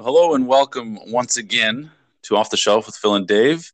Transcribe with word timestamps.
Well, 0.00 0.14
hello 0.14 0.34
and 0.34 0.46
welcome 0.46 0.98
once 1.12 1.36
again 1.36 1.90
to 2.22 2.34
Off 2.34 2.48
the 2.48 2.56
Shelf 2.56 2.86
with 2.86 2.96
Phil 2.96 3.16
and 3.16 3.28
Dave. 3.28 3.70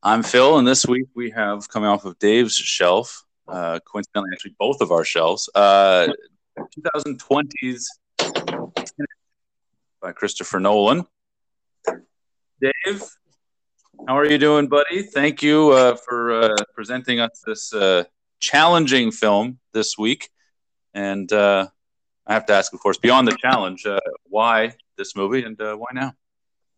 I'm 0.00 0.22
Phil, 0.22 0.58
and 0.58 0.68
this 0.68 0.86
week 0.86 1.08
we 1.12 1.30
have 1.30 1.68
coming 1.68 1.88
off 1.88 2.04
of 2.04 2.16
Dave's 2.20 2.54
shelf, 2.54 3.24
uh, 3.48 3.80
coincidentally, 3.84 4.30
actually 4.32 4.54
both 4.60 4.80
of 4.80 4.92
our 4.92 5.04
shelves, 5.04 5.50
uh, 5.56 6.06
2020's 6.56 7.98
by 10.00 10.12
Christopher 10.12 10.60
Nolan. 10.60 11.04
Dave, 12.60 13.02
how 14.06 14.16
are 14.16 14.24
you 14.24 14.38
doing, 14.38 14.68
buddy? 14.68 15.02
Thank 15.02 15.42
you 15.42 15.70
uh, 15.70 15.96
for 15.96 16.42
uh, 16.42 16.56
presenting 16.76 17.18
us 17.18 17.42
this 17.44 17.74
uh, 17.74 18.04
challenging 18.38 19.10
film 19.10 19.58
this 19.72 19.98
week. 19.98 20.30
And 20.94 21.32
uh, 21.32 21.66
I 22.24 22.34
have 22.34 22.46
to 22.46 22.52
ask, 22.52 22.72
of 22.72 22.78
course, 22.78 22.98
beyond 22.98 23.26
the 23.26 23.36
challenge, 23.42 23.84
uh, 23.84 23.98
why 24.22 24.76
this 24.98 25.16
movie 25.16 25.44
and 25.44 25.58
uh, 25.60 25.74
why 25.76 25.88
now? 25.94 26.12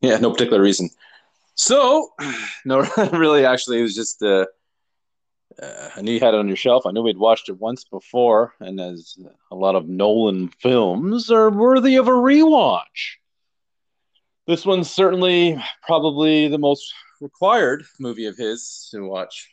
Yeah, 0.01 0.19
no 0.19 0.31
particular 0.31 0.63
reason. 0.63 0.91
So, 1.55 2.11
no, 2.65 2.81
really, 3.13 3.45
actually, 3.45 3.81
it 3.81 3.83
was 3.83 3.95
just 3.97 4.23
uh, 4.23 4.47
uh, 5.61 5.91
I 5.97 6.01
knew 6.01 6.13
you 6.13 6.21
had 6.21 6.35
it 6.35 6.41
on 6.41 6.49
your 6.49 6.57
shelf. 6.57 6.87
I 6.87 6.93
knew 6.93 7.03
we'd 7.03 7.19
watched 7.19 7.49
it 7.49 7.59
once 7.59 7.85
before, 7.85 8.55
and 8.61 8.81
as 8.81 9.19
a 9.51 9.57
lot 9.57 9.75
of 9.75 9.89
Nolan 9.89 10.49
films 10.49 11.31
are 11.31 11.51
worthy 11.51 11.97
of 11.97 12.09
a 12.09 12.13
rewatch. 12.13 13.17
This 14.47 14.65
one's 14.65 14.91
certainly 14.91 15.63
probably 15.83 16.49
the 16.49 16.59
most 16.59 16.93
required 17.21 17.85
movie 17.99 18.27
of 18.27 18.37
his 18.37 18.89
to 18.91 19.07
watch 19.07 19.51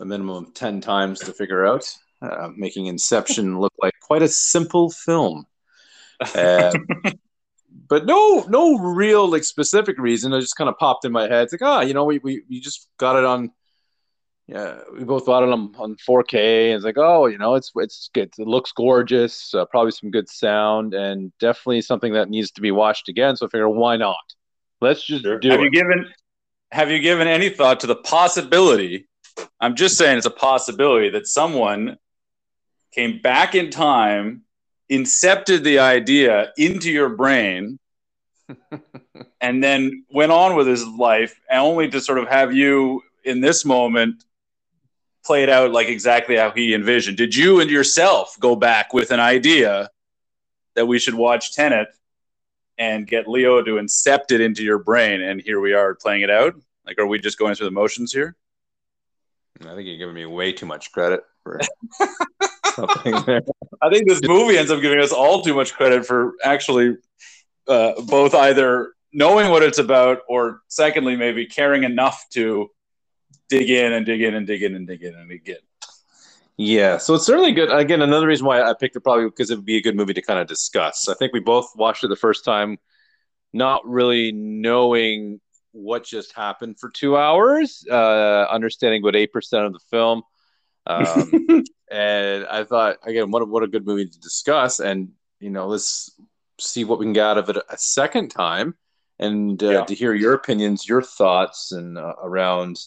a 0.00 0.04
minimum 0.04 0.46
of 0.46 0.54
10 0.54 0.80
times 0.80 1.20
to 1.20 1.32
figure 1.32 1.66
out, 1.66 1.86
uh, 2.22 2.48
making 2.56 2.86
Inception 2.86 3.60
look 3.60 3.72
like 3.80 3.94
quite 4.00 4.22
a 4.22 4.28
simple 4.28 4.90
film. 4.90 5.46
but 7.90 8.06
no, 8.06 8.44
no 8.48 8.78
real 8.78 9.28
like 9.28 9.42
specific 9.44 9.98
reason. 9.98 10.32
It 10.32 10.40
just 10.40 10.56
kind 10.56 10.70
of 10.70 10.78
popped 10.78 11.04
in 11.04 11.10
my 11.12 11.22
head. 11.22 11.42
It's 11.42 11.52
like, 11.52 11.62
ah, 11.62 11.80
you 11.80 11.92
know, 11.92 12.04
we, 12.04 12.18
we, 12.20 12.42
we 12.48 12.60
just 12.60 12.88
got 12.98 13.16
it 13.16 13.24
on. 13.24 13.50
Yeah, 14.46 14.78
we 14.96 15.04
both 15.04 15.26
got 15.26 15.42
it 15.42 15.48
on, 15.48 15.74
on 15.76 15.96
4K. 16.08 16.66
And 16.68 16.76
it's 16.76 16.84
like, 16.84 16.98
oh, 16.98 17.26
you 17.26 17.36
know, 17.36 17.56
it's 17.56 17.72
it's 17.76 18.08
good. 18.14 18.30
It 18.38 18.46
looks 18.46 18.72
gorgeous. 18.72 19.52
Uh, 19.52 19.64
probably 19.64 19.90
some 19.90 20.10
good 20.10 20.28
sound, 20.28 20.94
and 20.94 21.32
definitely 21.38 21.82
something 21.82 22.12
that 22.14 22.30
needs 22.30 22.52
to 22.52 22.60
be 22.60 22.70
watched 22.70 23.08
again. 23.08 23.36
So 23.36 23.46
I 23.46 23.48
figure, 23.50 23.68
why 23.68 23.96
not? 23.96 24.16
Let's 24.80 25.04
just 25.04 25.24
Sure. 25.24 25.38
do 25.38 25.50
have 25.50 25.60
it. 25.60 25.64
you 25.64 25.70
given 25.70 26.06
Have 26.72 26.90
you 26.90 27.00
given 27.00 27.26
any 27.26 27.48
thought 27.50 27.80
to 27.80 27.86
the 27.88 27.96
possibility? 27.96 29.08
I'm 29.60 29.74
just 29.74 29.98
saying 29.98 30.16
it's 30.18 30.26
a 30.26 30.30
possibility 30.30 31.10
that 31.10 31.26
someone 31.26 31.96
came 32.92 33.20
back 33.20 33.54
in 33.54 33.70
time, 33.70 34.42
incepted 34.90 35.62
the 35.64 35.78
idea 35.80 36.52
into 36.56 36.90
your 36.90 37.08
brain, 37.10 37.78
and 39.40 39.62
then 39.62 40.04
went 40.10 40.32
on 40.32 40.56
with 40.56 40.66
his 40.66 40.86
life, 40.86 41.38
and 41.50 41.60
only 41.60 41.88
to 41.90 42.00
sort 42.00 42.18
of 42.18 42.28
have 42.28 42.54
you 42.54 43.02
in 43.24 43.40
this 43.40 43.64
moment 43.64 44.24
play 45.24 45.42
it 45.42 45.48
out 45.48 45.70
like 45.70 45.88
exactly 45.88 46.36
how 46.36 46.50
he 46.50 46.74
envisioned. 46.74 47.16
Did 47.16 47.34
you 47.34 47.60
and 47.60 47.70
yourself 47.70 48.36
go 48.40 48.56
back 48.56 48.92
with 48.92 49.10
an 49.10 49.20
idea 49.20 49.90
that 50.74 50.86
we 50.86 50.98
should 50.98 51.14
watch 51.14 51.54
Tenet 51.54 51.88
and 52.78 53.06
get 53.06 53.28
Leo 53.28 53.62
to 53.62 53.72
incept 53.72 54.32
it 54.32 54.40
into 54.40 54.62
your 54.62 54.78
brain, 54.78 55.20
and 55.20 55.40
here 55.40 55.60
we 55.60 55.74
are 55.74 55.94
playing 55.94 56.22
it 56.22 56.30
out? 56.30 56.54
Like, 56.86 56.98
are 56.98 57.06
we 57.06 57.18
just 57.18 57.38
going 57.38 57.54
through 57.54 57.66
the 57.66 57.72
motions 57.72 58.12
here? 58.12 58.36
I 59.60 59.74
think 59.74 59.86
you're 59.86 59.98
giving 59.98 60.14
me 60.14 60.24
way 60.24 60.52
too 60.52 60.64
much 60.64 60.90
credit 60.90 61.20
for 61.42 61.60
something 62.74 63.14
there. 63.26 63.42
I 63.82 63.90
think 63.90 64.08
this 64.08 64.22
movie 64.22 64.56
ends 64.56 64.70
up 64.70 64.80
giving 64.80 65.00
us 65.00 65.12
all 65.12 65.42
too 65.42 65.54
much 65.54 65.74
credit 65.74 66.06
for 66.06 66.32
actually 66.42 66.96
uh, 67.70 68.00
both 68.02 68.34
either 68.34 68.92
knowing 69.12 69.50
what 69.50 69.62
it's 69.62 69.78
about 69.78 70.18
or 70.28 70.60
secondly 70.68 71.16
maybe 71.16 71.46
caring 71.46 71.84
enough 71.84 72.24
to 72.30 72.68
dig 73.48 73.70
in 73.70 73.92
and 73.92 74.06
dig 74.06 74.22
in 74.22 74.34
and 74.34 74.46
dig 74.46 74.62
in 74.62 74.74
and 74.74 74.86
dig 74.86 75.02
in 75.02 75.14
and 75.14 75.28
dig 75.28 75.48
in. 75.48 75.56
Yeah, 76.56 76.98
so 76.98 77.14
it's 77.14 77.24
certainly 77.24 77.52
good. 77.52 77.70
Again, 77.72 78.02
another 78.02 78.26
reason 78.26 78.44
why 78.44 78.62
I 78.62 78.74
picked 78.74 78.94
it 78.94 79.00
probably 79.00 79.24
because 79.24 79.50
it 79.50 79.56
would 79.56 79.64
be 79.64 79.78
a 79.78 79.82
good 79.82 79.96
movie 79.96 80.12
to 80.14 80.22
kind 80.22 80.38
of 80.38 80.46
discuss. 80.46 81.08
I 81.08 81.14
think 81.14 81.32
we 81.32 81.40
both 81.40 81.70
watched 81.74 82.04
it 82.04 82.08
the 82.08 82.16
first 82.16 82.44
time, 82.44 82.76
not 83.52 83.86
really 83.86 84.30
knowing 84.32 85.40
what 85.72 86.04
just 86.04 86.34
happened 86.34 86.78
for 86.78 86.90
two 86.90 87.16
hours, 87.16 87.82
uh, 87.90 88.46
understanding 88.50 89.02
about 89.02 89.16
eight 89.16 89.32
percent 89.32 89.64
of 89.64 89.72
the 89.72 89.78
film, 89.90 90.22
um, 90.86 91.64
and 91.90 92.46
I 92.46 92.64
thought 92.64 92.98
again, 93.04 93.30
what 93.30 93.42
a, 93.42 93.46
what 93.46 93.62
a 93.62 93.68
good 93.68 93.86
movie 93.86 94.06
to 94.06 94.20
discuss, 94.20 94.80
and 94.80 95.12
you 95.38 95.48
know, 95.48 95.66
let's 95.66 96.14
see 96.60 96.84
what 96.84 96.98
we 96.98 97.04
can 97.06 97.12
get 97.12 97.26
out 97.26 97.38
of 97.38 97.48
it 97.48 97.56
a 97.56 97.78
second 97.78 98.28
time, 98.28 98.74
and 99.18 99.62
uh, 99.62 99.70
Yeah. 99.70 99.84
to 99.84 99.94
hear 99.94 100.14
your 100.14 100.34
opinions, 100.34 100.88
your 100.88 101.02
thoughts, 101.02 101.72
and 101.72 101.98
uh, 101.98 102.14
around 102.22 102.78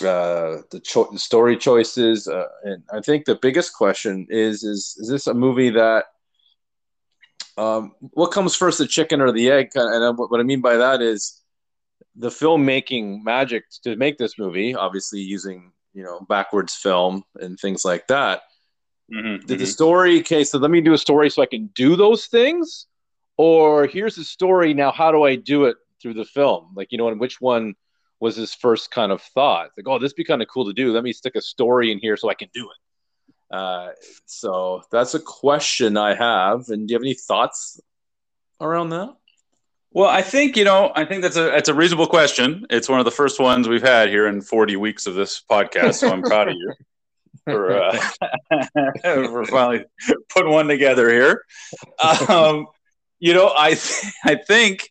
uh, 0.00 0.62
the, 0.70 0.80
cho- 0.82 1.10
the 1.12 1.18
story 1.18 1.56
choices. 1.56 2.26
Uh, 2.28 2.46
and 2.64 2.82
I 2.92 3.00
think 3.00 3.24
the 3.24 3.36
biggest 3.36 3.74
question 3.74 4.26
is: 4.30 4.62
is 4.64 4.96
is 4.98 5.08
this 5.08 5.26
a 5.26 5.34
movie 5.34 5.70
that 5.70 6.06
um, 7.56 7.94
what 8.00 8.32
comes 8.32 8.56
first, 8.56 8.78
the 8.78 8.86
chicken 8.86 9.20
or 9.20 9.30
the 9.32 9.50
egg? 9.50 9.70
And 9.74 10.04
I- 10.04 10.10
what 10.10 10.40
I 10.40 10.42
mean 10.42 10.60
by 10.60 10.76
that 10.76 11.00
is 11.02 11.40
the 12.16 12.28
filmmaking 12.28 13.22
magic 13.22 13.64
to 13.82 13.96
make 13.96 14.18
this 14.18 14.38
movie, 14.38 14.74
obviously 14.74 15.20
using 15.20 15.72
you 15.92 16.02
know 16.02 16.20
backwards 16.28 16.74
film 16.74 17.24
and 17.36 17.58
things 17.58 17.84
like 17.84 18.06
that. 18.08 18.42
Mhm, 19.12 19.46
Did 19.46 19.58
the 19.58 19.64
mhm. 19.64 19.72
story 19.72 20.20
okay? 20.20 20.44
So 20.44 20.58
let 20.58 20.70
me 20.70 20.80
do 20.80 20.94
a 20.94 20.98
story 20.98 21.30
so 21.30 21.42
I 21.42 21.46
can 21.46 21.66
do 21.74 21.96
those 21.96 22.26
things, 22.26 22.86
or 23.36 23.86
here's 23.86 24.16
the 24.16 24.24
story. 24.24 24.72
Now, 24.74 24.92
how 24.92 25.12
do 25.12 25.22
I 25.24 25.36
do 25.36 25.64
it 25.66 25.76
through 26.00 26.14
the 26.14 26.24
film? 26.24 26.72
Like 26.74 26.90
you 26.92 26.98
know, 26.98 27.08
and 27.08 27.20
which 27.20 27.40
one 27.40 27.74
was 28.20 28.36
his 28.36 28.54
first 28.54 28.90
kind 28.90 29.12
of 29.12 29.20
thought? 29.20 29.70
Like, 29.76 29.86
oh, 29.86 29.98
this 29.98 30.12
would 30.12 30.16
be 30.16 30.24
kind 30.24 30.40
of 30.42 30.48
cool 30.48 30.66
to 30.66 30.72
do. 30.72 30.92
Let 30.92 31.04
me 31.04 31.12
stick 31.12 31.34
a 31.36 31.42
story 31.42 31.92
in 31.92 31.98
here 31.98 32.16
so 32.16 32.30
I 32.30 32.34
can 32.34 32.48
do 32.54 32.70
it. 32.70 33.54
Uh, 33.54 33.90
so 34.24 34.82
that's 34.90 35.14
a 35.14 35.20
question 35.20 35.96
I 35.96 36.14
have. 36.14 36.68
And 36.70 36.88
do 36.88 36.92
you 36.92 36.96
have 36.96 37.02
any 37.02 37.14
thoughts 37.14 37.78
around 38.60 38.90
that? 38.90 39.14
Well, 39.90 40.08
I 40.08 40.22
think 40.22 40.56
you 40.56 40.64
know. 40.64 40.92
I 40.96 41.04
think 41.04 41.22
that's 41.22 41.36
a 41.36 41.54
it's 41.56 41.68
a 41.68 41.74
reasonable 41.74 42.06
question. 42.06 42.66
It's 42.70 42.88
one 42.88 42.98
of 42.98 43.04
the 43.04 43.12
first 43.12 43.38
ones 43.38 43.68
we've 43.68 43.82
had 43.82 44.08
here 44.08 44.26
in 44.26 44.40
40 44.40 44.76
weeks 44.76 45.06
of 45.06 45.14
this 45.14 45.42
podcast, 45.48 45.96
so 45.96 46.10
I'm 46.10 46.22
proud 46.22 46.48
of 46.48 46.54
you 46.54 46.72
for 47.44 47.82
uh, 47.82 47.98
for 49.02 49.44
finally 49.46 49.84
putting 50.28 50.52
one 50.52 50.68
together 50.68 51.10
here. 51.10 51.44
Um, 52.28 52.66
you 53.18 53.34
know, 53.34 53.52
I 53.56 53.70
th- 53.70 54.12
I 54.24 54.36
think 54.36 54.90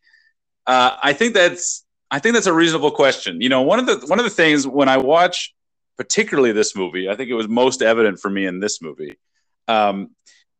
uh, 0.65 0.97
I 1.01 1.13
think 1.13 1.33
that's 1.33 1.85
I 2.11 2.19
think 2.19 2.33
that's 2.33 2.47
a 2.47 2.53
reasonable 2.53 2.91
question. 2.91 3.41
You 3.41 3.49
know, 3.49 3.61
one 3.61 3.79
of 3.79 3.85
the 3.85 4.05
one 4.07 4.19
of 4.19 4.25
the 4.25 4.31
things 4.31 4.67
when 4.67 4.89
I 4.89 4.97
watch 4.97 5.53
particularly 5.97 6.51
this 6.51 6.75
movie, 6.75 7.09
I 7.09 7.15
think 7.15 7.29
it 7.29 7.35
was 7.35 7.47
most 7.47 7.81
evident 7.81 8.19
for 8.19 8.29
me 8.29 8.45
in 8.45 8.59
this 8.59 8.81
movie. 8.81 9.17
Um, 9.67 10.11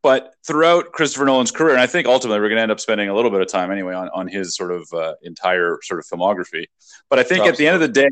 but 0.04 0.36
throughout 0.46 0.92
Christopher 0.92 1.26
Nolan's 1.26 1.52
career, 1.52 1.72
and 1.72 1.82
I 1.82 1.88
think 1.88 2.08
ultimately 2.08 2.40
we're 2.42 2.50
going 2.50 2.58
to 2.58 2.64
end 2.64 2.72
up 2.72 2.80
spending 2.82 3.08
a 3.08 3.16
little 3.16 3.32
bit 3.32 3.42
of 3.42 3.48
time 3.48 3.72
anyway 3.72 3.94
on, 3.94 4.10
on 4.14 4.28
his 4.28 4.56
sort 4.56 4.72
of 4.72 4.86
uh, 4.94 5.14
entire 5.24 5.80
sort 5.82 6.00
of 6.00 6.06
filmography. 6.06 6.66
But 7.10 7.20
I 7.20 7.24
think 7.24 7.46
at 7.46 7.56
the 7.56 7.68
end 7.68 7.76
of 7.76 7.82
the 7.82 7.88
day, 7.88 8.10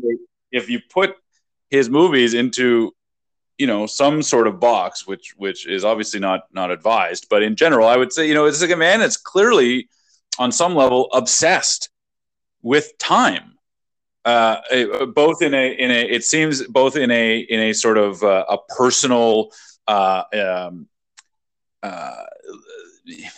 if 0.50 0.70
you 0.70 0.80
put 0.90 1.14
his 1.70 1.90
movies 1.90 2.32
into 2.32 2.92
you 3.58 3.66
know 3.66 3.86
some 3.86 4.22
sort 4.22 4.46
of 4.46 4.60
box, 4.60 5.06
which 5.06 5.34
which 5.36 5.66
is 5.66 5.84
obviously 5.84 6.20
not 6.20 6.42
not 6.52 6.70
advised, 6.70 7.26
but 7.30 7.42
in 7.42 7.56
general, 7.56 7.86
I 7.86 7.96
would 7.96 8.12
say 8.12 8.26
you 8.26 8.34
know 8.34 8.46
it's 8.46 8.60
like 8.60 8.70
a 8.70 8.76
man 8.76 9.00
that's 9.00 9.16
clearly 9.16 9.88
on 10.38 10.52
some 10.52 10.74
level 10.74 11.08
obsessed 11.12 11.90
with 12.62 12.96
time. 12.98 13.58
Uh, 14.24 14.60
eh, 14.70 15.04
both 15.06 15.42
in 15.42 15.52
a 15.52 15.72
in 15.72 15.90
a 15.90 16.02
it 16.08 16.24
seems 16.24 16.62
both 16.68 16.96
in 16.96 17.10
a 17.10 17.38
in 17.38 17.60
a 17.60 17.72
sort 17.72 17.98
of 17.98 18.22
uh, 18.22 18.44
a 18.48 18.58
personal 18.76 19.50
uh, 19.88 20.22
um, 20.34 20.86
uh, 21.82 22.22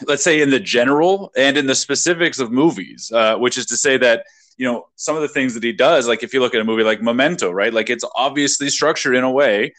let's 0.06 0.22
say 0.22 0.42
in 0.42 0.50
the 0.50 0.60
general 0.60 1.32
and 1.36 1.56
in 1.56 1.66
the 1.66 1.74
specifics 1.74 2.38
of 2.38 2.52
movies, 2.52 3.10
uh, 3.14 3.36
which 3.36 3.56
is 3.56 3.66
to 3.66 3.76
say 3.76 3.96
that 3.96 4.26
you 4.56 4.66
know 4.66 4.86
some 4.94 5.16
of 5.16 5.22
the 5.22 5.28
things 5.28 5.54
that 5.54 5.62
he 5.62 5.72
does, 5.72 6.06
like 6.06 6.22
if 6.22 6.34
you 6.34 6.40
look 6.40 6.54
at 6.54 6.60
a 6.60 6.64
movie 6.64 6.84
like 6.84 7.02
Memento, 7.02 7.50
right? 7.50 7.72
Like 7.72 7.90
it's 7.90 8.04
obviously 8.14 8.68
structured 8.68 9.16
in 9.16 9.24
a 9.24 9.30
way 9.30 9.72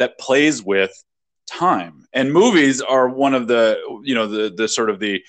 that 0.00 0.18
plays 0.18 0.62
with 0.62 0.92
time, 1.46 2.06
and 2.12 2.32
movies 2.32 2.80
are 2.80 3.08
one 3.08 3.34
of 3.34 3.46
the 3.46 3.78
you 4.02 4.14
know 4.14 4.26
the 4.26 4.52
the 4.56 4.66
sort 4.66 4.90
of 4.90 4.98
the 4.98 5.22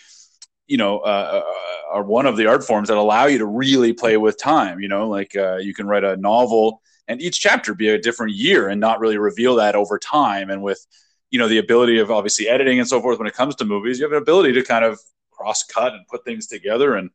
you 0.67 0.77
know 0.77 0.99
uh, 0.99 1.43
uh, 1.43 1.93
are 1.95 2.03
one 2.03 2.25
of 2.25 2.37
the 2.37 2.47
art 2.47 2.63
forms 2.63 2.87
that 2.87 2.97
allow 2.97 3.25
you 3.25 3.37
to 3.37 3.45
really 3.45 3.93
play 3.93 4.17
with 4.17 4.39
time. 4.39 4.79
You 4.79 4.87
know, 4.87 5.07
like 5.07 5.35
uh, 5.35 5.57
you 5.57 5.73
can 5.73 5.85
write 5.85 6.03
a 6.03 6.17
novel 6.17 6.81
and 7.07 7.21
each 7.21 7.39
chapter 7.39 7.73
be 7.73 7.89
a 7.89 7.99
different 7.99 8.33
year 8.33 8.69
and 8.69 8.79
not 8.79 8.99
really 8.99 9.17
reveal 9.17 9.55
that 9.57 9.75
over 9.75 9.99
time, 9.99 10.49
and 10.49 10.63
with 10.63 10.85
you 11.31 11.39
know 11.39 11.47
the 11.47 11.57
ability 11.57 11.99
of 11.99 12.09
obviously 12.09 12.47
editing 12.47 12.79
and 12.79 12.87
so 12.87 13.01
forth 13.01 13.17
when 13.17 13.27
it 13.27 13.33
comes 13.33 13.55
to 13.55 13.65
movies 13.65 13.97
you 13.97 14.05
have 14.05 14.11
an 14.11 14.21
ability 14.21 14.51
to 14.51 14.63
kind 14.63 14.85
of 14.85 14.99
cross 15.31 15.63
cut 15.63 15.93
and 15.93 16.05
put 16.07 16.23
things 16.25 16.45
together 16.45 16.95
and 16.95 17.09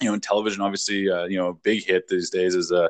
you 0.00 0.08
know 0.08 0.14
in 0.14 0.20
television 0.20 0.62
obviously 0.62 1.10
uh, 1.10 1.24
you 1.24 1.36
know 1.36 1.48
a 1.48 1.54
big 1.54 1.84
hit 1.84 2.06
these 2.08 2.30
days 2.30 2.54
is 2.54 2.70
a 2.70 2.88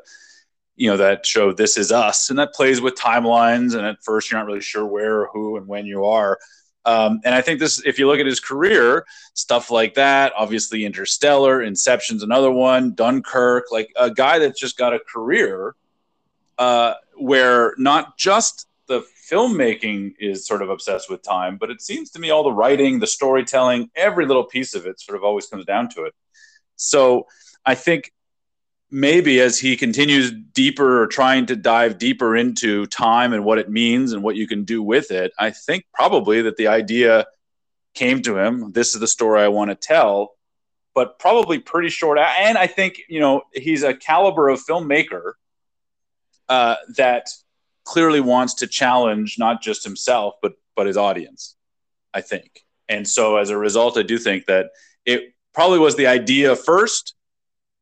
you 0.78 0.88
know 0.88 0.96
that 0.96 1.26
show 1.26 1.52
this 1.52 1.76
is 1.76 1.90
us 1.90 2.30
and 2.30 2.38
that 2.38 2.54
plays 2.54 2.80
with 2.80 2.94
timelines 2.94 3.70
and 3.76 3.84
at 3.84 4.02
first 4.02 4.30
you're 4.30 4.40
not 4.40 4.46
really 4.46 4.60
sure 4.72 4.86
where 4.86 5.26
who 5.32 5.56
and 5.58 5.66
when 5.66 5.84
you 5.86 6.04
are 6.04 6.38
Um, 6.84 7.20
and 7.24 7.34
I 7.34 7.42
think 7.42 7.60
this, 7.60 7.82
if 7.84 7.98
you 7.98 8.06
look 8.08 8.20
at 8.20 8.26
his 8.34 8.40
career, 8.40 9.04
stuff 9.34 9.70
like 9.70 9.94
that, 9.94 10.32
obviously 10.34 10.84
Interstellar, 10.84 11.62
Inception's 11.62 12.22
another 12.22 12.50
one, 12.50 12.94
Dunkirk, 12.94 13.64
like 13.70 13.90
a 13.96 14.10
guy 14.10 14.38
that's 14.38 14.58
just 14.58 14.78
got 14.78 14.94
a 14.94 15.00
career 15.14 15.74
uh, 16.56 16.94
where 17.30 17.74
not 17.76 18.16
just 18.16 18.68
the 18.86 19.04
filmmaking 19.30 20.14
is 20.18 20.46
sort 20.46 20.62
of 20.62 20.70
obsessed 20.70 21.10
with 21.10 21.20
time, 21.22 21.58
but 21.60 21.68
it 21.70 21.82
seems 21.82 22.10
to 22.12 22.18
me 22.18 22.30
all 22.30 22.44
the 22.44 22.58
writing, 22.62 23.00
the 23.00 23.06
storytelling, 23.06 23.90
every 23.94 24.24
little 24.24 24.44
piece 24.44 24.74
of 24.74 24.86
it 24.86 24.98
sort 24.98 25.16
of 25.18 25.22
always 25.24 25.46
comes 25.46 25.66
down 25.66 25.90
to 25.90 26.04
it. 26.04 26.14
So 26.76 27.26
I 27.66 27.74
think 27.74 28.12
maybe 28.90 29.40
as 29.40 29.58
he 29.58 29.76
continues 29.76 30.32
deeper 30.32 31.02
or 31.02 31.06
trying 31.06 31.46
to 31.46 31.56
dive 31.56 31.98
deeper 31.98 32.36
into 32.36 32.86
time 32.86 33.32
and 33.32 33.44
what 33.44 33.58
it 33.58 33.68
means 33.68 34.12
and 34.12 34.22
what 34.22 34.36
you 34.36 34.46
can 34.46 34.64
do 34.64 34.82
with 34.82 35.10
it, 35.10 35.32
I 35.38 35.50
think 35.50 35.84
probably 35.92 36.42
that 36.42 36.56
the 36.56 36.68
idea 36.68 37.26
came 37.94 38.22
to 38.22 38.38
him. 38.38 38.72
This 38.72 38.94
is 38.94 39.00
the 39.00 39.06
story 39.06 39.42
I 39.42 39.48
want 39.48 39.70
to 39.70 39.74
tell, 39.74 40.36
but 40.94 41.18
probably 41.18 41.58
pretty 41.58 41.90
short. 41.90 42.18
And 42.18 42.56
I 42.56 42.66
think, 42.66 43.00
you 43.08 43.20
know, 43.20 43.42
he's 43.52 43.82
a 43.82 43.94
caliber 43.94 44.48
of 44.48 44.64
filmmaker 44.64 45.32
uh, 46.48 46.76
that 46.96 47.28
clearly 47.84 48.20
wants 48.20 48.54
to 48.54 48.66
challenge 48.66 49.36
not 49.38 49.62
just 49.62 49.84
himself, 49.84 50.34
but, 50.40 50.52
but 50.76 50.86
his 50.86 50.96
audience, 50.96 51.56
I 52.14 52.22
think. 52.22 52.64
And 52.88 53.06
so 53.06 53.36
as 53.36 53.50
a 53.50 53.58
result, 53.58 53.98
I 53.98 54.02
do 54.02 54.16
think 54.16 54.46
that 54.46 54.70
it 55.04 55.34
probably 55.52 55.78
was 55.78 55.96
the 55.96 56.06
idea 56.06 56.56
first 56.56 57.14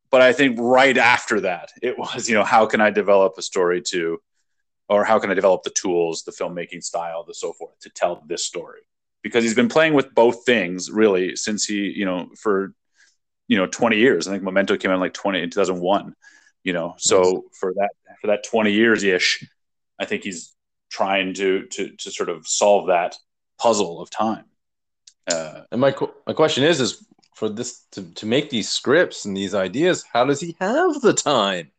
but 0.09 0.21
I 0.21 0.33
think 0.33 0.57
right 0.59 0.97
after 0.97 1.41
that, 1.41 1.71
it 1.81 1.97
was, 1.97 2.29
you 2.29 2.35
know, 2.35 2.43
how 2.43 2.65
can 2.65 2.81
I 2.81 2.89
develop 2.89 3.33
a 3.37 3.41
story 3.41 3.81
to, 3.89 4.19
or 4.89 5.03
how 5.03 5.19
can 5.19 5.29
I 5.29 5.33
develop 5.33 5.63
the 5.63 5.69
tools, 5.69 6.23
the 6.23 6.31
filmmaking 6.31 6.83
style, 6.83 7.23
the 7.23 7.33
so 7.33 7.53
forth 7.53 7.79
to 7.81 7.89
tell 7.89 8.23
this 8.27 8.45
story? 8.45 8.81
Because 9.21 9.43
he's 9.43 9.55
been 9.55 9.69
playing 9.69 9.93
with 9.93 10.13
both 10.13 10.45
things 10.45 10.89
really 10.89 11.35
since 11.35 11.65
he, 11.65 11.91
you 11.91 12.05
know, 12.05 12.29
for, 12.37 12.73
you 13.47 13.57
know, 13.57 13.67
20 13.67 13.97
years. 13.97 14.27
I 14.27 14.31
think 14.31 14.43
Memento 14.43 14.77
came 14.77 14.91
out 14.91 14.95
in 14.95 15.01
like 15.01 15.13
20 15.13 15.41
in 15.41 15.49
2001, 15.49 16.15
you 16.63 16.73
know, 16.73 16.95
so 16.97 17.45
for 17.59 17.73
that, 17.73 17.89
for 18.21 18.27
that 18.27 18.45
20 18.45 18.71
years 18.71 19.03
ish, 19.03 19.45
I 19.99 20.05
think 20.05 20.23
he's 20.23 20.53
trying 20.89 21.33
to, 21.33 21.65
to, 21.65 21.95
to 21.97 22.11
sort 22.11 22.29
of 22.29 22.47
solve 22.47 22.87
that 22.87 23.17
puzzle 23.59 24.01
of 24.01 24.09
time. 24.09 24.45
Uh, 25.29 25.61
and 25.71 25.81
my, 25.81 25.93
my 26.25 26.33
question 26.33 26.63
is, 26.63 26.79
is 26.79 27.05
for 27.37 27.49
this 27.49 27.85
to, 27.91 28.01
to 28.15 28.25
make 28.25 28.49
these 28.49 28.67
scripts 28.67 29.25
and 29.25 29.37
these 29.37 29.53
ideas 29.53 30.03
how 30.11 30.25
does 30.25 30.41
he 30.41 30.55
have 30.59 30.99
the 31.01 31.13
time 31.13 31.71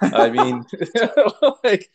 i 0.00 0.30
mean 0.30 0.64
like 1.64 1.90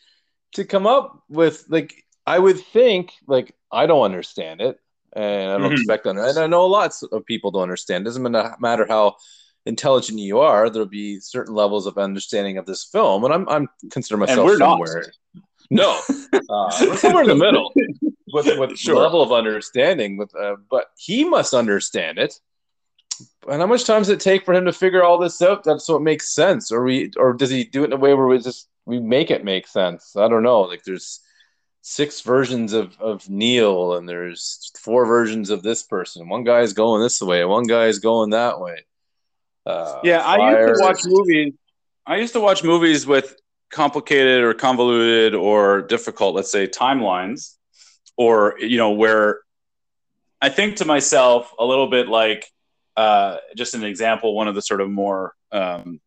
to 0.52 0.64
come 0.64 0.86
up 0.86 1.24
with 1.28 1.64
like 1.68 2.04
i 2.24 2.38
would 2.38 2.58
think 2.58 3.12
like 3.26 3.52
i 3.72 3.84
don't 3.84 4.04
understand 4.04 4.60
it 4.60 4.78
and 5.12 5.50
i 5.50 5.58
don't 5.58 5.72
mm-hmm. 5.72 5.72
expect 5.72 6.04
that 6.04 6.16
and 6.16 6.38
i 6.38 6.46
know 6.46 6.66
lots 6.66 7.02
of 7.02 7.26
people 7.26 7.50
don't 7.50 7.64
understand 7.64 8.02
it 8.02 8.04
doesn't 8.04 8.60
matter 8.60 8.86
how 8.88 9.16
intelligent 9.66 10.20
you 10.20 10.38
are 10.38 10.70
there'll 10.70 10.86
be 10.86 11.18
certain 11.18 11.54
levels 11.54 11.86
of 11.86 11.98
understanding 11.98 12.58
of 12.58 12.66
this 12.66 12.84
film 12.84 13.24
and 13.24 13.34
i'm, 13.34 13.48
I'm 13.48 13.68
consider 13.90 14.18
myself 14.18 14.56
somewhere 14.56 15.12
not. 15.34 15.44
no 15.68 16.00
uh, 16.48 16.70
somewhere 16.96 17.24
in 17.24 17.28
the 17.28 17.34
middle 17.34 17.72
with, 18.32 18.56
with 18.56 18.78
sure. 18.78 18.94
level 18.94 19.20
of 19.20 19.32
understanding 19.32 20.16
with 20.16 20.32
uh, 20.36 20.54
but 20.70 20.86
he 20.96 21.24
must 21.24 21.54
understand 21.54 22.16
it 22.18 22.38
and 23.48 23.60
how 23.60 23.66
much 23.66 23.84
time 23.84 24.00
does 24.00 24.08
it 24.08 24.20
take 24.20 24.44
for 24.44 24.54
him 24.54 24.64
to 24.64 24.72
figure 24.72 25.02
all 25.02 25.18
this 25.18 25.40
out? 25.42 25.64
That's 25.64 25.88
it 25.88 26.00
makes 26.00 26.32
sense, 26.32 26.70
or 26.70 26.82
we, 26.82 27.10
or 27.16 27.32
does 27.32 27.50
he 27.50 27.64
do 27.64 27.82
it 27.82 27.86
in 27.86 27.92
a 27.92 27.96
way 27.96 28.14
where 28.14 28.26
we 28.26 28.38
just 28.38 28.68
we 28.84 29.00
make 29.00 29.30
it 29.30 29.44
make 29.44 29.66
sense? 29.66 30.16
I 30.16 30.28
don't 30.28 30.42
know. 30.42 30.62
Like 30.62 30.84
there's 30.84 31.20
six 31.82 32.20
versions 32.20 32.72
of 32.72 32.98
of 33.00 33.28
Neil, 33.28 33.94
and 33.94 34.08
there's 34.08 34.70
four 34.78 35.06
versions 35.06 35.50
of 35.50 35.62
this 35.62 35.82
person. 35.82 36.28
One 36.28 36.44
guy's 36.44 36.72
going 36.72 37.02
this 37.02 37.20
way, 37.20 37.44
one 37.44 37.66
guy's 37.66 37.98
going 37.98 38.30
that 38.30 38.60
way. 38.60 38.84
Uh, 39.66 40.00
yeah, 40.02 40.20
I 40.20 40.62
used 40.62 40.80
to 40.80 40.84
watch 40.84 41.00
movies. 41.04 41.54
I 42.06 42.16
used 42.16 42.32
to 42.32 42.40
watch 42.40 42.64
movies 42.64 43.06
with 43.06 43.36
complicated 43.70 44.42
or 44.42 44.52
convoluted 44.54 45.34
or 45.34 45.82
difficult, 45.82 46.34
let's 46.34 46.50
say, 46.50 46.66
timelines, 46.66 47.56
or 48.16 48.56
you 48.58 48.78
know, 48.78 48.90
where 48.90 49.40
I 50.40 50.48
think 50.48 50.76
to 50.76 50.84
myself 50.84 51.52
a 51.58 51.64
little 51.64 51.88
bit 51.88 52.08
like 52.08 52.50
uh, 53.00 53.38
just 53.56 53.74
an 53.74 53.82
example, 53.82 54.34
one 54.34 54.46
of 54.46 54.54
the 54.54 54.60
sort 54.60 54.82
of 54.82 54.90
more, 54.90 55.34
um, 55.52 56.02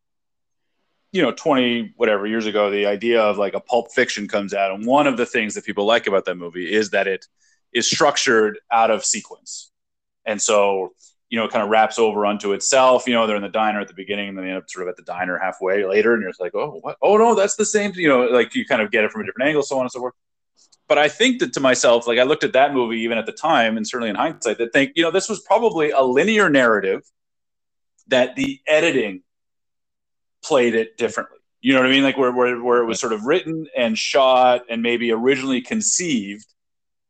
you 1.12 1.24
know, 1.24 1.31
20 1.31 1.94
whatever 1.98 2.28
years 2.28 2.45
ago, 2.45 2.69
the 2.69 2.86
idea 2.86 3.19
of 3.19 3.40
like 3.40 3.56
a 3.56 3.60
pulp 3.60 3.92
fiction 3.92 4.28
comes 4.28 4.54
out. 4.54 4.72
And 4.72 4.86
one 4.86 5.07
of 5.07 5.18
the 5.18 5.25
things 5.25 5.56
that 5.56 5.66
people 5.66 5.88
like 5.88 6.06
about 6.06 6.25
that 6.25 6.36
movie 6.36 6.72
is 6.72 6.92
that 6.92 7.07
it 7.07 7.25
is 7.74 7.90
structured 7.90 8.60
out 8.72 8.92
of 8.92 9.04
sequence. 9.04 9.72
And 10.24 10.40
so, 10.40 10.94
you 11.30 11.40
know, 11.40 11.45
it 11.45 11.51
kind 11.51 11.63
of 11.63 11.69
wraps 11.69 11.98
over 11.98 12.28
onto 12.28 12.54
itself. 12.54 13.07
You 13.07 13.13
know, 13.13 13.25
they're 13.25 13.38
in 13.38 13.42
the 13.42 13.50
diner 13.50 13.81
at 13.81 13.88
the 13.88 13.96
beginning 13.96 14.30
and 14.30 14.38
then 14.38 14.46
they 14.46 14.51
end 14.51 14.60
up 14.60 14.69
sort 14.69 14.88
of 14.88 14.92
at 14.92 14.96
the 14.96 15.01
diner 15.01 15.39
halfway 15.39 15.88
later. 15.88 16.13
And 16.13 16.22
you're 16.22 16.31
like, 16.39 16.54
oh, 16.54 16.78
what? 16.81 16.98
Oh, 17.01 17.18
no, 17.18 17.34
that's 17.34 17.56
the 17.56 17.66
same. 17.66 17.92
You 17.96 18.07
know, 18.07 18.25
like 18.25 18.54
you 18.54 18.68
kind 18.68 18.84
of 18.84 18.92
get 18.92 19.04
it 19.04 19.10
from 19.12 19.22
a 19.22 19.25
different 19.25 19.48
angle, 19.48 19.63
so 19.63 19.78
on 19.78 19.81
and 19.81 19.92
so 19.92 20.00
forth 20.00 20.13
but 20.94 21.01
I 21.01 21.10
think 21.10 21.40
that 21.40 21.54
to 21.54 21.60
myself, 21.60 22.06
like 22.06 22.19
I 22.19 22.24
looked 22.24 22.44
at 22.44 22.54
that 22.54 22.72
movie 22.72 23.00
even 23.00 23.18
at 23.18 23.25
the 23.25 23.31
time, 23.31 23.78
and 23.78 23.88
certainly 23.88 24.12
in 24.12 24.16
hindsight, 24.16 24.60
that 24.60 24.74
think, 24.74 24.92
you 24.94 25.01
know, 25.01 25.10
this 25.10 25.28
was 25.28 25.40
probably 25.40 25.90
a 25.90 26.01
linear 26.01 26.51
narrative 26.51 27.01
that 28.10 28.36
the 28.36 28.62
editing 28.68 29.24
played 30.44 30.75
it 30.75 30.95
differently. 30.95 31.40
You 31.62 31.74
know 31.74 31.80
what 31.80 31.88
I 31.88 31.90
mean? 31.90 32.04
Like 32.04 32.16
where, 32.16 32.31
where, 32.31 32.62
where 32.62 32.84
it 32.84 32.86
was 32.86 33.00
sort 33.00 33.12
of 33.12 33.25
written 33.25 33.66
and 33.75 33.98
shot 33.98 34.66
and 34.69 34.84
maybe 34.84 35.12
originally 35.12 35.62
conceived 35.62 36.45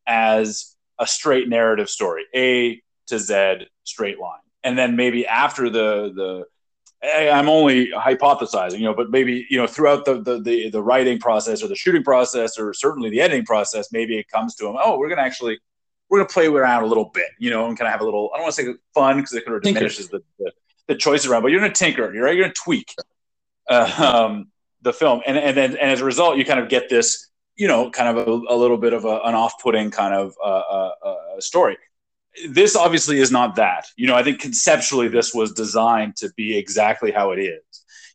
as 0.08 0.78
a 0.98 1.06
straight 1.06 1.50
narrative 1.50 1.90
story, 1.90 2.24
A 2.34 2.82
to 3.08 3.20
Z 3.20 3.68
straight 3.84 4.18
line. 4.18 4.40
And 4.64 4.78
then 4.78 4.96
maybe 4.96 5.28
after 5.28 5.70
the 5.70 6.14
the 6.16 6.46
I'm 7.04 7.50
only 7.50 7.88
hypothesizing, 7.92 8.80
you 8.80 8.86
know, 8.86 8.94
but 8.94 9.10
maybe 9.10 9.46
you 9.50 9.58
know 9.58 9.68
throughout 9.68 10.06
the, 10.06 10.22
the 10.22 10.40
the 10.40 10.70
the, 10.70 10.82
writing 10.82 11.20
process 11.20 11.62
or 11.62 11.68
the 11.68 11.76
shooting 11.76 12.04
process 12.04 12.58
or 12.58 12.74
certainly 12.74 13.10
the 13.10 13.20
editing 13.20 13.46
process, 13.46 13.92
maybe 13.92 14.18
it 14.18 14.30
comes 14.30 14.56
to 14.56 14.66
them. 14.66 14.76
Oh, 14.82 14.98
we're 14.98 15.10
gonna 15.10 15.22
actually 15.22 15.60
we're 16.10 16.20
gonna 16.20 16.30
play 16.30 16.48
around 16.48 16.84
a 16.84 16.86
little 16.86 17.12
bit, 17.14 17.28
you 17.40 17.50
know, 17.50 17.68
and 17.68 17.78
kind 17.78 17.88
of 17.88 17.92
have 17.92 18.02
a 18.02 18.06
little. 18.06 18.32
I 18.34 18.38
don't 18.38 18.44
want 18.44 18.56
to 18.56 18.64
say 18.64 18.74
fun 18.94 19.18
because 19.18 19.34
it 19.34 19.46
kind 19.46 19.58
of 19.58 19.64
diminishes 19.64 20.08
the, 20.08 20.22
the, 20.40 20.52
the 20.88 20.96
choice 20.96 21.26
around, 21.26 21.42
but 21.42 21.52
you're 21.52 21.60
gonna 21.60 21.74
tinker, 21.74 22.14
you're 22.14 22.24
right, 22.24 22.36
you're 22.36 22.46
gonna 22.46 22.54
tweak 22.54 22.96
uh, 23.70 24.26
um, 24.26 24.48
the 24.82 24.94
film, 24.94 25.22
and 25.26 25.38
and 25.38 25.58
then 25.58 25.72
and 25.72 25.92
as 25.92 26.00
a 26.00 26.06
result, 26.06 26.38
you 26.38 26.46
kind 26.46 26.60
of 26.62 26.70
get 26.70 26.88
this, 26.88 27.30
you 27.58 27.68
know, 27.68 27.90
kind 27.90 28.18
of 28.18 28.28
a, 28.28 28.32
a 28.32 28.56
little 28.56 28.78
bit 28.78 28.94
of 28.94 29.04
a, 29.04 29.20
an 29.26 29.36
off-putting 29.36 29.92
kind 29.92 30.14
of 30.14 30.34
uh, 30.42 30.48
uh, 30.48 30.92
uh 31.06 31.42
story 31.42 31.78
this 32.50 32.76
obviously 32.76 33.20
is 33.20 33.32
not 33.32 33.56
that. 33.56 33.86
You 33.96 34.08
know, 34.08 34.16
I 34.16 34.24
think 34.24 34.40
conceptually 34.40 35.08
this 35.08 35.34
was 35.34 35.54
designed 35.54 36.16
to 36.18 36.32
be 36.36 36.58
exactly 36.58 37.12
how 37.12 37.32
it 37.32 37.40
is. 37.40 37.62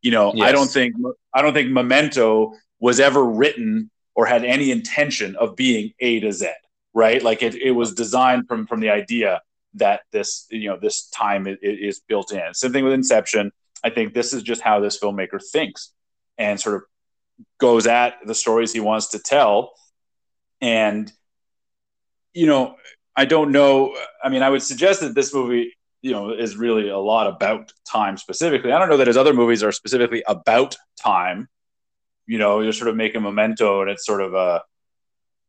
You 0.03 0.11
know, 0.11 0.33
yes. 0.35 0.49
I 0.49 0.53
don't 0.53 0.71
think 0.71 0.95
I 1.35 1.43
don't 1.43 1.55
think 1.55 1.71
Memento 1.71 2.53
was 2.81 3.01
ever 3.01 3.25
written 3.25 3.91
or 4.15 4.27
had 4.27 4.45
any 4.45 4.71
intention 4.71 5.37
of 5.37 5.57
being 5.57 5.93
A 6.01 6.21
to 6.21 6.33
Z, 6.33 6.51
right? 6.95 7.23
Like 7.23 7.43
it, 7.43 7.55
it 7.55 7.73
was 7.73 7.95
designed 7.95 8.49
from 8.49 8.67
from 8.67 8.81
the 8.81 8.91
idea 8.91 9.41
that 9.75 10.01
this 10.13 10.47
you 10.51 10.69
know 10.69 10.79
this 10.81 11.09
time 11.11 11.47
is, 11.47 11.59
is 11.63 12.01
built 12.01 12.33
in. 12.33 12.55
Same 12.55 12.73
thing 12.73 12.85
with 12.85 12.93
Inception. 12.93 13.53
I 13.85 13.91
think 13.91 14.15
this 14.15 14.33
is 14.33 14.43
just 14.43 14.61
how 14.61 14.81
this 14.81 14.99
filmmaker 14.99 15.41
thinks 15.43 15.93
and 16.37 16.61
sort 16.61 16.77
of 16.77 16.83
goes 17.59 17.87
at 17.87 18.15
the 18.27 18.35
stories 18.35 18.73
he 18.73 18.81
wants 18.81 19.09
to 19.09 19.19
tell. 19.19 19.75
And 20.61 21.11
you 22.33 22.47
know, 22.47 22.77
I 23.19 23.25
don't 23.25 23.51
know. 23.51 23.97
I 24.23 24.29
mean, 24.29 24.45
I 24.45 24.49
would 24.49 24.63
suggest 24.63 25.01
that 25.01 25.13
this 25.13 25.35
movie, 25.35 25.77
you 26.03 26.13
know, 26.13 26.31
is 26.31 26.57
really 26.57 26.89
a 26.89 26.99
lot 26.99 27.27
about 27.27 27.73
time 27.85 28.17
specifically. 28.17 28.71
I 28.71 28.79
don't 28.79 28.89
know 28.89 28.99
that 28.99 29.09
his 29.09 29.17
other 29.17 29.35
movies 29.35 29.65
are 29.65 29.73
specifically 29.73 30.23
about 30.29 30.77
time. 31.03 31.49
You 32.29 32.39
know, 32.39 32.61
you're 32.61 32.73
sort 32.73 32.91
of 32.91 32.95
making 32.95 33.23
Memento, 33.23 33.81
and 33.81 33.91
it's 33.91 34.07
sort 34.07 34.21
of 34.21 34.35
a, 34.35 34.63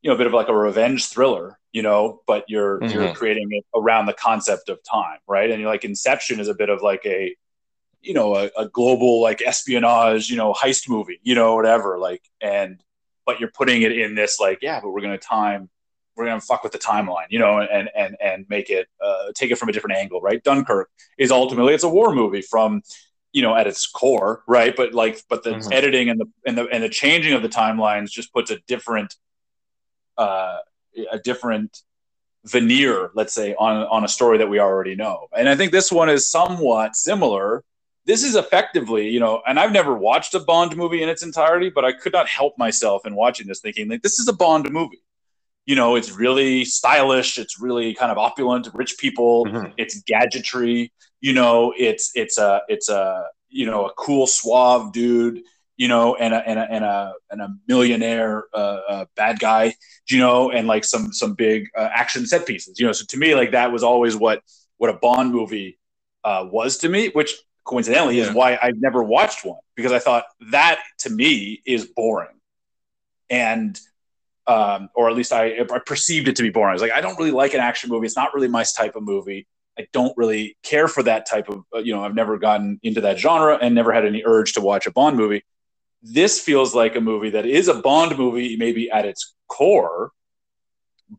you 0.01 0.09
know, 0.09 0.15
a 0.15 0.17
bit 0.17 0.25
of 0.25 0.33
like 0.33 0.47
a 0.47 0.57
revenge 0.57 1.09
thriller. 1.09 1.59
You 1.71 1.83
know, 1.83 2.21
but 2.25 2.45
you're 2.47 2.79
mm-hmm. 2.79 2.91
you're 2.91 3.13
creating 3.13 3.49
it 3.51 3.63
around 3.75 4.07
the 4.07 4.13
concept 4.13 4.69
of 4.69 4.79
time, 4.81 5.19
right? 5.27 5.51
And 5.51 5.61
you're 5.61 5.69
like 5.69 5.85
Inception 5.85 6.39
is 6.39 6.47
a 6.47 6.55
bit 6.55 6.69
of 6.69 6.81
like 6.81 7.05
a, 7.05 7.35
you 8.01 8.15
know, 8.15 8.35
a, 8.35 8.49
a 8.57 8.67
global 8.67 9.21
like 9.21 9.43
espionage, 9.43 10.27
you 10.31 10.37
know, 10.37 10.53
heist 10.53 10.89
movie, 10.89 11.19
you 11.21 11.35
know, 11.35 11.53
whatever. 11.53 11.99
Like, 11.99 12.23
and 12.41 12.83
but 13.27 13.39
you're 13.39 13.51
putting 13.51 13.83
it 13.83 13.91
in 13.91 14.15
this 14.15 14.39
like, 14.39 14.57
yeah, 14.63 14.79
but 14.81 14.89
we're 14.89 15.01
going 15.01 15.19
to 15.19 15.23
time 15.23 15.69
we're 16.19 16.25
gonna 16.25 16.41
fuck 16.41 16.63
with 16.63 16.73
the 16.73 16.79
timeline, 16.79 17.27
you 17.29 17.39
know, 17.39 17.59
and 17.61 17.89
and 17.95 18.17
and 18.21 18.45
make 18.49 18.69
it 18.69 18.89
uh, 19.01 19.31
take 19.33 19.51
it 19.51 19.57
from 19.57 19.69
a 19.69 19.71
different 19.71 19.95
angle, 19.95 20.19
right? 20.19 20.43
Dunkirk 20.43 20.89
is 21.17 21.31
ultimately 21.31 21.73
it's 21.73 21.85
a 21.85 21.89
war 21.89 22.13
movie 22.13 22.41
from 22.41 22.83
you 23.31 23.41
know 23.41 23.55
at 23.55 23.67
its 23.67 23.87
core, 23.87 24.43
right? 24.45 24.75
But 24.75 24.93
like, 24.93 25.23
but 25.29 25.43
the 25.43 25.51
mm-hmm. 25.51 25.71
editing 25.71 26.09
and 26.09 26.19
the 26.19 26.25
and 26.45 26.57
the 26.57 26.67
and 26.67 26.83
the 26.83 26.89
changing 26.89 27.33
of 27.33 27.41
the 27.41 27.47
timelines 27.47 28.11
just 28.11 28.33
puts 28.33 28.51
a 28.51 28.59
different 28.67 29.15
uh, 30.17 30.57
a 31.09 31.19
different 31.19 31.81
veneer, 32.43 33.11
let's 33.15 33.33
say, 33.33 33.55
on 33.55 33.87
on 33.87 34.03
a 34.03 34.09
story 34.09 34.39
that 34.39 34.49
we 34.49 34.59
already 34.59 34.95
know. 34.95 35.27
And 35.35 35.47
I 35.47 35.55
think 35.55 35.71
this 35.71 35.89
one 35.89 36.09
is 36.09 36.27
somewhat 36.29 36.97
similar. 36.97 37.63
This 38.05 38.23
is 38.23 38.35
effectively, 38.35 39.07
you 39.07 39.21
know, 39.21 39.41
and 39.47 39.57
I've 39.57 39.71
never 39.71 39.93
watched 39.93 40.33
a 40.33 40.39
Bond 40.39 40.75
movie 40.75 41.01
in 41.01 41.07
its 41.07 41.23
entirety, 41.23 41.69
but 41.69 41.85
I 41.85 41.93
could 41.93 42.11
not 42.11 42.27
help 42.27 42.57
myself 42.57 43.05
in 43.05 43.15
watching 43.15 43.47
this 43.47 43.61
thinking 43.61 43.87
like 43.87 44.01
this 44.01 44.19
is 44.19 44.27
a 44.27 44.33
Bond 44.33 44.69
movie 44.69 44.99
you 45.65 45.75
know, 45.75 45.95
it's 45.95 46.11
really 46.11 46.65
stylish. 46.65 47.37
It's 47.37 47.59
really 47.59 47.93
kind 47.93 48.11
of 48.11 48.17
opulent, 48.17 48.67
rich 48.73 48.97
people. 48.97 49.45
Mhm. 49.45 49.73
It's 49.77 50.01
gadgetry. 50.03 50.91
You 51.21 51.33
know, 51.33 51.73
it's 51.77 52.11
it's 52.15 52.37
a 52.37 52.61
it's 52.67 52.89
a 52.89 53.25
you 53.49 53.65
know 53.65 53.85
a 53.85 53.93
cool 53.93 54.27
suave 54.27 54.91
dude. 54.91 55.41
You 55.77 55.87
know, 55.87 56.15
and 56.15 56.33
a 56.33 56.37
and 56.45 56.59
a 56.59 56.67
and 56.69 56.83
a, 56.83 57.13
and 57.31 57.41
a 57.41 57.49
millionaire 57.67 58.43
uh, 58.53 58.79
uh, 58.89 59.05
bad 59.15 59.39
guy. 59.39 59.75
You 60.09 60.19
know, 60.19 60.51
and 60.51 60.67
like 60.67 60.83
some 60.83 61.13
some 61.13 61.35
big 61.35 61.69
uh, 61.77 61.89
action 61.93 62.25
set 62.25 62.45
pieces. 62.45 62.79
You 62.79 62.87
know, 62.87 62.91
so 62.91 63.05
to 63.07 63.17
me, 63.17 63.33
like 63.35 63.51
that 63.51 63.71
was 63.71 63.83
always 63.83 64.15
what 64.15 64.41
what 64.77 64.89
a 64.89 64.93
Bond 64.93 65.31
movie 65.31 65.77
uh, 66.23 66.47
was 66.51 66.79
to 66.79 66.89
me, 66.89 67.09
which 67.09 67.33
coincidentally 67.63 68.19
is 68.19 68.31
why 68.31 68.57
I've 68.61 68.81
never 68.81 69.03
watched 69.03 69.45
one 69.45 69.59
because 69.75 69.91
I 69.91 69.99
thought 69.99 70.25
that 70.51 70.81
to 70.99 71.09
me 71.09 71.61
is 71.65 71.85
boring, 71.85 72.35
and 73.29 73.79
um, 74.49 74.89
or 74.95 75.11
at 75.11 75.15
least 75.15 75.31
I, 75.31 75.59
I 75.59 75.79
perceived 75.85 76.27
it 76.27 76.35
to 76.37 76.41
be 76.41 76.49
boring. 76.49 76.71
I 76.71 76.73
was 76.73 76.81
like, 76.81 76.91
I 76.91 77.01
don't 77.01 77.17
really 77.19 77.31
like 77.31 77.53
an 77.53 77.59
action 77.59 77.87
movie. 77.87 78.07
It's 78.07 78.15
not 78.15 78.33
really 78.33 78.47
my 78.47 78.63
type 78.63 78.95
of 78.95 79.03
movie. 79.03 79.47
I 79.77 79.87
don't 79.93 80.11
really 80.17 80.57
care 80.63 80.87
for 80.87 81.03
that 81.03 81.27
type 81.27 81.49
of, 81.49 81.63
uh, 81.73 81.77
you 81.77 81.93
know, 81.93 82.03
I've 82.03 82.15
never 82.15 82.39
gotten 82.39 82.79
into 82.81 83.01
that 83.01 83.19
genre 83.19 83.59
and 83.61 83.75
never 83.75 83.93
had 83.93 84.07
any 84.07 84.23
urge 84.25 84.53
to 84.53 84.61
watch 84.61 84.87
a 84.87 84.91
Bond 84.91 85.17
movie. 85.17 85.45
This 86.01 86.39
feels 86.39 86.73
like 86.73 86.95
a 86.95 87.01
movie 87.01 87.29
that 87.29 87.45
is 87.45 87.67
a 87.67 87.75
Bond 87.75 88.17
movie, 88.17 88.57
maybe 88.57 88.89
at 88.89 89.05
its 89.05 89.35
core, 89.47 90.11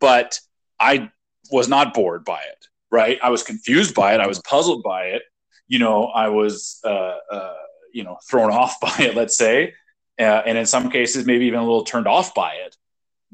but 0.00 0.40
I 0.80 1.12
was 1.52 1.68
not 1.68 1.94
bored 1.94 2.24
by 2.24 2.40
it, 2.40 2.66
right? 2.90 3.20
I 3.22 3.30
was 3.30 3.44
confused 3.44 3.94
by 3.94 4.12
it. 4.14 4.20
I 4.20 4.26
was 4.26 4.40
puzzled 4.40 4.82
by 4.82 5.04
it. 5.04 5.22
You 5.68 5.78
know, 5.78 6.06
I 6.06 6.30
was, 6.30 6.80
uh, 6.84 7.18
uh, 7.30 7.54
you 7.94 8.02
know, 8.02 8.18
thrown 8.28 8.50
off 8.60 8.80
by 8.80 8.96
it, 8.98 9.14
let's 9.14 9.36
say. 9.36 9.74
Uh, 10.18 10.42
and 10.44 10.58
in 10.58 10.66
some 10.66 10.90
cases, 10.90 11.26
maybe 11.26 11.46
even 11.46 11.60
a 11.60 11.62
little 11.62 11.84
turned 11.84 12.08
off 12.08 12.34
by 12.34 12.54
it 12.54 12.76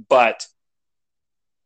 but 0.09 0.47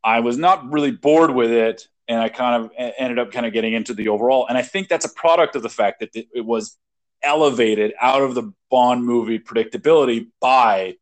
I 0.03 0.21
was 0.21 0.37
not 0.37 0.71
really 0.71 0.91
bored 0.91 1.31
with 1.31 1.51
it, 1.51 1.87
and 2.07 2.19
I 2.19 2.29
kind 2.29 2.63
of 2.63 2.71
ended 2.77 3.19
up 3.19 3.31
kind 3.31 3.45
of 3.45 3.53
getting 3.53 3.73
into 3.73 3.93
the 3.93 4.09
overall. 4.09 4.47
And 4.47 4.57
I 4.57 4.61
think 4.61 4.87
that's 4.87 5.05
a 5.05 5.13
product 5.13 5.55
of 5.55 5.63
the 5.63 5.69
fact 5.69 5.99
that 5.99 6.09
it 6.13 6.45
was 6.45 6.77
elevated 7.23 7.93
out 8.01 8.21
of 8.21 8.35
the 8.35 8.51
Bond 8.69 9.05
movie 9.05 9.39
predictability 9.39 10.27
by 10.39 10.95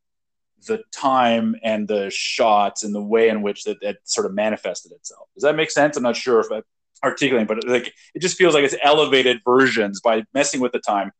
the 0.67 0.83
time 0.91 1.55
and 1.63 1.87
the 1.87 2.09
shots 2.09 2.83
and 2.83 2.93
the 2.93 3.01
way 3.01 3.29
in 3.29 3.41
which 3.41 3.63
that, 3.63 3.79
that 3.81 3.97
sort 4.03 4.25
of 4.25 4.33
manifested 4.33 4.91
itself. 4.91 5.29
Does 5.35 5.43
that 5.43 5.55
make 5.55 5.71
sense? 5.71 5.95
I'm 5.95 6.03
not 6.03 6.17
sure 6.17 6.41
if 6.41 6.51
I 6.51 6.61
articulating, 7.03 7.47
but 7.47 7.65
like 7.67 7.93
it 8.13 8.19
just 8.21 8.37
feels 8.37 8.53
like 8.53 8.63
it's 8.63 8.75
elevated 8.83 9.41
versions 9.45 10.01
by 10.01 10.23
messing 10.33 10.59
with 10.59 10.71
the 10.71 10.79
time. 10.79 11.11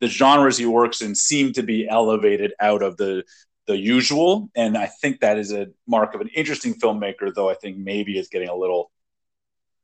The 0.00 0.08
genres 0.08 0.58
he 0.58 0.66
works 0.66 1.00
in 1.00 1.14
seem 1.14 1.52
to 1.54 1.62
be 1.62 1.88
elevated 1.88 2.52
out 2.60 2.82
of 2.82 2.96
the 2.96 3.24
the 3.66 3.76
usual. 3.76 4.50
And 4.54 4.76
I 4.76 4.86
think 4.86 5.20
that 5.20 5.38
is 5.38 5.52
a 5.52 5.68
mark 5.86 6.14
of 6.14 6.20
an 6.20 6.28
interesting 6.34 6.74
filmmaker, 6.74 7.32
though 7.34 7.48
I 7.48 7.54
think 7.54 7.78
maybe 7.78 8.18
it's 8.18 8.28
getting 8.28 8.48
a 8.48 8.54
little, 8.54 8.90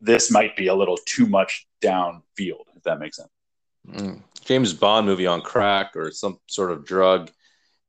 this 0.00 0.30
might 0.30 0.56
be 0.56 0.68
a 0.68 0.74
little 0.74 0.98
too 1.06 1.26
much 1.26 1.66
downfield, 1.82 2.64
if 2.76 2.82
that 2.84 2.98
makes 2.98 3.16
sense. 3.16 3.30
Mm. 3.88 4.22
James 4.44 4.72
Bond 4.72 5.06
movie 5.06 5.26
on 5.26 5.40
crack 5.40 5.96
or 5.96 6.10
some 6.10 6.38
sort 6.46 6.72
of 6.72 6.84
drug. 6.84 7.30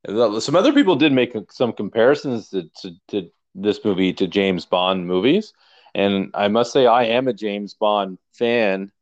Some 0.06 0.56
other 0.56 0.72
people 0.72 0.96
did 0.96 1.12
make 1.12 1.34
some 1.50 1.72
comparisons 1.72 2.48
to, 2.50 2.70
to, 2.82 2.92
to 3.08 3.30
this 3.54 3.84
movie 3.84 4.12
to 4.14 4.26
James 4.26 4.64
Bond 4.64 5.06
movies. 5.06 5.52
And 5.94 6.30
I 6.34 6.48
must 6.48 6.72
say, 6.72 6.86
I 6.86 7.04
am 7.04 7.28
a 7.28 7.32
James 7.32 7.74
Bond 7.74 8.18
fan. 8.32 8.92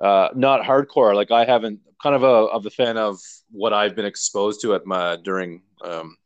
Uh, 0.00 0.28
not 0.34 0.62
hardcore. 0.62 1.14
Like 1.14 1.30
I 1.30 1.44
haven't 1.44 1.80
kind 2.00 2.14
of 2.14 2.22
a 2.22 2.26
of 2.26 2.62
the 2.62 2.70
fan 2.70 2.96
of 2.96 3.18
what 3.50 3.72
I've 3.72 3.96
been 3.96 4.04
exposed 4.04 4.60
to 4.62 4.74
at 4.74 4.86
my 4.86 5.16
during 5.16 5.62
um, 5.82 6.16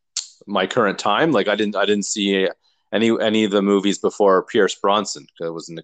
my 0.46 0.66
current 0.66 0.99
time. 0.99 1.32
Like 1.32 1.49
I 1.49 1.54
didn't 1.56 1.76
I 1.76 1.87
didn't 1.87 2.06
see 2.06 2.49
any 2.92 3.20
any 3.20 3.44
of 3.44 3.50
the 3.50 3.62
movies 3.62 3.99
before 3.99 4.44
Pierce 4.44 4.75
Brosnan. 4.75 5.26
'cause 5.38 5.49
It 5.49 5.52
wasn't 5.52 5.80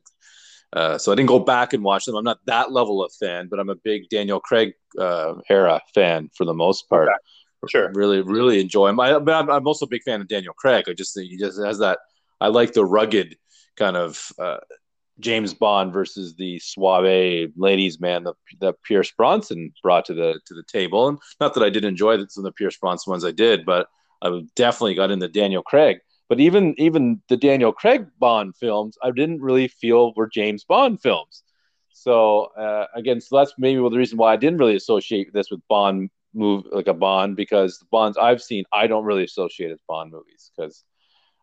uh, 0.75 0.99
so 0.99 1.11
I 1.11 1.15
didn't 1.15 1.29
go 1.29 1.39
back 1.39 1.73
and 1.73 1.83
watch 1.83 2.05
them. 2.05 2.15
I'm 2.15 2.25
not 2.25 2.45
that 2.47 2.73
level 2.73 3.03
of 3.03 3.11
fan, 3.15 3.49
but 3.49 3.59
I'm 3.59 3.71
a 3.71 3.75
big 3.75 4.09
Daniel 4.11 4.39
Craig 4.39 4.75
uh, 4.99 5.35
era 5.49 5.81
fan 5.95 6.29
for 6.37 6.45
the 6.45 6.53
most 6.55 6.89
part. 6.91 7.09
Okay. 7.09 7.17
Sure. 7.71 7.91
Really, 7.95 8.21
really 8.21 8.61
enjoy 8.61 8.89
him. 8.89 9.01
I, 9.01 9.19
but 9.19 9.35
I'm, 9.35 9.51
I'm 9.51 9.67
also 9.67 9.87
a 9.87 9.89
big 9.89 10.03
fan 10.05 10.21
of 10.21 10.29
Daniel 10.29 10.55
Craig. 10.55 10.85
I 10.89 10.93
just 10.93 11.15
think 11.15 11.31
he 11.31 11.37
just 11.37 11.59
has 11.61 11.79
that. 11.79 11.99
I 12.41 12.49
like 12.49 12.73
the 12.73 12.85
rugged 12.85 13.37
kind 13.77 13.97
of 13.97 14.31
uh, 14.39 14.59
James 15.19 15.55
Bond 15.55 15.93
versus 15.93 16.37
the 16.37 16.59
suave 16.61 17.51
ladies 17.57 17.99
man 18.01 18.25
that, 18.25 18.35
that 18.61 18.77
Pierce 18.85 19.11
Brosnan 19.11 19.73
brought 19.83 20.05
to 20.05 20.15
the 20.15 20.39
to 20.47 20.55
the 20.55 20.63
table. 20.69 21.09
And 21.09 21.19
not 21.41 21.55
that 21.55 21.65
I 21.65 21.71
did 21.71 21.85
enjoy 21.85 22.17
some 22.29 22.45
of 22.45 22.45
the 22.45 22.53
Pierce 22.53 22.77
Brosnan 22.77 23.11
ones 23.11 23.25
I 23.25 23.33
did, 23.33 23.65
but 23.67 23.89
I 24.23 24.43
definitely 24.57 24.95
got 24.95 25.11
into 25.11 25.29
Daniel 25.29 25.63
Craig. 25.63 25.99
But 26.29 26.41
even 26.41 26.75
even 26.79 27.23
the 27.29 27.37
Daniel 27.37 27.73
Craig 27.73 28.07
Bond 28.19 28.55
films, 28.57 28.99
I 29.03 29.11
didn't 29.11 29.41
really 29.41 29.69
feel 29.69 30.13
were 30.15 30.29
James 30.29 30.65
Bond 30.65 31.01
films. 31.01 31.43
So 31.93 32.47
uh, 32.59 32.87
again, 32.95 33.21
so 33.21 33.37
that's 33.39 33.55
maybe 33.59 33.81
the 33.81 33.91
reason 33.97 34.19
why 34.19 34.33
I 34.33 34.37
didn't 34.37 34.59
really 34.59 34.77
associate 34.77 35.33
this 35.33 35.51
with 35.51 35.61
Bond 35.69 36.11
move 36.35 36.65
like 36.71 36.87
a 36.87 36.95
Bond 36.95 37.35
because 37.37 37.79
the 37.79 37.87
Bonds 37.91 38.19
I've 38.19 38.43
seen 38.43 38.65
I 38.73 38.87
don't 38.87 39.05
really 39.05 39.25
associate 39.25 39.71
as 39.71 39.79
Bond 39.89 40.13
movies 40.13 40.51
because 40.55 40.85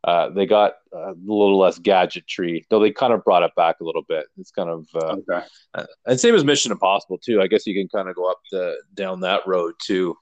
uh, 0.03 0.29
they 0.29 0.46
got 0.46 0.74
a 0.94 1.13
little 1.25 1.58
less 1.58 1.79
gadgetry, 1.79 2.63
though 2.70 2.79
they 2.79 2.91
kind 2.91 3.12
of 3.12 3.24
brought 3.24 3.41
it 3.41 3.55
back 3.55 3.77
a 3.82 3.84
little 3.84 4.03
bit. 4.08 4.27
It's 4.38 4.51
kind 4.51 4.70
of 4.70 4.88
uh, 4.94 5.15
Okay. 5.29 5.46
uh, 5.74 5.86
and 6.05 6.20
same 6.20 6.36
as 6.36 6.44
Mission 6.46 6.72
Impossible 6.72 7.17
too. 7.17 7.41
I 7.41 7.48
guess 7.48 7.65
you 7.65 7.74
can 7.74 7.88
kind 7.88 8.08
of 8.08 8.15
go 8.15 8.29
up 8.29 8.38
the 8.51 8.75
down 8.94 9.22
that 9.22 9.48
road 9.48 9.74
too, 9.84 10.15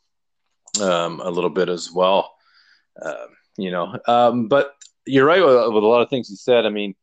um, 0.82 1.20
a 1.20 1.30
little 1.30 1.50
bit 1.50 1.68
as 1.68 1.92
well. 1.92 2.32
Um, 3.02 3.28
you 3.58 3.72
know, 3.72 3.98
um, 4.08 4.48
but 4.48 4.74
you're 5.06 5.26
right 5.26 5.44
with, 5.44 5.56
with 5.74 5.84
a 5.84 5.88
lot 5.88 6.02
of 6.02 6.10
things 6.10 6.30
you 6.30 6.36
said. 6.36 6.66
I 6.66 6.70
mean, 6.70 6.96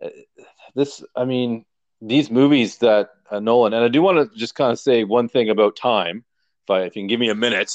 uh, 0.00 0.08
this. 0.74 1.02
I 1.16 1.24
mean, 1.24 1.64
these 2.00 2.30
movies 2.30 2.78
that 2.78 3.10
uh, 3.30 3.40
Nolan 3.40 3.72
and 3.72 3.84
I 3.84 3.88
do 3.88 4.02
want 4.02 4.32
to 4.32 4.38
just 4.38 4.54
kind 4.54 4.72
of 4.72 4.78
say 4.78 5.04
one 5.04 5.28
thing 5.28 5.50
about 5.50 5.76
time, 5.76 6.24
if 6.64 6.70
I 6.70 6.80
if 6.82 6.96
you 6.96 7.02
can 7.02 7.08
give 7.08 7.20
me 7.20 7.30
a 7.30 7.34
minute. 7.34 7.72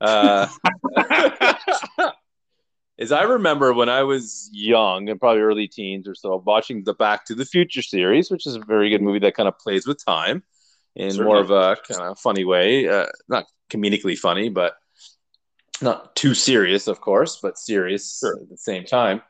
Uh, 0.00 0.48
is 2.98 3.12
I 3.12 3.22
remember 3.22 3.72
when 3.72 3.88
I 3.88 4.02
was 4.02 4.50
young 4.52 5.08
and 5.08 5.18
probably 5.20 5.42
early 5.42 5.68
teens 5.68 6.08
or 6.08 6.14
so, 6.14 6.42
watching 6.44 6.84
the 6.84 6.94
Back 6.94 7.24
to 7.26 7.34
the 7.34 7.44
Future 7.44 7.82
series, 7.82 8.30
which 8.30 8.46
is 8.46 8.56
a 8.56 8.60
very 8.60 8.90
good 8.90 9.02
movie 9.02 9.20
that 9.20 9.34
kind 9.34 9.48
of 9.48 9.58
plays 9.58 9.86
with 9.86 10.04
time 10.04 10.42
in 10.96 11.12
Certainly. 11.12 11.24
more 11.24 11.40
of 11.40 11.50
a 11.50 11.76
kind 11.88 12.00
of 12.10 12.18
funny 12.18 12.44
way, 12.44 12.88
uh, 12.88 13.06
not 13.28 13.46
comedically 13.70 14.18
funny, 14.18 14.48
but 14.48 14.74
not 15.82 16.14
too 16.16 16.34
serious, 16.34 16.86
of 16.88 17.00
course, 17.00 17.38
but 17.42 17.58
serious 17.58 18.18
Sure. 18.20 18.38
at 18.40 18.48
the 18.48 18.56
same 18.56 18.84
time. 18.84 19.22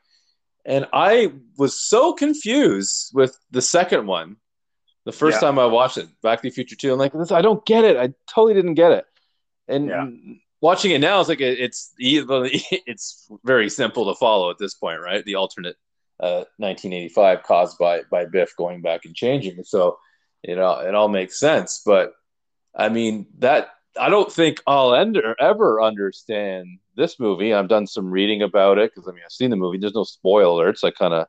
And 0.65 0.87
I 0.93 1.31
was 1.57 1.79
so 1.79 2.13
confused 2.13 3.11
with 3.13 3.37
the 3.51 3.61
second 3.61 4.05
one. 4.07 4.37
The 5.05 5.11
first 5.11 5.35
Yeah. 5.41 5.47
time 5.47 5.59
I 5.59 5.65
watched 5.65 5.97
it, 5.97 6.07
Back 6.21 6.41
to 6.41 6.49
the 6.49 6.53
Future 6.53 6.75
2, 6.75 6.93
I'm 6.93 6.99
like, 6.99 7.13
this, 7.13 7.31
I 7.31 7.41
don't 7.41 7.65
get 7.65 7.83
it. 7.85 7.97
I 7.97 8.13
totally 8.33 8.53
didn't 8.53 8.75
get 8.75 8.91
it. 8.91 9.05
And 9.67 9.87
Yeah. 9.87 10.07
watching 10.61 10.91
it 10.91 10.99
now, 10.99 11.19
it's 11.19 11.29
like 11.29 11.41
it's 11.41 11.93
it's 11.97 13.27
very 13.43 13.69
simple 13.69 14.05
to 14.13 14.15
follow 14.19 14.49
at 14.51 14.57
this 14.59 14.73
point, 14.75 15.01
right? 15.01 15.23
The 15.25 15.35
alternate 15.35 15.77
uh, 16.19 16.43
1985 16.57 17.43
caused 17.43 17.77
by 17.77 18.01
by 18.11 18.25
Biff 18.25 18.55
going 18.57 18.81
back 18.81 19.05
and 19.05 19.15
changing. 19.15 19.63
So, 19.63 19.97
you 20.43 20.55
know, 20.55 20.79
it 20.79 20.93
all 20.93 21.07
makes 21.07 21.39
sense. 21.39 21.81
But 21.85 22.13
I 22.75 22.89
mean, 22.89 23.27
that 23.39 23.69
I 23.99 24.09
don't 24.09 24.31
think 24.31 24.61
I'll 24.65 24.95
ender, 24.95 25.35
ever 25.39 25.81
understand 25.81 26.79
this 26.95 27.19
movie. 27.19 27.53
I've 27.53 27.67
done 27.67 27.87
some 27.87 28.09
reading 28.09 28.41
about 28.41 28.77
it 28.77 28.91
because 28.93 29.07
I 29.07 29.11
mean, 29.11 29.23
I've 29.25 29.31
seen 29.31 29.49
the 29.49 29.55
movie. 29.55 29.77
There's 29.77 29.93
no 29.93 30.03
spoiler 30.03 30.71
alerts. 30.71 30.83
I 30.83 30.91
kind 30.91 31.13
of 31.13 31.27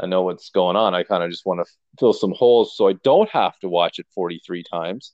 I 0.00 0.06
know 0.06 0.22
what's 0.22 0.50
going 0.50 0.76
on. 0.76 0.94
I 0.94 1.02
kind 1.02 1.22
of 1.22 1.30
just 1.30 1.46
want 1.46 1.60
to 1.64 1.72
fill 1.98 2.12
some 2.12 2.32
holes 2.32 2.76
so 2.76 2.88
I 2.88 2.94
don't 3.04 3.28
have 3.30 3.58
to 3.60 3.68
watch 3.68 3.98
it 3.98 4.06
43 4.14 4.64
times. 4.64 5.12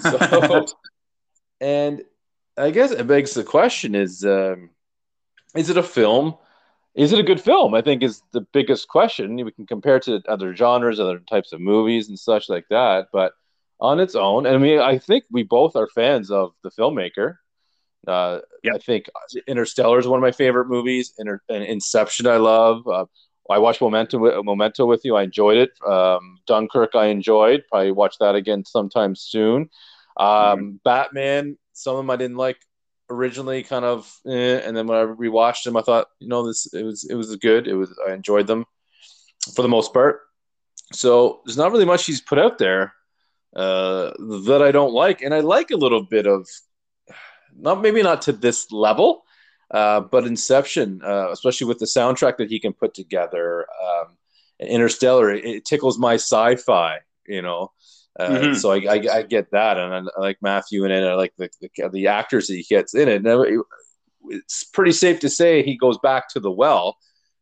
So, 0.00 0.66
and 1.60 2.02
I 2.56 2.70
guess 2.70 2.90
it 2.90 3.06
begs 3.06 3.34
the 3.34 3.44
question: 3.44 3.94
Is 3.94 4.24
um, 4.24 4.70
is 5.54 5.70
it 5.70 5.76
a 5.76 5.82
film? 5.82 6.36
Is 6.94 7.12
it 7.12 7.18
a 7.18 7.24
good 7.24 7.40
film? 7.40 7.74
I 7.74 7.82
think 7.82 8.02
is 8.02 8.22
the 8.32 8.42
biggest 8.52 8.88
question. 8.88 9.36
We 9.36 9.50
can 9.50 9.66
compare 9.66 9.96
it 9.96 10.04
to 10.04 10.22
other 10.28 10.54
genres, 10.54 11.00
other 11.00 11.18
types 11.18 11.52
of 11.52 11.60
movies, 11.60 12.08
and 12.08 12.18
such 12.18 12.48
like 12.48 12.66
that. 12.70 13.08
But 13.12 13.32
on 13.80 14.00
its 14.00 14.14
own, 14.14 14.46
and 14.46 14.54
I 14.54 14.58
mean, 14.58 14.78
I 14.80 14.98
think 14.98 15.24
we 15.30 15.42
both 15.42 15.76
are 15.76 15.88
fans 15.88 16.30
of 16.30 16.52
the 16.62 16.70
filmmaker. 16.70 17.36
Uh, 18.06 18.40
Yep. 18.62 18.74
I 18.74 18.78
think 18.78 19.10
Interstellar 19.46 19.98
is 19.98 20.06
one 20.06 20.18
of 20.18 20.22
my 20.22 20.32
favorite 20.32 20.68
movies. 20.68 21.12
Inter- 21.18 21.42
and 21.50 21.64
Inception, 21.64 22.26
I 22.26 22.36
love. 22.38 22.86
Uh, 22.86 23.04
I 23.50 23.58
watched 23.58 23.82
Memento, 23.82 24.18
with- 24.18 24.42
Memento 24.44 24.86
with 24.86 25.04
you. 25.04 25.16
I 25.16 25.24
enjoyed 25.24 25.58
it. 25.58 25.70
Um, 25.86 26.38
Dunkirk, 26.46 26.94
I 26.94 27.06
enjoyed. 27.06 27.64
Probably 27.70 27.92
watch 27.92 28.16
that 28.20 28.34
again 28.34 28.64
sometime 28.64 29.14
soon. 29.14 29.68
Um, 30.16 30.80
Batman, 30.84 31.58
some 31.72 31.96
of 31.96 31.98
them 31.98 32.10
I 32.10 32.16
didn't 32.16 32.36
like 32.38 32.58
originally, 33.10 33.62
kind 33.62 33.84
of, 33.84 34.10
eh, 34.26 34.60
and 34.64 34.74
then 34.74 34.86
when 34.86 34.96
I 34.96 35.04
rewatched 35.04 35.64
them, 35.64 35.76
I 35.76 35.82
thought, 35.82 36.06
you 36.20 36.28
know, 36.28 36.46
this 36.46 36.72
it 36.72 36.84
was 36.84 37.04
it 37.04 37.14
was 37.16 37.34
good. 37.36 37.66
It 37.68 37.74
was 37.74 37.92
I 38.08 38.12
enjoyed 38.14 38.46
them 38.46 38.64
for 39.54 39.60
the 39.62 39.68
most 39.68 39.92
part. 39.92 40.20
So 40.92 41.42
there's 41.44 41.58
not 41.58 41.72
really 41.72 41.84
much 41.84 42.06
he's 42.06 42.20
put 42.22 42.38
out 42.38 42.56
there 42.58 42.94
uh, 43.54 44.12
that 44.46 44.62
I 44.62 44.72
don't 44.72 44.92
like, 44.92 45.22
and 45.22 45.34
I 45.34 45.40
like 45.40 45.70
a 45.70 45.76
little 45.76 46.02
bit 46.02 46.26
of 46.26 46.48
not 47.56 47.80
maybe 47.80 48.02
not 48.02 48.22
to 48.22 48.32
this 48.32 48.70
level. 48.72 49.22
Uh, 49.70 50.00
but 50.00 50.26
Inception, 50.26 51.00
uh, 51.02 51.30
especially 51.30 51.66
with 51.66 51.78
the 51.78 51.86
soundtrack 51.86 52.36
that 52.36 52.50
he 52.50 52.60
can 52.60 52.72
put 52.72 52.94
together, 52.94 53.66
um, 53.82 54.16
Interstellar, 54.60 55.32
it, 55.32 55.44
it, 55.44 55.64
tickles 55.64 55.98
my 55.98 56.14
sci-fi. 56.14 56.98
You 57.26 57.42
know, 57.42 57.72
uh, 58.18 58.28
mm-hmm. 58.28 58.54
so 58.54 58.70
I, 58.70 58.76
I, 58.76 59.16
I, 59.16 59.22
get 59.22 59.50
that, 59.50 59.78
and 59.78 60.08
I, 60.16 60.20
like 60.20 60.38
Matthew 60.42 60.84
in 60.84 60.90
it. 60.90 61.02
I 61.02 61.14
like 61.14 61.32
the, 61.38 61.48
the, 61.60 61.88
the 61.88 62.06
actors 62.08 62.46
that 62.48 62.54
he 62.54 62.62
gets 62.62 62.94
in 62.94 63.08
it. 63.08 63.24
it's 64.28 64.64
pretty 64.64 64.92
safe 64.92 65.20
to 65.20 65.30
say 65.30 65.62
he 65.62 65.76
goes 65.76 65.98
back 65.98 66.28
to 66.30 66.40
the 66.40 66.52
well 66.52 66.98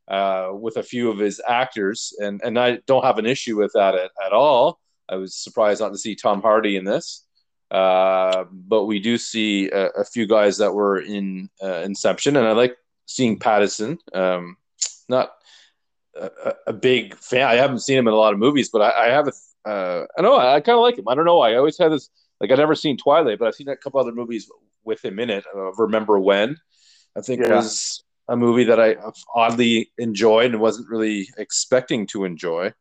uh, 0.09 0.51
with 0.53 0.77
a 0.77 0.83
few 0.83 1.11
of 1.11 1.19
his 1.19 1.41
actors, 1.47 2.15
and 2.19 2.41
and 2.43 2.59
I 2.59 2.79
don't 2.87 3.05
have 3.05 3.19
an 3.19 3.27
issue 3.27 3.59
with 3.59 3.73
that 3.75 3.95
at, 3.95 4.11
at 4.25 4.33
all. 4.33 4.79
I 5.13 5.17
was 5.17 5.37
surprised 5.37 5.81
not 5.81 5.93
to 5.93 5.99
see 5.99 6.15
Tom 6.15 6.41
Hardy 6.43 6.77
in 6.77 6.85
this. 6.85 7.27
Uh, 7.71 8.45
but 8.51 8.85
we 8.85 8.99
do 8.99 9.17
see 9.17 9.71
a, 9.71 9.87
a, 9.89 10.05
few 10.05 10.27
guys 10.27 10.59
that 10.59 10.75
were 10.75 10.99
in 10.99 11.49
uh, 11.63 11.81
Inception, 11.85 12.37
and 12.37 12.47
I 12.47 12.53
like 12.53 12.77
seeing 13.07 13.39
Pattinson. 13.39 13.97
Um, 14.15 14.59
not 15.09 15.33
a, 16.15 16.53
a, 16.67 16.73
big 16.75 17.17
fan. 17.17 17.49
I 17.49 17.55
haven't 17.55 17.79
seen 17.79 17.97
him 17.97 18.09
in 18.09 18.13
a 18.13 18.17
lot 18.17 18.35
of 18.35 18.39
movies, 18.39 18.69
but 18.71 18.83
I, 18.83 19.07
I 19.07 19.11
have 19.11 19.29
a. 19.29 19.33
Uh, 19.67 20.07
I 20.19 20.21
know 20.21 20.35
I, 20.35 20.57
I 20.57 20.61
kind 20.61 20.77
of 20.77 20.83
like 20.83 20.99
him. 20.99 21.09
I 21.09 21.15
don't 21.15 21.25
know. 21.25 21.39
Why. 21.39 21.53
I 21.53 21.57
always 21.57 21.79
had 21.79 21.93
this 21.93 22.11
like 22.43 22.51
I've 22.51 22.59
never 22.59 22.75
seen 22.75 22.99
Twilight, 22.99 23.39
but 23.39 23.49
I've 23.49 23.55
seen 23.55 23.69
a 23.69 23.77
couple 23.77 24.01
other 24.01 24.13
movies 24.13 24.51
with 24.85 25.03
him 25.03 25.19
in 25.19 25.31
it. 25.31 25.45
Remember 25.55 26.21
when? 26.21 26.59
I 27.17 27.23
think 27.23 27.41
yeah. 27.41 27.55
was 27.55 28.05
a 28.29 28.37
movie 28.37 28.65
that 28.65 28.81
I 28.81 28.97
oddly 29.35 29.93
enjoyed 29.97 30.51
and 30.51 30.61
wasn't 30.61 30.91
really 30.91 31.29
expecting 31.39 32.07
to 32.09 32.25
enjoy. 32.25 32.75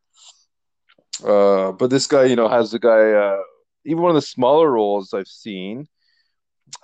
Uh, 1.24 1.72
but 1.72 1.90
this 1.90 2.06
guy, 2.06 2.24
you 2.24 2.36
know, 2.36 2.48
has 2.48 2.70
the 2.70 2.78
guy 2.78 3.12
uh, 3.12 3.42
even 3.84 4.02
one 4.02 4.10
of 4.10 4.14
the 4.14 4.22
smaller 4.22 4.70
roles 4.70 5.12
I've 5.12 5.28
seen. 5.28 5.88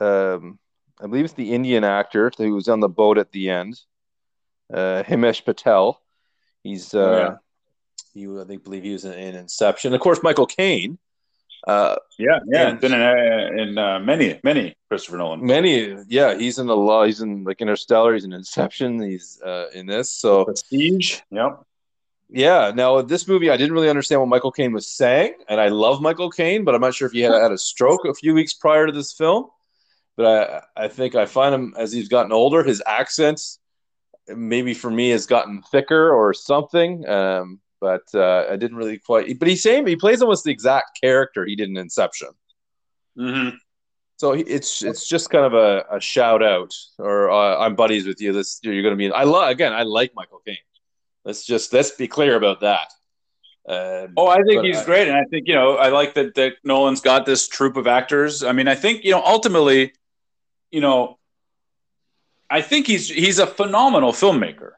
Um, 0.00 0.58
I 1.00 1.06
believe 1.06 1.24
it's 1.24 1.34
the 1.34 1.52
Indian 1.52 1.84
actor 1.84 2.30
who 2.36 2.54
was 2.54 2.68
on 2.68 2.80
the 2.80 2.88
boat 2.88 3.18
at 3.18 3.30
the 3.30 3.50
end, 3.50 3.80
uh, 4.72 5.02
Himesh 5.06 5.44
Patel. 5.44 6.00
He's 6.62 6.92
uh, 6.92 6.98
oh, 6.98 7.18
yeah. 7.18 7.36
he, 8.12 8.40
I 8.40 8.44
think, 8.44 8.64
believe 8.64 8.82
he 8.82 8.92
was 8.92 9.04
in, 9.04 9.12
in 9.12 9.34
Inception. 9.34 9.94
Of 9.94 10.00
course, 10.00 10.20
Michael 10.22 10.46
Caine. 10.46 10.98
Uh, 11.66 11.96
yeah, 12.18 12.38
yeah, 12.46 12.68
and, 12.68 12.80
been 12.80 12.94
in, 12.94 13.00
uh, 13.00 13.62
in 13.62 13.78
uh, 13.78 13.98
many, 13.98 14.40
many 14.44 14.74
Christopher 14.88 15.18
Nolan. 15.18 15.44
Many, 15.44 15.96
yeah, 16.08 16.36
he's 16.36 16.58
in 16.58 16.68
a 16.68 16.74
lot. 16.74 17.06
He's 17.06 17.20
in 17.20 17.44
like 17.44 17.60
Interstellar. 17.60 18.14
He's 18.14 18.24
in 18.24 18.32
Inception. 18.32 19.00
He's 19.00 19.40
uh, 19.44 19.66
in 19.74 19.86
this. 19.86 20.12
So 20.12 20.44
Prestige. 20.44 21.20
Yep. 21.30 21.64
Yeah. 22.30 22.72
Now, 22.74 23.00
this 23.02 23.26
movie, 23.26 23.50
I 23.50 23.56
didn't 23.56 23.72
really 23.72 23.88
understand 23.88 24.20
what 24.20 24.28
Michael 24.28 24.52
Caine 24.52 24.72
was 24.72 24.86
saying, 24.86 25.34
and 25.48 25.60
I 25.60 25.68
love 25.68 26.02
Michael 26.02 26.30
Caine, 26.30 26.64
but 26.64 26.74
I'm 26.74 26.80
not 26.80 26.94
sure 26.94 27.06
if 27.06 27.12
he 27.12 27.20
had, 27.20 27.32
had 27.32 27.52
a 27.52 27.58
stroke 27.58 28.04
a 28.04 28.14
few 28.14 28.34
weeks 28.34 28.54
prior 28.54 28.86
to 28.86 28.92
this 28.92 29.12
film. 29.12 29.46
But 30.16 30.66
I, 30.76 30.84
I 30.84 30.88
think 30.88 31.14
I 31.14 31.26
find 31.26 31.54
him 31.54 31.74
as 31.78 31.92
he's 31.92 32.08
gotten 32.08 32.32
older, 32.32 32.62
his 32.62 32.82
accent, 32.86 33.40
maybe 34.26 34.74
for 34.74 34.90
me, 34.90 35.10
has 35.10 35.26
gotten 35.26 35.62
thicker 35.62 36.12
or 36.12 36.34
something. 36.34 37.08
Um, 37.08 37.60
but 37.80 38.02
uh, 38.14 38.46
I 38.50 38.56
didn't 38.56 38.76
really 38.76 38.98
quite. 38.98 39.38
But 39.38 39.48
he's 39.48 39.62
saying 39.62 39.86
he 39.86 39.96
plays 39.96 40.20
almost 40.20 40.44
the 40.44 40.50
exact 40.50 41.00
character 41.00 41.46
he 41.46 41.56
did 41.56 41.68
in 41.68 41.76
Inception. 41.76 42.30
Mm-hmm. 43.16 43.56
So 44.16 44.32
it's 44.32 44.82
it's 44.82 45.08
just 45.08 45.30
kind 45.30 45.44
of 45.44 45.54
a, 45.54 45.84
a 45.92 46.00
shout 46.00 46.42
out, 46.42 46.74
or 46.98 47.30
uh, 47.30 47.58
I'm 47.58 47.76
buddies 47.76 48.04
with 48.04 48.20
you. 48.20 48.32
This 48.32 48.58
you're 48.64 48.82
going 48.82 48.92
to 48.92 48.96
be. 48.96 49.12
I 49.12 49.22
love 49.22 49.48
again. 49.48 49.72
I 49.72 49.84
like 49.84 50.12
Michael 50.16 50.40
Caine. 50.44 50.56
Let's 51.28 51.44
just 51.44 51.74
let's 51.74 51.90
be 51.90 52.08
clear 52.08 52.36
about 52.36 52.60
that. 52.60 52.90
Um, 53.68 54.14
oh, 54.16 54.28
I 54.28 54.38
think 54.44 54.64
he's 54.64 54.78
I, 54.78 54.84
great, 54.86 55.08
and 55.08 55.16
I 55.18 55.24
think 55.24 55.46
you 55.46 55.52
know 55.52 55.76
I 55.76 55.90
like 55.90 56.14
that 56.14 56.34
that 56.36 56.54
Nolan's 56.64 57.02
got 57.02 57.26
this 57.26 57.46
troupe 57.46 57.76
of 57.76 57.86
actors. 57.86 58.42
I 58.42 58.52
mean, 58.52 58.66
I 58.66 58.74
think 58.74 59.04
you 59.04 59.10
know 59.10 59.22
ultimately, 59.22 59.92
you 60.70 60.80
know, 60.80 61.18
I 62.48 62.62
think 62.62 62.86
he's 62.86 63.10
he's 63.10 63.38
a 63.40 63.46
phenomenal 63.46 64.12
filmmaker. 64.12 64.70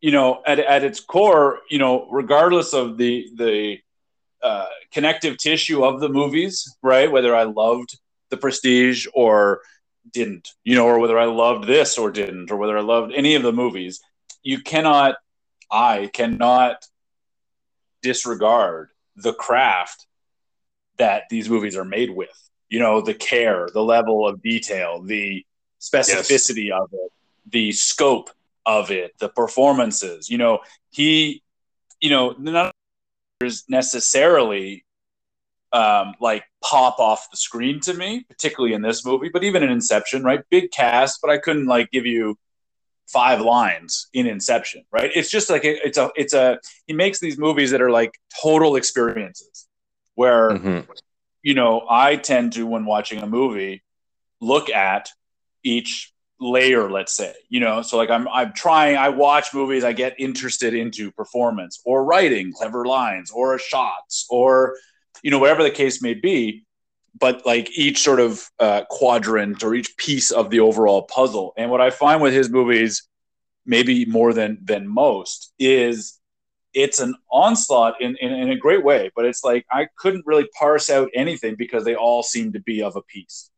You 0.00 0.12
know, 0.12 0.44
at 0.46 0.60
at 0.60 0.84
its 0.84 1.00
core, 1.00 1.58
you 1.68 1.80
know, 1.80 2.08
regardless 2.08 2.72
of 2.72 2.96
the 2.96 3.28
the 3.34 3.78
uh, 4.40 4.66
connective 4.92 5.38
tissue 5.38 5.82
of 5.82 5.98
the 5.98 6.08
movies, 6.08 6.72
right? 6.84 7.10
Whether 7.10 7.34
I 7.34 7.42
loved 7.42 7.98
The 8.30 8.36
Prestige 8.36 9.08
or 9.12 9.62
didn't, 10.12 10.50
you 10.62 10.76
know, 10.76 10.86
or 10.86 11.00
whether 11.00 11.18
I 11.18 11.24
loved 11.24 11.66
this 11.66 11.98
or 11.98 12.12
didn't, 12.12 12.52
or 12.52 12.58
whether 12.58 12.78
I 12.78 12.82
loved 12.82 13.12
any 13.12 13.34
of 13.34 13.42
the 13.42 13.52
movies, 13.52 14.00
you 14.44 14.60
cannot 14.60 15.16
I 15.70 16.10
cannot 16.12 16.86
disregard 18.02 18.88
the 19.16 19.32
craft 19.32 20.06
that 20.98 21.24
these 21.30 21.48
movies 21.48 21.76
are 21.76 21.84
made 21.84 22.10
with. 22.10 22.50
You 22.68 22.78
know, 22.78 23.00
the 23.00 23.14
care, 23.14 23.68
the 23.72 23.82
level 23.82 24.26
of 24.26 24.42
detail, 24.42 25.02
the 25.02 25.44
specificity 25.80 26.66
yes. 26.66 26.80
of 26.80 26.90
it, 26.92 27.12
the 27.46 27.72
scope 27.72 28.30
of 28.66 28.90
it, 28.90 29.18
the 29.18 29.28
performances. 29.28 30.28
You 30.28 30.38
know, 30.38 30.60
he, 30.90 31.42
you 32.00 32.10
know, 32.10 32.34
none 32.38 32.70
necessarily 33.68 34.84
um, 35.72 36.14
like 36.20 36.44
pop 36.62 36.98
off 36.98 37.30
the 37.30 37.36
screen 37.36 37.80
to 37.80 37.94
me, 37.94 38.24
particularly 38.28 38.74
in 38.74 38.82
this 38.82 39.04
movie, 39.04 39.30
but 39.32 39.44
even 39.44 39.62
in 39.62 39.70
Inception, 39.70 40.22
right? 40.24 40.40
Big 40.50 40.70
cast, 40.70 41.20
but 41.20 41.30
I 41.30 41.38
couldn't 41.38 41.66
like 41.66 41.90
give 41.90 42.06
you 42.06 42.38
five 43.12 43.40
lines 43.40 44.08
in 44.12 44.26
Inception, 44.26 44.84
right? 44.92 45.10
It's 45.14 45.30
just 45.30 45.50
like 45.50 45.62
it's 45.64 45.98
a 45.98 46.10
it's 46.16 46.34
a 46.34 46.58
he 46.86 46.92
makes 46.92 47.18
these 47.20 47.38
movies 47.38 47.70
that 47.70 47.82
are 47.82 47.90
like 47.90 48.18
total 48.42 48.76
experiences 48.76 49.66
where 50.14 50.50
mm-hmm. 50.50 50.90
you 51.42 51.54
know, 51.54 51.86
I 51.88 52.16
tend 52.16 52.54
to 52.54 52.66
when 52.66 52.84
watching 52.84 53.20
a 53.22 53.26
movie 53.26 53.82
look 54.40 54.70
at 54.70 55.08
each 55.64 56.12
layer, 56.40 56.88
let's 56.90 57.16
say, 57.16 57.34
you 57.48 57.60
know, 57.60 57.82
so 57.82 57.96
like 57.96 58.10
I'm 58.10 58.28
I'm 58.28 58.52
trying 58.52 58.96
I 58.96 59.08
watch 59.08 59.54
movies, 59.54 59.84
I 59.84 59.92
get 59.92 60.14
interested 60.18 60.74
into 60.74 61.10
performance 61.12 61.80
or 61.84 62.04
writing, 62.04 62.52
clever 62.52 62.84
lines 62.84 63.30
or 63.30 63.58
shots 63.58 64.26
or 64.30 64.76
you 65.22 65.30
know, 65.30 65.38
whatever 65.38 65.62
the 65.62 65.70
case 65.70 66.00
may 66.00 66.14
be 66.14 66.64
but 67.18 67.44
like 67.46 67.70
each 67.76 68.02
sort 68.02 68.20
of 68.20 68.48
uh, 68.58 68.82
quadrant 68.90 69.62
or 69.62 69.74
each 69.74 69.96
piece 69.96 70.30
of 70.30 70.50
the 70.50 70.60
overall 70.60 71.02
puzzle. 71.02 71.52
And 71.56 71.70
what 71.70 71.80
I 71.80 71.90
find 71.90 72.22
with 72.22 72.32
his 72.32 72.50
movies, 72.50 73.08
maybe 73.66 74.04
more 74.04 74.32
than 74.32 74.58
than 74.62 74.86
most, 74.86 75.52
is 75.58 76.18
it's 76.74 77.00
an 77.00 77.14
onslaught 77.30 78.00
in, 78.00 78.16
in, 78.20 78.32
in 78.32 78.50
a 78.50 78.56
great 78.56 78.84
way. 78.84 79.10
But 79.16 79.24
it's 79.24 79.42
like 79.42 79.66
I 79.70 79.88
couldn't 79.96 80.26
really 80.26 80.48
parse 80.58 80.90
out 80.90 81.08
anything 81.14 81.56
because 81.56 81.84
they 81.84 81.94
all 81.94 82.22
seem 82.22 82.52
to 82.52 82.60
be 82.60 82.82
of 82.82 82.96
a 82.96 83.02
piece. 83.02 83.50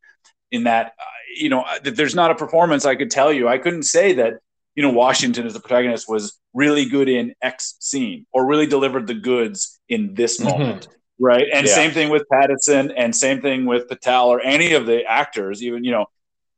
In 0.51 0.65
that, 0.65 0.95
uh, 0.99 1.05
you 1.37 1.49
know, 1.49 1.65
there's 1.85 2.15
not 2.15 2.33
a 2.33 2.35
performance 2.35 2.85
I 2.85 2.97
could 2.97 3.11
tell 3.11 3.33
you. 3.33 3.49
I 3.49 3.59
couldn't 3.59 3.85
say 3.85 4.15
that 4.15 4.35
you 4.75 4.83
know 4.83 4.91
Washington 4.91 5.47
as 5.47 5.55
the 5.55 5.61
protagonist 5.61 6.09
was 6.09 6.39
really 6.55 6.87
good 6.87 7.09
in 7.09 7.35
X 7.43 7.77
scene 7.81 8.27
or 8.33 8.47
really 8.47 8.67
delivered 8.67 9.07
the 9.07 9.15
goods 9.15 9.81
in 9.89 10.15
this 10.15 10.41
mm-hmm. 10.41 10.81
Right? 11.21 11.47
And 11.53 11.67
yeah. 11.67 11.75
same 11.75 11.93
thing 11.93 12.09
with 12.09 12.25
Pattinson, 12.33 12.93
and 12.97 13.15
same 13.15 13.41
thing 13.41 13.67
with 13.67 13.89
Patel 13.89 14.29
or 14.29 14.41
any 14.41 14.73
of 14.73 14.87
the 14.87 15.05
actors. 15.05 15.63
Even 15.63 15.85
you 15.85 15.93
know, 15.93 16.07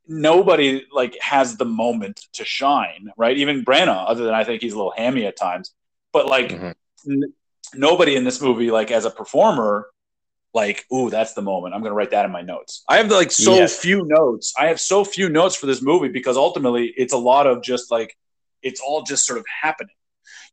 nobody 0.07 0.85
like 0.91 1.17
has 1.21 1.57
the 1.57 1.65
moment 1.65 2.25
to 2.33 2.45
shine, 2.45 3.11
right? 3.17 3.37
Even 3.37 3.63
Branagh, 3.63 4.05
other 4.07 4.23
than 4.23 4.33
I 4.33 4.43
think 4.43 4.61
he's 4.61 4.73
a 4.73 4.77
little 4.77 4.93
hammy 4.95 5.25
at 5.25 5.37
times, 5.37 5.73
but 6.11 6.27
like 6.27 6.49
mm-hmm. 6.49 7.11
n- 7.11 7.33
nobody 7.75 8.15
in 8.15 8.23
this 8.23 8.41
movie, 8.41 8.71
like 8.71 8.89
as 8.89 9.05
a 9.05 9.11
performer, 9.11 9.87
like, 10.53 10.85
ooh, 10.93 11.09
that's 11.09 11.33
the 11.33 11.41
moment. 11.41 11.73
I'm 11.73 11.81
going 11.81 11.91
to 11.91 11.95
write 11.95 12.11
that 12.11 12.25
in 12.25 12.31
my 12.31 12.41
notes. 12.41 12.83
I 12.87 12.97
have 12.97 13.09
like 13.09 13.31
so 13.31 13.55
yes. 13.55 13.77
few 13.77 14.05
notes. 14.05 14.53
I 14.57 14.67
have 14.67 14.79
so 14.79 15.03
few 15.03 15.29
notes 15.29 15.55
for 15.55 15.65
this 15.65 15.81
movie 15.81 16.09
because 16.09 16.37
ultimately 16.37 16.93
it's 16.95 17.13
a 17.13 17.17
lot 17.17 17.47
of 17.47 17.63
just 17.63 17.91
like 17.91 18.15
it's 18.61 18.79
all 18.79 19.03
just 19.03 19.25
sort 19.25 19.39
of 19.39 19.45
happening 19.61 19.95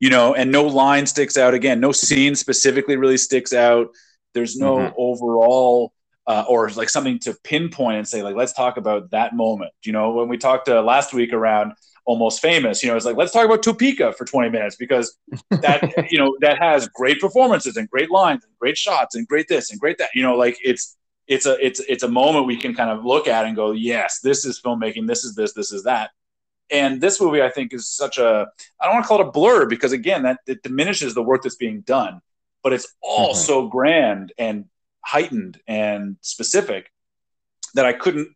you 0.00 0.10
know, 0.10 0.34
and 0.34 0.50
no 0.50 0.64
line 0.64 1.06
sticks 1.06 1.36
out. 1.36 1.54
Again, 1.54 1.78
no 1.78 1.92
scene 1.92 2.34
specifically 2.34 2.96
really 2.96 3.18
sticks 3.18 3.52
out. 3.52 3.90
There's 4.34 4.56
no 4.56 4.76
mm-hmm. 4.76 4.94
overall 4.96 5.92
uh, 6.26 6.44
or 6.48 6.70
like 6.70 6.88
something 6.88 7.18
to 7.18 7.34
pinpoint 7.44 7.98
and 7.98 8.08
say 8.08 8.22
like, 8.22 8.34
let's 8.34 8.52
talk 8.52 8.76
about 8.76 9.10
that 9.10 9.34
moment. 9.34 9.72
You 9.84 9.92
know, 9.92 10.12
when 10.12 10.28
we 10.28 10.38
talked 10.38 10.68
uh, 10.68 10.82
last 10.82 11.12
week 11.12 11.32
around 11.32 11.72
almost 12.06 12.40
famous, 12.40 12.82
you 12.82 12.88
know, 12.88 12.96
it's 12.96 13.04
like 13.04 13.16
let's 13.16 13.32
talk 13.32 13.44
about 13.44 13.62
Topeka 13.62 14.12
for 14.12 14.24
20 14.24 14.48
minutes 14.48 14.76
because 14.76 15.18
that 15.50 15.82
you 16.10 16.18
know 16.18 16.36
that 16.40 16.58
has 16.58 16.88
great 16.88 17.20
performances 17.20 17.76
and 17.76 17.88
great 17.90 18.10
lines 18.10 18.44
and 18.44 18.52
great 18.58 18.78
shots 18.78 19.16
and 19.16 19.28
great 19.28 19.48
this 19.48 19.70
and 19.70 19.78
great 19.80 19.98
that. 19.98 20.10
You 20.14 20.22
know, 20.22 20.36
like 20.36 20.56
it's 20.62 20.96
it's 21.28 21.46
a 21.46 21.64
it's 21.64 21.80
it's 21.80 22.02
a 22.02 22.08
moment 22.08 22.46
we 22.46 22.56
can 22.56 22.74
kind 22.74 22.90
of 22.90 23.04
look 23.04 23.28
at 23.28 23.44
and 23.44 23.54
go, 23.54 23.72
yes, 23.72 24.20
this 24.20 24.44
is 24.44 24.60
filmmaking. 24.60 25.06
This 25.06 25.24
is 25.24 25.34
this. 25.34 25.52
This 25.52 25.72
is 25.72 25.82
that. 25.84 26.10
And 26.70 27.00
this 27.00 27.20
movie, 27.20 27.42
I 27.42 27.50
think, 27.50 27.72
is 27.72 27.88
such 27.88 28.18
a 28.18 28.48
I 28.80 28.84
don't 28.84 28.94
want 28.94 29.04
to 29.04 29.08
call 29.08 29.20
it 29.20 29.28
a 29.28 29.30
blur 29.30 29.66
because 29.66 29.92
again, 29.92 30.22
that 30.22 30.40
it 30.46 30.62
diminishes 30.62 31.14
the 31.14 31.22
work 31.22 31.42
that's 31.42 31.56
being 31.56 31.80
done, 31.80 32.20
but 32.62 32.72
it's 32.72 32.94
all 33.02 33.30
mm-hmm. 33.30 33.38
so 33.38 33.68
grand 33.68 34.32
and 34.38 34.66
heightened 35.04 35.60
and 35.66 36.16
specific 36.20 36.90
that 37.74 37.86
I 37.86 37.92
couldn't 37.92 38.34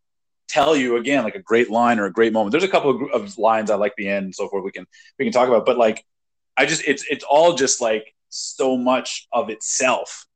tell 0.48 0.76
you 0.76 0.96
again 0.96 1.24
like 1.24 1.34
a 1.34 1.42
great 1.42 1.70
line 1.70 1.98
or 1.98 2.06
a 2.06 2.12
great 2.12 2.32
moment. 2.32 2.52
There's 2.52 2.64
a 2.64 2.68
couple 2.68 2.90
of, 2.90 3.10
of 3.22 3.38
lines 3.38 3.70
I 3.70 3.76
like 3.76 3.94
the 3.96 4.08
end 4.08 4.26
and 4.26 4.34
so 4.34 4.48
forth. 4.48 4.64
We 4.64 4.72
can 4.72 4.86
we 5.18 5.24
can 5.24 5.32
talk 5.32 5.48
about, 5.48 5.66
but 5.66 5.78
like 5.78 6.04
I 6.56 6.66
just 6.66 6.82
it's 6.86 7.04
it's 7.08 7.24
all 7.24 7.54
just 7.54 7.80
like 7.80 8.14
so 8.28 8.76
much 8.76 9.28
of 9.32 9.50
itself 9.50 10.26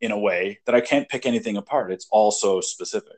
in 0.00 0.10
a 0.10 0.18
way 0.18 0.58
that 0.66 0.74
I 0.74 0.80
can't 0.80 1.08
pick 1.08 1.24
anything 1.24 1.56
apart. 1.56 1.92
It's 1.92 2.06
all 2.10 2.30
so 2.30 2.60
specific. 2.60 3.16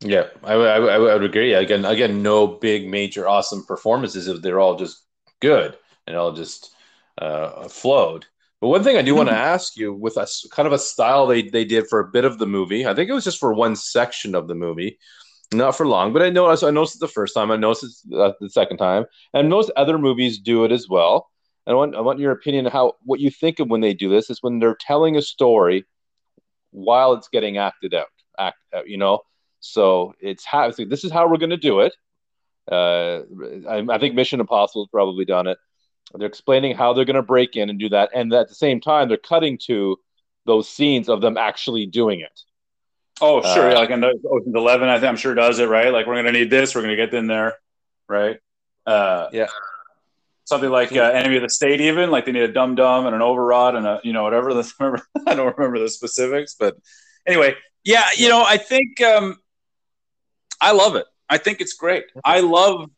Yeah, 0.00 0.28
I, 0.44 0.52
I, 0.54 0.76
I 0.76 0.98
would 0.98 1.24
agree. 1.24 1.54
Again, 1.54 1.84
again, 1.84 2.22
no 2.22 2.46
big, 2.46 2.88
major, 2.88 3.28
awesome 3.28 3.64
performances. 3.64 4.28
If 4.28 4.42
they're 4.42 4.60
all 4.60 4.76
just 4.76 5.02
good 5.40 5.76
and 6.06 6.16
all 6.16 6.32
just 6.32 6.72
uh, 7.18 7.68
flowed. 7.68 8.26
But 8.60 8.68
one 8.68 8.82
thing 8.82 8.96
I 8.96 9.02
do 9.02 9.14
want 9.14 9.28
to 9.28 9.34
mm-hmm. 9.34 9.42
ask 9.54 9.76
you, 9.76 9.92
with 9.92 10.16
a 10.16 10.26
kind 10.50 10.66
of 10.66 10.72
a 10.72 10.78
style 10.78 11.26
they 11.26 11.42
they 11.42 11.64
did 11.64 11.86
for 11.88 12.00
a 12.00 12.08
bit 12.08 12.24
of 12.24 12.38
the 12.38 12.46
movie, 12.46 12.86
I 12.86 12.94
think 12.94 13.08
it 13.08 13.12
was 13.12 13.24
just 13.24 13.38
for 13.38 13.52
one 13.52 13.76
section 13.76 14.34
of 14.34 14.48
the 14.48 14.54
movie, 14.54 14.98
not 15.52 15.76
for 15.76 15.86
long. 15.86 16.12
But 16.12 16.22
I 16.22 16.30
noticed 16.30 16.64
I 16.64 16.70
noticed 16.70 16.96
it 16.96 17.00
the 17.00 17.08
first 17.08 17.34
time, 17.34 17.50
I 17.50 17.56
noticed 17.56 18.04
it 18.10 18.18
uh, 18.18 18.32
the 18.40 18.50
second 18.50 18.78
time, 18.78 19.04
and 19.32 19.48
most 19.48 19.70
other 19.76 19.98
movies 19.98 20.38
do 20.38 20.64
it 20.64 20.72
as 20.72 20.88
well. 20.88 21.28
And 21.66 21.74
I 21.74 21.76
want 21.76 21.94
I 21.94 22.00
want 22.00 22.18
your 22.18 22.32
opinion 22.32 22.66
on 22.66 22.72
how 22.72 22.94
what 23.04 23.20
you 23.20 23.30
think 23.30 23.60
of 23.60 23.68
when 23.68 23.80
they 23.80 23.94
do 23.94 24.08
this 24.10 24.28
is 24.30 24.42
when 24.42 24.58
they're 24.58 24.78
telling 24.80 25.16
a 25.16 25.22
story 25.22 25.84
while 26.70 27.12
it's 27.12 27.28
getting 27.28 27.58
acted 27.58 27.94
out, 27.94 28.08
act 28.38 28.58
out, 28.74 28.88
you 28.88 28.96
know. 28.96 29.20
So 29.60 30.14
it's 30.20 30.44
how 30.44 30.70
this 30.70 31.04
is 31.04 31.12
how 31.12 31.28
we're 31.28 31.38
going 31.38 31.50
to 31.50 31.56
do 31.56 31.80
it. 31.80 31.94
Uh, 32.70 33.22
I, 33.68 33.84
I 33.88 33.98
think 33.98 34.14
Mission 34.14 34.40
Impossible 34.40 34.84
has 34.84 34.90
probably 34.90 35.24
done 35.24 35.46
it 35.46 35.58
they're 36.14 36.28
explaining 36.28 36.76
how 36.76 36.92
they're 36.92 37.04
going 37.04 37.16
to 37.16 37.22
break 37.22 37.56
in 37.56 37.68
and 37.68 37.78
do 37.78 37.88
that, 37.90 38.10
and 38.14 38.32
at 38.32 38.48
the 38.48 38.54
same 38.54 38.80
time, 38.80 39.08
they're 39.08 39.16
cutting 39.16 39.58
to 39.66 39.98
those 40.46 40.68
scenes 40.68 41.08
of 41.08 41.20
them 41.20 41.36
actually 41.36 41.86
doing 41.86 42.20
it. 42.20 42.40
Oh, 43.20 43.42
sure. 43.42 43.70
Uh, 43.70 43.74
like 43.74 43.90
in 43.90 44.02
Ocean's 44.04 44.54
Eleven, 44.54 44.88
I 44.88 44.98
think 44.98 45.08
I'm 45.08 45.16
sure 45.16 45.34
does 45.34 45.58
it 45.58 45.68
right. 45.68 45.92
Like 45.92 46.06
we're 46.06 46.14
going 46.14 46.26
to 46.26 46.32
need 46.32 46.50
this. 46.50 46.74
We're 46.74 46.82
going 46.82 46.96
to 46.96 47.04
get 47.04 47.12
in 47.12 47.26
there, 47.26 47.56
right? 48.08 48.38
Uh, 48.86 49.28
yeah. 49.32 49.48
Something 50.44 50.70
like 50.70 50.92
uh, 50.92 51.02
Enemy 51.02 51.36
of 51.36 51.42
the 51.42 51.50
State, 51.50 51.80
even 51.82 52.10
like 52.10 52.24
they 52.24 52.32
need 52.32 52.42
a 52.42 52.52
dum 52.52 52.74
dum 52.74 53.06
and 53.06 53.14
an 53.14 53.20
overrod 53.20 53.76
and 53.76 53.86
a 53.86 54.00
you 54.02 54.14
know 54.14 54.22
whatever. 54.22 54.54
The, 54.54 55.02
I 55.26 55.34
don't 55.34 55.54
remember 55.56 55.78
the 55.78 55.90
specifics, 55.90 56.54
but 56.58 56.76
anyway, 57.26 57.54
yeah. 57.84 58.06
You 58.16 58.30
know, 58.30 58.42
I 58.46 58.56
think 58.56 59.00
um, 59.02 59.36
I 60.60 60.72
love 60.72 60.96
it. 60.96 61.06
I 61.28 61.38
think 61.38 61.60
it's 61.60 61.74
great. 61.74 62.04
I 62.24 62.40
love 62.40 62.90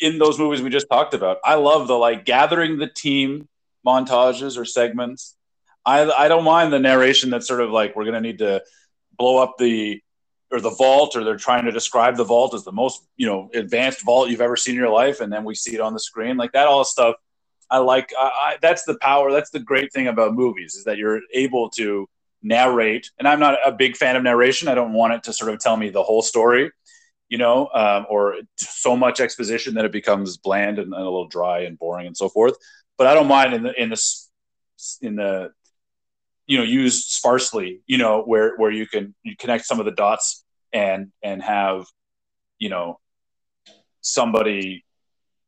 in 0.00 0.18
those 0.18 0.38
movies 0.38 0.62
we 0.62 0.70
just 0.70 0.88
talked 0.88 1.14
about. 1.14 1.38
I 1.44 1.54
love 1.54 1.88
the 1.88 1.96
like 1.96 2.24
gathering 2.24 2.78
the 2.78 2.86
team 2.86 3.48
montages 3.86 4.56
or 4.56 4.64
segments. 4.64 5.36
I 5.84 6.10
I 6.10 6.28
don't 6.28 6.44
mind 6.44 6.72
the 6.72 6.78
narration 6.78 7.30
that's 7.30 7.48
sort 7.48 7.60
of 7.60 7.70
like 7.70 7.96
we're 7.96 8.04
gonna 8.04 8.20
need 8.20 8.38
to 8.38 8.62
blow 9.18 9.38
up 9.38 9.56
the 9.58 10.00
or 10.52 10.60
the 10.60 10.70
vault 10.70 11.16
or 11.16 11.24
they're 11.24 11.36
trying 11.36 11.64
to 11.64 11.72
describe 11.72 12.16
the 12.16 12.24
vault 12.24 12.54
as 12.54 12.64
the 12.64 12.72
most 12.72 13.02
you 13.16 13.26
know 13.26 13.50
advanced 13.54 14.04
vault 14.04 14.28
you've 14.28 14.40
ever 14.40 14.56
seen 14.56 14.74
in 14.74 14.80
your 14.80 14.90
life 14.90 15.20
and 15.20 15.32
then 15.32 15.44
we 15.44 15.54
see 15.54 15.74
it 15.74 15.80
on 15.80 15.92
the 15.92 16.00
screen 16.00 16.36
like 16.36 16.52
that 16.52 16.66
all 16.66 16.84
stuff 16.84 17.14
i 17.70 17.78
like 17.78 18.12
I, 18.18 18.24
I, 18.24 18.56
that's 18.60 18.84
the 18.84 18.98
power 19.00 19.30
that's 19.32 19.50
the 19.50 19.60
great 19.60 19.92
thing 19.92 20.08
about 20.08 20.34
movies 20.34 20.74
is 20.74 20.84
that 20.84 20.98
you're 20.98 21.20
able 21.32 21.70
to 21.70 22.08
narrate 22.42 23.10
and 23.18 23.28
i'm 23.28 23.40
not 23.40 23.58
a 23.64 23.72
big 23.72 23.96
fan 23.96 24.16
of 24.16 24.22
narration 24.22 24.68
i 24.68 24.74
don't 24.74 24.92
want 24.92 25.12
it 25.12 25.22
to 25.22 25.32
sort 25.32 25.52
of 25.52 25.58
tell 25.58 25.76
me 25.76 25.90
the 25.90 26.02
whole 26.02 26.22
story 26.22 26.70
you 27.30 27.38
know, 27.38 27.70
um, 27.72 28.06
or 28.10 28.34
so 28.56 28.96
much 28.96 29.20
exposition 29.20 29.74
that 29.74 29.84
it 29.84 29.92
becomes 29.92 30.36
bland 30.36 30.78
and, 30.78 30.92
and, 30.92 31.00
a 31.00 31.04
little 31.04 31.28
dry 31.28 31.60
and 31.60 31.78
boring 31.78 32.08
and 32.08 32.16
so 32.16 32.28
forth. 32.28 32.54
But 32.98 33.06
I 33.06 33.14
don't 33.14 33.28
mind 33.28 33.54
in 33.54 33.62
the 33.62 33.80
in 33.80 33.88
the 33.88 34.02
in 35.00 35.16
the 35.16 35.52
you 36.46 36.58
know 36.58 36.64
used 36.64 37.08
sparsely, 37.10 37.82
you 37.86 37.98
know, 37.98 38.22
where 38.22 38.56
where 38.56 38.72
you 38.72 38.86
can 38.86 39.14
you 39.22 39.36
connect 39.36 39.64
some 39.64 39.78
of 39.78 39.86
the 39.86 39.92
dots 39.92 40.44
and 40.72 41.12
and 41.22 41.40
have 41.40 41.86
you 42.58 42.68
know 42.68 42.98
somebody. 44.00 44.84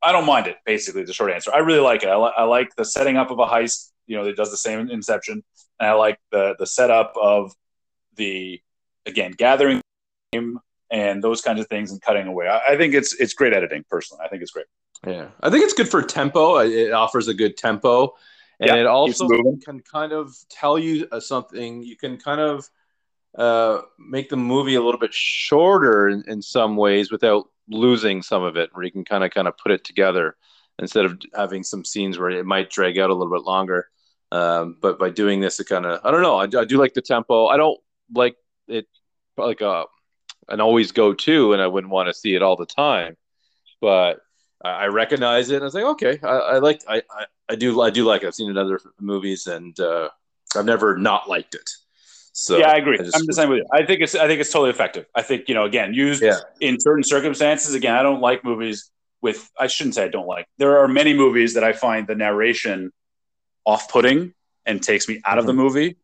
I 0.04 0.12
don't 0.12 0.26
mind 0.26 0.46
it. 0.46 0.56
Basically, 0.64 1.02
the 1.02 1.12
short 1.12 1.32
answer. 1.32 1.52
I 1.52 1.58
really 1.58 1.80
like 1.80 2.04
it. 2.04 2.08
I, 2.08 2.16
li- 2.16 2.32
I 2.36 2.44
like 2.44 2.74
the 2.76 2.84
setting 2.84 3.16
up 3.16 3.30
of 3.30 3.38
a 3.38 3.46
heist. 3.46 3.90
You 4.06 4.16
know, 4.16 4.24
it 4.24 4.36
does 4.36 4.50
the 4.50 4.56
same 4.56 4.80
in 4.80 4.90
Inception, 4.90 5.44
and 5.82 5.90
I 5.90 5.94
like 5.94 6.20
the 6.30 6.54
the 6.58 6.66
setup 6.66 7.14
of 7.20 7.52
the 8.16 8.60
again 9.04 9.32
gathering 9.32 9.80
game 10.32 10.60
and 10.90 11.24
those 11.24 11.40
kinds 11.40 11.60
of 11.60 11.66
things 11.66 11.90
and 11.90 12.00
cutting 12.00 12.28
away. 12.28 12.46
I, 12.46 12.74
I, 12.74 12.76
think 12.76 12.94
it's 12.94 13.14
it's 13.14 13.34
great 13.34 13.52
editing. 13.52 13.84
Personally, 13.90 14.24
I 14.24 14.28
think 14.28 14.42
it's 14.42 14.52
great. 14.52 14.66
Yeah, 15.06 15.28
I 15.40 15.50
think 15.50 15.64
it's 15.64 15.74
good 15.74 15.88
for 15.88 16.00
tempo. 16.02 16.58
It 16.58 16.92
offers 16.92 17.26
a 17.26 17.34
good 17.34 17.56
tempo, 17.56 18.14
and 18.60 18.68
yeah, 18.68 18.76
it 18.76 18.86
also 18.86 19.26
can 19.64 19.80
kind 19.80 20.12
of 20.12 20.32
tell 20.48 20.78
you 20.78 21.08
uh, 21.10 21.18
something. 21.18 21.82
You 21.82 21.96
can 21.96 22.16
kind 22.16 22.40
of 22.40 22.70
uh, 23.36 23.80
make 23.98 24.28
the 24.28 24.36
movie 24.36 24.76
a 24.76 24.82
little 24.82 25.00
bit 25.00 25.12
shorter 25.12 26.08
in, 26.08 26.22
in 26.28 26.42
some 26.42 26.76
ways 26.76 27.10
without 27.10 27.48
losing 27.68 28.22
some 28.22 28.44
of 28.44 28.56
it, 28.56 28.70
where 28.72 28.84
you 28.84 28.92
can 28.92 29.04
kind 29.04 29.24
of 29.24 29.32
kind 29.32 29.48
of 29.48 29.58
put 29.58 29.72
it 29.72 29.82
together 29.82 30.36
instead 30.78 31.04
of 31.04 31.20
having 31.34 31.64
some 31.64 31.84
scenes 31.84 32.18
where 32.18 32.30
it 32.30 32.46
might 32.46 32.70
drag 32.70 32.98
out 32.98 33.10
a 33.10 33.14
little 33.14 33.32
bit 33.32 33.44
longer. 33.44 33.88
Um, 34.32 34.78
but 34.80 34.98
by 34.98 35.10
doing 35.10 35.40
this, 35.40 35.60
it 35.60 35.68
kind 35.68 35.84
of 35.84 36.00
I 36.02 36.10
don't 36.10 36.22
know. 36.22 36.38
I, 36.38 36.44
I 36.44 36.64
do 36.64 36.78
like 36.78 36.94
the 36.94 37.02
tempo. 37.02 37.48
I 37.48 37.58
don't 37.58 37.78
like 38.14 38.34
it 38.66 38.86
like 39.36 39.60
a 39.60 39.68
uh, 39.68 39.84
an 40.48 40.60
always 40.62 40.90
go 40.90 41.12
to, 41.12 41.52
and 41.52 41.60
I 41.60 41.66
wouldn't 41.66 41.92
want 41.92 42.08
to 42.08 42.14
see 42.14 42.34
it 42.34 42.42
all 42.42 42.56
the 42.56 42.66
time. 42.66 43.16
But 43.82 44.20
I, 44.64 44.86
recognize 44.86 45.50
it, 45.50 45.56
and 45.56 45.64
I 45.64 45.66
was 45.66 45.74
like, 45.74 45.84
okay, 45.84 46.18
I, 46.22 46.28
I 46.28 46.58
like, 46.58 46.82
I, 46.88 47.02
I, 47.10 47.26
I, 47.50 47.54
do, 47.56 47.80
I 47.80 47.90
do 47.90 48.04
like. 48.04 48.22
It. 48.22 48.28
I've 48.28 48.34
seen 48.34 48.48
it 48.48 48.52
in 48.52 48.58
other 48.58 48.80
movies, 49.00 49.46
and 49.46 49.78
uh, 49.78 50.08
I've 50.56 50.64
never 50.64 50.96
not 50.96 51.28
liked 51.28 51.54
it. 51.54 51.68
So 52.32 52.56
yeah, 52.58 52.70
I 52.70 52.76
agree. 52.76 52.98
I 52.98 53.02
am 53.02 53.26
the 53.26 53.32
same 53.32 53.50
with 53.50 53.58
you. 53.58 53.66
I 53.72 53.84
think 53.84 54.00
it's, 54.00 54.14
I 54.14 54.26
think 54.26 54.40
it's 54.40 54.50
totally 54.50 54.70
effective. 54.70 55.06
I 55.14 55.22
think 55.22 55.48
you 55.48 55.54
know, 55.54 55.64
again, 55.64 55.92
used 55.92 56.22
yeah. 56.22 56.38
in 56.60 56.80
certain 56.80 57.04
circumstances. 57.04 57.74
Again, 57.74 57.94
I 57.94 58.02
don't 58.02 58.20
like 58.20 58.44
movies 58.44 58.90
with. 59.20 59.50
I 59.58 59.66
shouldn't 59.66 59.96
say 59.96 60.04
I 60.04 60.08
don't 60.08 60.26
like. 60.26 60.46
There 60.58 60.78
are 60.78 60.88
many 60.88 61.12
movies 61.12 61.54
that 61.54 61.64
I 61.64 61.72
find 61.72 62.06
the 62.06 62.14
narration 62.14 62.92
off-putting 63.64 64.34
and 64.66 64.82
takes 64.82 65.08
me 65.08 65.20
out 65.24 65.30
mm-hmm. 65.30 65.38
of 65.38 65.46
the 65.46 65.52
mm-hmm. 65.52 65.62
movie. 65.62 65.96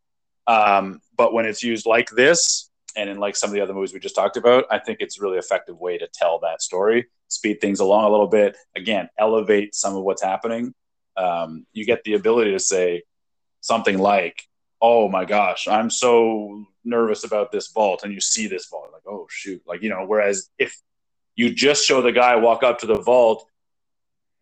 Um, 0.46 1.00
but 1.16 1.32
when 1.32 1.46
it's 1.46 1.62
used 1.62 1.86
like 1.86 2.10
this, 2.10 2.68
and 2.96 3.08
in 3.08 3.18
like 3.18 3.36
some 3.36 3.50
of 3.50 3.54
the 3.54 3.60
other 3.60 3.74
movies 3.74 3.92
we 3.92 4.00
just 4.00 4.14
talked 4.14 4.36
about, 4.36 4.64
I 4.70 4.78
think 4.78 4.98
it's 5.00 5.18
a 5.18 5.22
really 5.22 5.38
effective 5.38 5.78
way 5.78 5.98
to 5.98 6.08
tell 6.12 6.40
that 6.40 6.60
story, 6.62 7.06
speed 7.28 7.60
things 7.60 7.80
along 7.80 8.04
a 8.04 8.10
little 8.10 8.26
bit. 8.26 8.56
Again, 8.74 9.08
elevate 9.18 9.74
some 9.74 9.94
of 9.94 10.02
what's 10.02 10.22
happening. 10.22 10.74
Um, 11.16 11.66
you 11.72 11.84
get 11.84 12.02
the 12.04 12.14
ability 12.14 12.52
to 12.52 12.58
say 12.58 13.02
something 13.60 13.98
like, 13.98 14.42
"Oh 14.80 15.08
my 15.08 15.24
gosh, 15.24 15.68
I'm 15.68 15.90
so 15.90 16.64
nervous 16.84 17.24
about 17.24 17.52
this 17.52 17.68
vault," 17.68 18.02
and 18.02 18.12
you 18.12 18.20
see 18.20 18.48
this 18.48 18.66
vault, 18.66 18.90
like, 18.92 19.06
"Oh 19.06 19.26
shoot!" 19.30 19.62
Like 19.66 19.82
you 19.82 19.90
know. 19.90 20.04
Whereas 20.04 20.48
if 20.58 20.74
you 21.36 21.54
just 21.54 21.84
show 21.84 22.02
the 22.02 22.12
guy 22.12 22.36
walk 22.36 22.62
up 22.62 22.80
to 22.80 22.86
the 22.86 23.00
vault, 23.00 23.46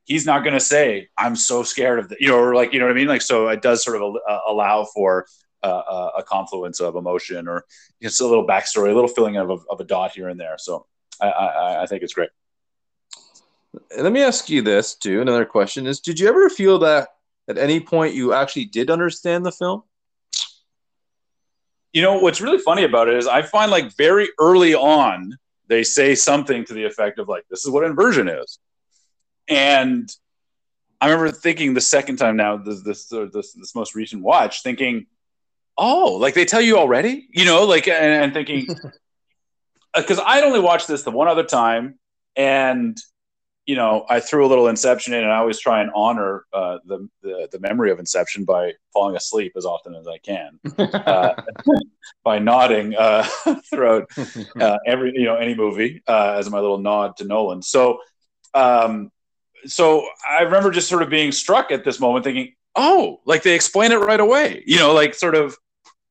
he's 0.06 0.24
not 0.24 0.42
going 0.42 0.54
to 0.54 0.60
say, 0.60 1.08
"I'm 1.18 1.36
so 1.36 1.62
scared 1.62 1.98
of 1.98 2.08
the," 2.08 2.16
you 2.18 2.28
know, 2.28 2.38
or 2.38 2.54
like 2.54 2.72
you 2.72 2.78
know 2.78 2.86
what 2.86 2.92
I 2.92 2.94
mean. 2.94 3.08
Like 3.08 3.22
so, 3.22 3.48
it 3.48 3.60
does 3.60 3.84
sort 3.84 4.00
of 4.00 4.16
uh, 4.28 4.38
allow 4.48 4.84
for 4.84 5.26
uh, 5.62 6.10
a 6.16 6.22
confluence 6.22 6.80
of 6.80 6.96
emotion 6.96 7.48
or 7.48 7.64
just 8.00 8.20
a 8.20 8.26
little 8.26 8.46
backstory, 8.46 8.90
a 8.90 8.94
little 8.94 9.08
filling 9.08 9.36
of 9.36 9.50
a, 9.50 9.58
of 9.70 9.80
a 9.80 9.84
dot 9.84 10.12
here 10.12 10.28
and 10.28 10.40
there. 10.40 10.56
So 10.58 10.86
I, 11.20 11.28
I, 11.28 11.82
I 11.82 11.86
think 11.86 12.02
it's 12.02 12.14
great. 12.14 12.30
Let 13.98 14.12
me 14.12 14.22
ask 14.22 14.48
you 14.48 14.62
this 14.62 14.94
too. 14.94 15.20
Another 15.20 15.44
question 15.44 15.86
is: 15.86 16.00
Did 16.00 16.18
you 16.18 16.28
ever 16.28 16.48
feel 16.48 16.78
that 16.80 17.08
at 17.48 17.58
any 17.58 17.80
point 17.80 18.14
you 18.14 18.32
actually 18.32 18.66
did 18.66 18.90
understand 18.90 19.44
the 19.44 19.52
film? 19.52 19.82
You 21.92 22.02
know 22.02 22.18
what's 22.18 22.40
really 22.40 22.58
funny 22.58 22.84
about 22.84 23.08
it 23.08 23.14
is 23.14 23.26
I 23.26 23.42
find 23.42 23.70
like 23.70 23.96
very 23.96 24.28
early 24.38 24.74
on 24.74 25.36
they 25.68 25.82
say 25.82 26.14
something 26.14 26.64
to 26.64 26.74
the 26.74 26.84
effect 26.84 27.18
of 27.18 27.28
like 27.28 27.44
this 27.50 27.64
is 27.64 27.70
what 27.70 27.84
inversion 27.84 28.28
is, 28.28 28.58
and 29.48 30.08
I 31.00 31.10
remember 31.10 31.30
thinking 31.30 31.74
the 31.74 31.80
second 31.80 32.16
time 32.16 32.36
now 32.36 32.56
this 32.56 32.82
this 32.82 33.08
this, 33.08 33.52
this 33.52 33.74
most 33.74 33.94
recent 33.94 34.22
watch 34.22 34.62
thinking 34.62 35.06
oh, 35.78 36.16
like 36.20 36.34
they 36.34 36.44
tell 36.44 36.60
you 36.60 36.78
already, 36.78 37.28
you 37.30 37.44
know, 37.44 37.64
like 37.64 37.88
and, 37.88 38.24
and 38.24 38.32
thinking 38.32 38.66
because 39.96 40.20
I'd 40.24 40.44
only 40.44 40.60
watched 40.60 40.88
this 40.88 41.02
the 41.02 41.10
one 41.10 41.28
other 41.28 41.44
time, 41.44 41.98
and 42.34 42.96
you 43.66 43.74
know, 43.74 44.06
I 44.08 44.20
threw 44.20 44.46
a 44.46 44.48
little 44.48 44.68
Inception 44.68 45.12
in, 45.12 45.24
and 45.24 45.32
I 45.32 45.38
always 45.38 45.58
try 45.58 45.80
and 45.80 45.90
honor 45.92 46.44
uh, 46.52 46.78
the, 46.84 47.08
the, 47.22 47.48
the 47.50 47.58
memory 47.58 47.90
of 47.90 47.98
Inception 47.98 48.44
by 48.44 48.74
falling 48.92 49.16
asleep 49.16 49.54
as 49.56 49.66
often 49.66 49.96
as 49.96 50.06
I 50.06 50.18
can, 50.18 50.60
uh, 50.78 51.34
by 52.24 52.38
nodding 52.38 52.94
uh, 52.94 53.24
throughout 53.70 54.08
uh, 54.60 54.78
every 54.86 55.12
you 55.14 55.24
know 55.24 55.36
any 55.36 55.54
movie 55.54 56.02
uh, 56.06 56.36
as 56.38 56.48
my 56.48 56.60
little 56.60 56.78
nod 56.78 57.16
to 57.18 57.24
Nolan. 57.24 57.62
So, 57.62 57.98
um, 58.54 59.10
so 59.64 60.06
I 60.28 60.42
remember 60.42 60.70
just 60.70 60.88
sort 60.88 61.02
of 61.02 61.10
being 61.10 61.32
struck 61.32 61.70
at 61.70 61.84
this 61.84 61.98
moment, 61.98 62.24
thinking, 62.24 62.54
oh, 62.74 63.20
like 63.24 63.42
they 63.42 63.54
explain 63.54 63.92
it 63.92 63.96
right 63.96 64.20
away, 64.20 64.62
you 64.66 64.78
know, 64.78 64.92
like 64.92 65.14
sort 65.14 65.34
of 65.34 65.56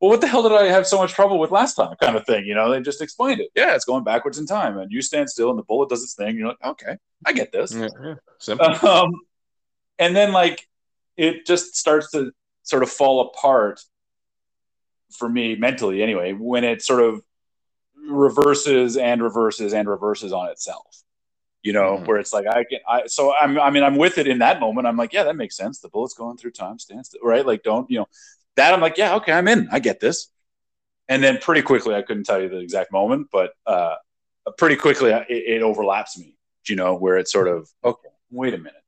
well, 0.01 0.11
what 0.11 0.21
the 0.21 0.27
hell 0.27 0.43
did 0.43 0.51
I 0.51 0.65
have 0.65 0.85
so 0.85 0.97
much 0.97 1.13
trouble 1.13 1.39
with 1.39 1.51
last 1.51 1.75
time? 1.75 1.95
Kind 2.01 2.17
of 2.17 2.25
thing, 2.25 2.45
you 2.45 2.53
know. 2.53 2.69
They 2.69 2.81
just 2.81 3.01
explained 3.01 3.39
it. 3.39 3.49
Yeah, 3.55 3.75
it's 3.75 3.85
going 3.85 4.03
backwards 4.03 4.37
in 4.37 4.45
time, 4.45 4.77
and 4.77 4.91
you 4.91 5.01
stand 5.01 5.29
still, 5.29 5.49
and 5.49 5.57
the 5.57 5.63
bullet 5.63 5.89
does 5.89 6.03
its 6.03 6.15
thing. 6.15 6.37
You're 6.37 6.49
like, 6.49 6.63
okay, 6.63 6.97
I 7.25 7.33
get 7.33 7.51
this. 7.51 7.73
Yeah, 7.73 7.87
yeah. 8.03 8.15
Simple. 8.39 8.87
Um, 8.87 9.13
and 9.97 10.15
then 10.15 10.33
like 10.33 10.67
it 11.15 11.45
just 11.45 11.75
starts 11.75 12.11
to 12.11 12.31
sort 12.63 12.83
of 12.83 12.89
fall 12.89 13.21
apart 13.21 13.79
for 15.17 15.29
me 15.29 15.55
mentally, 15.55 16.03
anyway, 16.03 16.33
when 16.33 16.65
it 16.65 16.81
sort 16.81 17.01
of 17.01 17.23
reverses 18.07 18.97
and 18.97 19.23
reverses 19.23 19.73
and 19.73 19.87
reverses 19.87 20.33
on 20.33 20.49
itself. 20.49 21.03
You 21.65 21.73
know, 21.73 21.95
mm-hmm. 21.95 22.05
where 22.05 22.17
it's 22.19 22.31
like 22.31 22.45
I 22.45 22.63
can, 22.63 22.77
I 22.87 23.07
so 23.07 23.33
I'm, 23.41 23.59
I 23.59 23.71
mean, 23.71 23.81
I'm 23.81 23.95
with 23.95 24.19
it 24.19 24.27
in 24.27 24.37
that 24.37 24.59
moment. 24.59 24.85
I'm 24.85 24.97
like, 24.97 25.13
yeah, 25.13 25.23
that 25.23 25.35
makes 25.35 25.57
sense. 25.57 25.79
The 25.79 25.89
bullet's 25.89 26.13
going 26.13 26.37
through 26.37 26.51
time, 26.51 26.77
stands 26.77 27.15
right? 27.23 27.43
Like, 27.43 27.63
don't 27.63 27.89
you 27.89 27.97
know? 27.97 28.07
that 28.55 28.71
I'm 28.71 28.81
like, 28.81 28.99
yeah, 28.99 29.15
okay, 29.15 29.31
I'm 29.31 29.47
in. 29.47 29.67
I 29.71 29.79
get 29.79 29.99
this. 29.99 30.29
and 31.09 31.23
then 31.23 31.39
pretty 31.39 31.63
quickly, 31.63 31.95
I 31.95 32.03
couldn't 32.03 32.25
tell 32.25 32.39
you 32.39 32.49
the 32.49 32.59
exact 32.59 32.91
moment, 32.91 33.29
but 33.31 33.53
uh, 33.65 33.95
pretty 34.59 34.75
quickly 34.75 35.09
it, 35.09 35.25
it 35.27 35.61
overlaps 35.63 36.19
me. 36.19 36.37
You 36.67 36.75
know, 36.75 36.95
where 36.95 37.17
it's 37.17 37.31
sort 37.31 37.47
of 37.47 37.67
okay. 37.83 38.09
Wait 38.29 38.53
a 38.53 38.59
minute. 38.59 38.83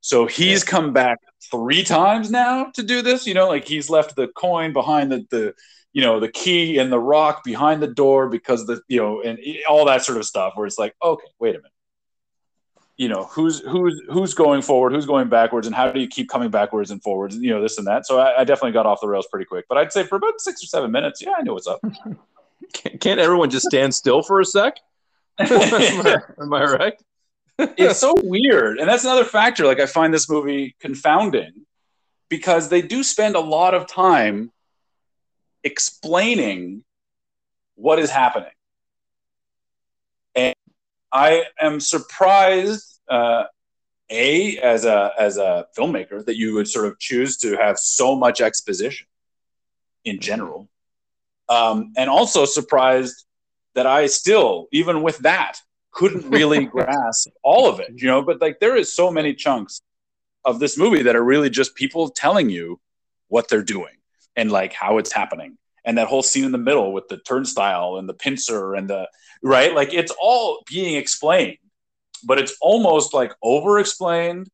So 0.00 0.26
he's 0.26 0.64
come 0.64 0.92
back 0.92 1.18
three 1.50 1.82
times 1.82 2.30
now 2.30 2.66
to 2.74 2.82
do 2.82 3.00
this. 3.00 3.26
You 3.26 3.32
know, 3.32 3.48
like 3.48 3.66
he's 3.66 3.88
left 3.88 4.16
the 4.16 4.28
coin 4.28 4.74
behind 4.74 5.10
the 5.10 5.26
the 5.30 5.54
you 5.94 6.02
know 6.02 6.20
the 6.20 6.28
key 6.28 6.76
and 6.76 6.92
the 6.92 7.00
rock 7.00 7.42
behind 7.42 7.82
the 7.82 7.94
door 8.02 8.28
because 8.28 8.66
the 8.66 8.82
you 8.86 9.00
know 9.00 9.22
and 9.22 9.38
all 9.66 9.86
that 9.86 10.04
sort 10.04 10.18
of 10.18 10.26
stuff. 10.26 10.52
Where 10.56 10.66
it's 10.66 10.78
like, 10.78 10.94
okay, 11.02 11.28
wait 11.38 11.54
a 11.54 11.58
minute 11.58 11.72
you 12.98 13.08
know 13.08 13.24
who's 13.24 13.60
who's 13.60 14.02
who's 14.10 14.34
going 14.34 14.60
forward 14.60 14.92
who's 14.92 15.06
going 15.06 15.28
backwards 15.28 15.66
and 15.66 15.74
how 15.74 15.90
do 15.90 16.00
you 16.00 16.08
keep 16.08 16.28
coming 16.28 16.50
backwards 16.50 16.90
and 16.90 17.02
forwards 17.02 17.36
you 17.36 17.50
know 17.50 17.62
this 17.62 17.78
and 17.78 17.86
that. 17.86 18.06
So 18.06 18.18
I, 18.18 18.40
I, 18.40 18.44
definitely 18.44 18.72
got 18.72 18.86
off 18.86 19.00
the 19.00 19.08
rails 19.08 19.26
pretty 19.30 19.46
quick 19.46 19.66
but 19.68 19.78
i'd 19.78 19.92
say 19.92 20.02
for 20.02 20.16
about 20.16 20.40
six 20.40 20.62
or 20.62 20.66
seven 20.66 20.90
minutes 20.90 21.22
yeah 21.22 21.32
i 21.38 21.42
know 21.42 21.54
what's 21.54 21.66
up. 21.66 21.80
Can't 23.00 23.18
everyone 23.18 23.48
just 23.48 23.66
stand 23.66 23.94
still 23.94 24.20
for 24.20 24.40
a 24.40 24.44
sec? 24.44 24.76
Am, 25.38 25.48
I, 25.48 26.16
am 26.40 26.52
I 26.52 26.64
right? 26.64 26.94
It's 27.58 28.00
so 28.00 28.14
weird. 28.22 28.78
And 28.78 28.88
that's 28.88 29.04
another 29.04 29.24
factor 29.24 29.64
like 29.64 29.80
i 29.80 29.86
find 29.86 30.12
this 30.12 30.28
movie 30.28 30.74
confounding 30.80 31.52
because 32.28 32.68
they 32.68 32.82
do 32.82 33.02
spend 33.02 33.36
a 33.36 33.40
lot 33.40 33.74
of 33.74 33.86
time 33.86 34.50
explaining 35.62 36.82
what 37.76 38.00
is 38.00 38.10
happening. 38.10 38.50
And 40.34 40.54
i 41.12 41.44
am 41.60 41.78
surprised 41.78 42.87
uh, 43.10 43.44
a 44.10 44.58
as 44.58 44.84
a 44.84 45.12
as 45.18 45.36
a 45.36 45.66
filmmaker 45.76 46.24
that 46.24 46.36
you 46.36 46.54
would 46.54 46.68
sort 46.68 46.86
of 46.86 46.98
choose 46.98 47.36
to 47.38 47.56
have 47.56 47.78
so 47.78 48.16
much 48.16 48.40
exposition 48.40 49.06
in 50.04 50.20
general, 50.20 50.68
um, 51.48 51.92
and 51.96 52.08
also 52.08 52.44
surprised 52.44 53.24
that 53.74 53.86
I 53.86 54.06
still, 54.06 54.68
even 54.72 55.02
with 55.02 55.18
that, 55.18 55.58
couldn't 55.92 56.30
really 56.30 56.64
grasp 56.76 57.28
all 57.42 57.68
of 57.68 57.80
it. 57.80 57.92
You 57.94 58.08
know, 58.08 58.22
but 58.22 58.40
like 58.40 58.60
there 58.60 58.76
is 58.76 58.94
so 58.94 59.10
many 59.10 59.34
chunks 59.34 59.82
of 60.44 60.58
this 60.58 60.78
movie 60.78 61.02
that 61.02 61.16
are 61.16 61.24
really 61.24 61.50
just 61.50 61.74
people 61.74 62.08
telling 62.08 62.48
you 62.48 62.80
what 63.28 63.48
they're 63.48 63.62
doing 63.62 63.94
and 64.36 64.50
like 64.50 64.72
how 64.72 64.98
it's 64.98 65.12
happening. 65.12 65.58
And 65.84 65.98
that 65.98 66.08
whole 66.08 66.22
scene 66.22 66.44
in 66.44 66.52
the 66.52 66.58
middle 66.58 66.92
with 66.92 67.08
the 67.08 67.18
turnstile 67.18 67.96
and 67.96 68.08
the 68.08 68.14
pincer 68.14 68.74
and 68.74 68.88
the 68.88 69.08
right? 69.42 69.74
Like 69.74 69.92
it's 69.92 70.12
all 70.20 70.62
being 70.68 70.96
explained 70.96 71.58
but 72.18 72.38
it's 72.38 72.56
almost 72.60 73.14
like 73.14 73.34
over 73.42 73.78
explained 73.78 74.48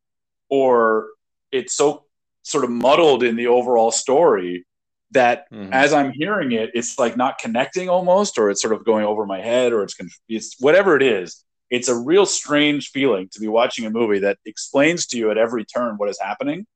or 0.48 1.08
it's 1.50 1.74
so 1.74 2.04
sort 2.42 2.64
of 2.64 2.70
muddled 2.70 3.22
in 3.22 3.36
the 3.36 3.46
overall 3.46 3.90
story 3.90 4.66
that 5.12 5.50
mm-hmm. 5.50 5.72
as 5.72 5.92
I'm 5.92 6.12
hearing 6.12 6.52
it, 6.52 6.70
it's 6.74 6.98
like 6.98 7.16
not 7.16 7.38
connecting 7.38 7.88
almost, 7.88 8.38
or 8.38 8.50
it's 8.50 8.60
sort 8.60 8.74
of 8.74 8.84
going 8.84 9.04
over 9.04 9.24
my 9.26 9.40
head, 9.40 9.72
or 9.72 9.82
it's, 9.82 9.96
it's 10.28 10.56
whatever 10.60 10.96
it 10.96 11.02
is. 11.02 11.42
It's 11.70 11.88
a 11.88 11.96
real 11.96 12.26
strange 12.26 12.90
feeling 12.90 13.28
to 13.32 13.40
be 13.40 13.48
watching 13.48 13.86
a 13.86 13.90
movie 13.90 14.20
that 14.20 14.38
explains 14.44 15.06
to 15.06 15.16
you 15.16 15.30
at 15.30 15.38
every 15.38 15.64
turn 15.64 15.96
what 15.96 16.08
is 16.08 16.18
happening. 16.20 16.66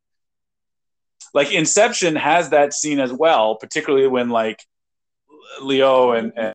Like 1.34 1.52
Inception 1.52 2.16
has 2.16 2.50
that 2.50 2.72
scene 2.72 3.00
as 3.00 3.12
well, 3.12 3.56
particularly 3.56 4.06
when 4.06 4.30
like 4.30 4.60
Leo 5.60 6.12
and, 6.12 6.32
and 6.36 6.54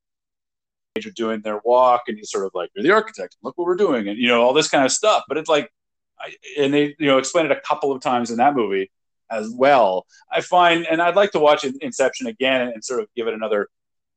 are 1.06 1.12
doing 1.12 1.42
their 1.42 1.60
walk 1.66 2.04
and 2.08 2.18
he's 2.18 2.32
sort 2.32 2.46
of 2.46 2.52
like 2.54 2.70
you're 2.76 2.84
the 2.84 2.92
architect 2.92 3.36
look 3.44 3.58
what 3.58 3.66
we're 3.66 3.76
doing 3.76 4.08
and 4.08 4.18
you 4.18 4.28
know 4.28 4.42
all 4.42 4.54
this 4.54 4.70
kind 4.70 4.86
of 4.86 4.92
stuff. 4.92 5.24
But 5.28 5.38
it's 5.38 5.50
like 5.50 5.72
I, 6.20 6.34
and 6.58 6.74
they 6.74 6.96
you 7.00 7.08
know 7.08 7.18
explain 7.18 7.46
it 7.46 7.52
a 7.52 7.62
couple 7.62 7.92
of 7.92 8.02
times 8.02 8.32
in 8.32 8.38
that 8.38 8.56
movie 8.56 8.92
as 9.30 9.50
well. 9.50 10.06
I 10.32 10.42
find 10.42 10.86
and 10.86 11.02
i'd 11.02 11.16
like 11.16 11.32
to 11.32 11.40
watch 11.40 11.64
inception 11.64 12.28
again 12.28 12.70
and 12.74 12.84
sort 12.84 13.02
of 13.02 13.08
give 13.16 13.28
it 13.28 13.34
another 13.34 13.70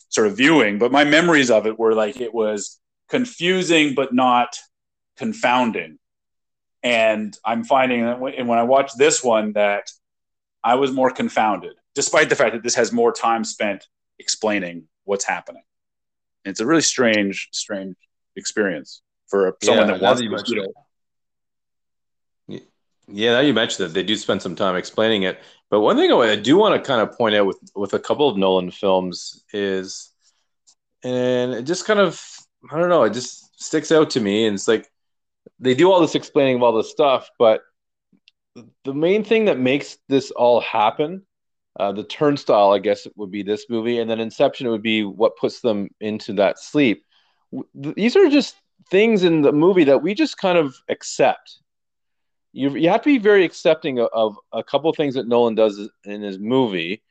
sort 0.09 0.27
of 0.27 0.37
viewing 0.37 0.79
but 0.79 0.93
my 0.93 1.05
memories 1.05 1.51
of 1.51 1.67
it 1.67 1.79
were 1.79 1.95
like 1.95 2.21
it 2.21 2.33
was 2.33 2.79
confusing 3.09 3.95
but 3.95 4.13
not 4.13 4.57
confounding. 5.17 5.99
And 6.83 7.37
i'm 7.45 7.65
finding 7.65 8.05
that 8.05 8.21
when, 8.21 8.47
when 8.47 8.59
i 8.59 8.63
watch 8.63 8.93
this 8.95 9.25
one 9.25 9.53
that 9.55 9.91
i 10.63 10.75
was 10.75 10.93
more 10.93 11.11
confounded 11.11 11.75
despite 11.95 12.29
the 12.29 12.37
fact 12.37 12.53
that 12.55 12.63
this 12.63 12.75
has 12.77 12.93
more 12.93 13.13
time 13.13 13.43
spent 13.43 13.87
explaining 14.19 14.85
what's 15.05 15.25
happening 15.25 15.63
it's 16.47 16.61
a 16.61 16.67
really 16.67 16.83
strange, 16.83 17.49
strange 17.53 17.97
experience 18.37 19.03
for 19.29 19.57
someone 19.63 19.89
yeah, 19.89 19.95
that 19.95 20.03
wants 20.03 20.51
to. 20.51 20.73
Yeah, 23.09 23.35
now 23.35 23.41
you 23.41 23.55
mentioned 23.55 23.89
that 23.89 23.95
they 23.95 24.03
do 24.03 24.17
spend 24.17 24.43
some 24.43 24.57
time 24.57 24.75
explaining 24.75 25.23
it. 25.23 25.41
But 25.71 25.81
one 25.81 25.97
thing 25.97 26.13
I 26.13 26.37
do 26.37 26.57
want 26.57 26.75
to 26.75 26.87
kind 26.87 27.01
of 27.01 27.17
point 27.17 27.35
out 27.35 27.47
with 27.47 27.59
with 27.75 27.95
a 27.95 27.99
couple 27.99 28.29
of 28.29 28.37
Nolan 28.37 28.71
films 28.71 29.45
is, 29.53 30.13
and 31.03 31.53
it 31.53 31.63
just 31.63 31.87
kind 31.87 32.01
of 32.01 32.21
I 32.71 32.79
don't 32.79 32.89
know, 32.89 33.05
it 33.05 33.13
just 33.13 33.63
sticks 33.63 33.93
out 33.93 34.11
to 34.11 34.21
me. 34.21 34.47
And 34.47 34.55
it's 34.55 34.69
like 34.69 34.89
they 35.59 35.75
do 35.75 35.91
all 35.91 36.01
this 36.01 36.15
explaining 36.15 36.57
of 36.57 36.63
all 36.63 36.73
this 36.73 36.91
stuff, 36.91 37.29
but 37.39 37.63
the 38.85 38.95
main 38.95 39.25
thing 39.25 39.47
that 39.47 39.59
makes 39.59 39.99
this 40.09 40.31
all 40.31 40.61
happen 40.61 41.26
uh, 41.79 41.93
the 41.93 42.05
turnstile, 42.05 42.73
I 42.73 42.79
guess, 42.79 43.07
it 43.07 43.13
would 43.17 43.31
be 43.31 43.43
this 43.43 43.67
movie, 43.69 43.99
and 43.99 44.09
then 44.09 44.21
Inception 44.21 44.69
would 44.69 44.83
be 44.83 45.05
what 45.05 45.37
puts 45.37 45.61
them 45.61 45.91
into 46.01 46.33
that 46.35 46.59
sleep. 46.59 47.05
These 47.75 48.17
are 48.17 48.29
just 48.31 48.57
things 48.91 49.25
in 49.25 49.43
the 49.43 49.53
movie 49.53 49.85
that 49.85 50.03
we 50.03 50.15
just 50.15 50.39
kind 50.39 50.57
of 50.57 50.75
accept. 50.89 51.59
You, 52.53 52.75
you 52.77 52.89
have 52.89 53.03
to 53.03 53.07
be 53.07 53.19
very 53.19 53.45
accepting 53.45 53.99
of, 53.99 54.09
of 54.13 54.37
a 54.53 54.65
couple 54.65 54.89
of 54.89 54.97
things 54.97 55.15
that 55.15 55.29
Nolan 55.29 55.55
does 55.55 55.89
in 56.05 56.23
his 56.23 56.39
movie. 56.39 57.03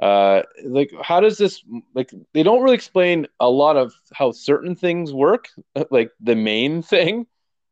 Uh, 0.00 0.42
like, 0.64 0.92
how 1.02 1.20
does 1.20 1.36
this 1.36 1.62
like? 1.94 2.12
They 2.32 2.42
don't 2.42 2.62
really 2.62 2.74
explain 2.74 3.26
a 3.40 3.50
lot 3.50 3.76
of 3.76 3.92
how 4.12 4.30
certain 4.30 4.76
things 4.76 5.12
work, 5.12 5.48
like 5.90 6.12
the 6.20 6.36
main 6.36 6.82
thing, 6.82 7.26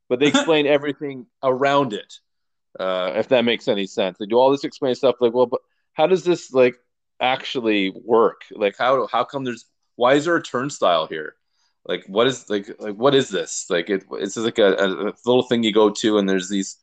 but 0.08 0.18
they 0.18 0.26
explain 0.28 0.66
everything 0.66 1.26
around 1.42 1.92
it. 1.92 2.14
Uh, 2.78 3.12
if 3.16 3.28
that 3.28 3.44
makes 3.44 3.68
any 3.68 3.86
sense, 3.86 4.18
they 4.18 4.26
do 4.26 4.36
all 4.36 4.50
this 4.50 4.64
explain 4.64 4.94
stuff 4.94 5.16
like, 5.20 5.32
well, 5.32 5.46
but 5.46 5.60
how 5.94 6.06
does 6.06 6.24
this 6.24 6.52
like 6.52 6.76
actually 7.20 7.90
work? 7.90 8.42
Like 8.50 8.76
how 8.78 9.06
how 9.06 9.24
come 9.24 9.44
there's 9.44 9.66
why 9.96 10.14
is 10.14 10.24
there 10.24 10.36
a 10.36 10.42
turnstile 10.42 11.06
here? 11.06 11.34
Like 11.84 12.04
what 12.06 12.26
is 12.26 12.48
like 12.48 12.70
like 12.78 12.96
what 12.96 13.14
is 13.14 13.28
this? 13.28 13.66
Like 13.68 13.90
it, 13.90 14.04
it's 14.12 14.36
like 14.36 14.58
a, 14.58 14.74
a 14.74 15.12
little 15.26 15.42
thing 15.42 15.62
you 15.62 15.72
go 15.72 15.90
to 15.90 16.18
and 16.18 16.28
there's 16.28 16.48
these 16.48 16.76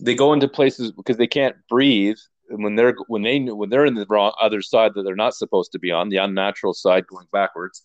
they 0.00 0.14
go 0.14 0.32
into 0.32 0.48
places 0.48 0.92
because 0.92 1.16
they 1.16 1.26
can't 1.26 1.56
breathe 1.68 2.18
and 2.50 2.62
when 2.62 2.76
they're 2.76 2.96
when 3.08 3.22
they 3.22 3.40
when 3.40 3.68
they're 3.68 3.86
in 3.86 3.94
the 3.94 4.06
wrong 4.08 4.32
other 4.40 4.62
side 4.62 4.92
that 4.94 5.02
they're 5.02 5.16
not 5.16 5.34
supposed 5.34 5.72
to 5.72 5.78
be 5.78 5.90
on 5.90 6.08
the 6.08 6.16
unnatural 6.16 6.74
side 6.74 7.06
going 7.06 7.26
backwards 7.32 7.82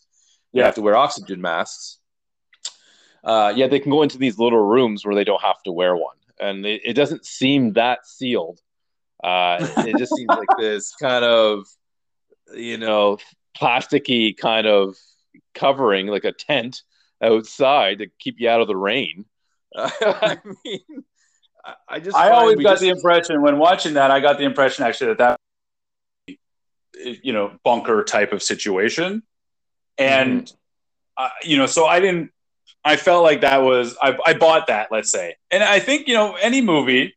yeah. 0.51 0.65
have 0.65 0.75
to 0.75 0.81
wear 0.81 0.95
oxygen 0.95 1.41
masks 1.41 1.99
uh, 3.23 3.53
yeah 3.55 3.67
they 3.67 3.79
can 3.79 3.91
go 3.91 4.03
into 4.03 4.17
these 4.17 4.37
little 4.37 4.63
rooms 4.63 5.05
where 5.05 5.15
they 5.15 5.23
don't 5.23 5.41
have 5.41 5.61
to 5.63 5.71
wear 5.71 5.95
one 5.95 6.15
and 6.39 6.65
it, 6.65 6.81
it 6.85 6.93
doesn't 6.93 7.25
seem 7.25 7.73
that 7.73 8.05
sealed 8.05 8.59
uh, 9.23 9.57
it 9.77 9.97
just 9.97 10.13
seems 10.15 10.27
like 10.27 10.49
this 10.57 10.93
kind 11.01 11.23
of, 11.23 11.65
you 12.53 12.77
know, 12.77 13.17
plasticky 13.57 14.35
kind 14.35 14.67
of 14.67 14.95
covering, 15.55 16.07
like 16.07 16.25
a 16.25 16.33
tent 16.33 16.81
outside 17.21 17.99
to 17.99 18.07
keep 18.19 18.35
you 18.39 18.49
out 18.49 18.61
of 18.61 18.67
the 18.67 18.75
rain. 18.75 19.25
Uh, 19.73 19.89
I 20.01 20.37
mean, 20.65 21.03
I 21.87 21.99
just 21.99 22.15
I 22.15 22.31
always 22.31 22.57
got 22.57 22.71
just... 22.71 22.81
the 22.81 22.89
impression 22.89 23.41
when 23.41 23.57
watching 23.57 23.93
that, 23.93 24.11
I 24.11 24.19
got 24.19 24.37
the 24.37 24.43
impression 24.43 24.83
actually 24.85 25.13
that 25.13 25.17
that 25.19 25.39
you 27.23 27.31
know 27.31 27.53
bunker 27.63 28.03
type 28.03 28.33
of 28.33 28.43
situation, 28.43 29.23
and 29.97 30.43
mm-hmm. 30.43 31.23
uh, 31.23 31.29
you 31.43 31.57
know, 31.57 31.65
so 31.65 31.85
I 31.85 31.99
didn't. 32.01 32.31
I 32.85 32.97
felt 32.97 33.23
like 33.23 33.41
that 33.41 33.61
was 33.61 33.95
I, 34.01 34.17
I 34.25 34.33
bought 34.33 34.67
that, 34.67 34.89
let's 34.91 35.09
say, 35.09 35.35
and 35.49 35.63
I 35.63 35.79
think 35.79 36.09
you 36.09 36.15
know 36.15 36.35
any 36.35 36.59
movie 36.59 37.15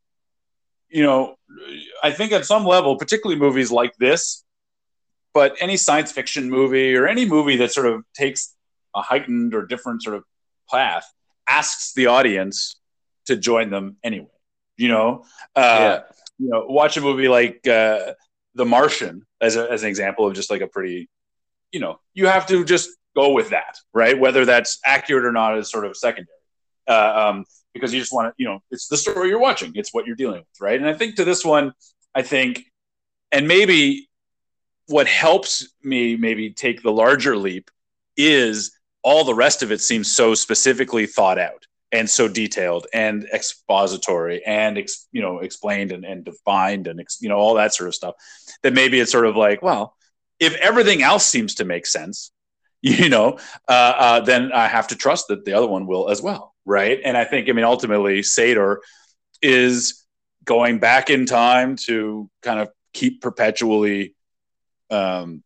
you 0.88 1.02
know, 1.02 1.36
I 2.02 2.12
think 2.12 2.32
at 2.32 2.46
some 2.46 2.64
level, 2.64 2.96
particularly 2.96 3.40
movies 3.40 3.70
like 3.70 3.94
this, 3.96 4.44
but 5.34 5.56
any 5.60 5.76
science 5.76 6.12
fiction 6.12 6.48
movie 6.50 6.94
or 6.94 7.06
any 7.06 7.26
movie 7.26 7.56
that 7.56 7.72
sort 7.72 7.86
of 7.86 8.04
takes 8.14 8.54
a 8.94 9.02
heightened 9.02 9.54
or 9.54 9.66
different 9.66 10.02
sort 10.02 10.16
of 10.16 10.24
path 10.70 11.06
asks 11.48 11.92
the 11.92 12.06
audience 12.06 12.80
to 13.26 13.36
join 13.36 13.70
them 13.70 13.96
anyway. 14.02 14.28
You 14.76 14.88
know, 14.88 15.24
uh, 15.54 15.60
yeah. 15.60 16.00
you 16.38 16.48
know, 16.48 16.66
watch 16.66 16.96
a 16.96 17.00
movie 17.00 17.28
like 17.28 17.66
uh, 17.66 18.12
The 18.54 18.64
Martian 18.64 19.26
as, 19.40 19.56
a, 19.56 19.70
as 19.70 19.82
an 19.82 19.88
example 19.88 20.26
of 20.26 20.34
just 20.34 20.50
like 20.50 20.60
a 20.60 20.66
pretty, 20.66 21.08
you 21.72 21.80
know, 21.80 21.98
you 22.14 22.26
have 22.26 22.46
to 22.48 22.64
just 22.64 22.90
go 23.14 23.32
with 23.32 23.50
that, 23.50 23.78
right? 23.94 24.18
Whether 24.18 24.44
that's 24.44 24.78
accurate 24.84 25.24
or 25.24 25.32
not 25.32 25.58
is 25.58 25.70
sort 25.70 25.86
of 25.86 25.96
secondary. 25.96 26.28
Uh, 26.86 27.30
um, 27.30 27.44
because 27.76 27.92
you 27.92 28.00
just 28.00 28.12
want 28.12 28.28
to, 28.28 28.34
you 28.36 28.46
know, 28.46 28.60
it's 28.70 28.88
the 28.88 28.96
story 28.96 29.28
you're 29.28 29.38
watching, 29.38 29.72
it's 29.74 29.92
what 29.92 30.06
you're 30.06 30.16
dealing 30.16 30.38
with, 30.38 30.60
right? 30.60 30.78
And 30.78 30.88
I 30.88 30.94
think 30.94 31.16
to 31.16 31.24
this 31.24 31.44
one, 31.44 31.72
I 32.14 32.22
think, 32.22 32.64
and 33.32 33.46
maybe 33.46 34.08
what 34.86 35.06
helps 35.06 35.68
me 35.82 36.16
maybe 36.16 36.50
take 36.50 36.82
the 36.82 36.92
larger 36.92 37.36
leap 37.36 37.70
is 38.16 38.72
all 39.02 39.24
the 39.24 39.34
rest 39.34 39.62
of 39.62 39.72
it 39.72 39.80
seems 39.80 40.14
so 40.14 40.34
specifically 40.34 41.06
thought 41.06 41.38
out 41.38 41.66
and 41.92 42.08
so 42.08 42.28
detailed 42.28 42.86
and 42.92 43.26
expository 43.32 44.44
and 44.44 44.78
ex, 44.78 45.06
you 45.12 45.22
know 45.22 45.38
explained 45.40 45.92
and, 45.92 46.04
and 46.04 46.24
defined 46.24 46.86
and 46.86 47.00
ex, 47.00 47.18
you 47.20 47.28
know 47.28 47.36
all 47.36 47.54
that 47.54 47.74
sort 47.74 47.88
of 47.88 47.94
stuff 47.94 48.14
that 48.62 48.72
maybe 48.72 48.98
it's 48.98 49.12
sort 49.12 49.26
of 49.26 49.36
like 49.36 49.62
well 49.62 49.96
if 50.38 50.54
everything 50.56 51.02
else 51.02 51.24
seems 51.24 51.54
to 51.56 51.64
make 51.64 51.86
sense, 51.86 52.30
you 52.82 53.08
know, 53.08 53.38
uh, 53.68 53.94
uh, 53.96 54.20
then 54.20 54.52
I 54.52 54.68
have 54.68 54.88
to 54.88 54.96
trust 54.96 55.28
that 55.28 55.44
the 55.44 55.54
other 55.54 55.66
one 55.66 55.86
will 55.86 56.08
as 56.08 56.22
well, 56.22 56.54
right? 56.66 57.00
And 57.02 57.16
I 57.16 57.24
think, 57.24 57.48
I 57.48 57.52
mean, 57.52 57.64
ultimately, 57.64 58.22
Sator 58.22 58.82
is 59.40 60.04
going 60.44 60.78
back 60.78 61.08
in 61.08 61.24
time 61.24 61.76
to 61.76 62.28
kind 62.42 62.60
of 62.60 62.68
keep 62.92 63.22
perpetually, 63.22 64.14
um, 64.90 65.42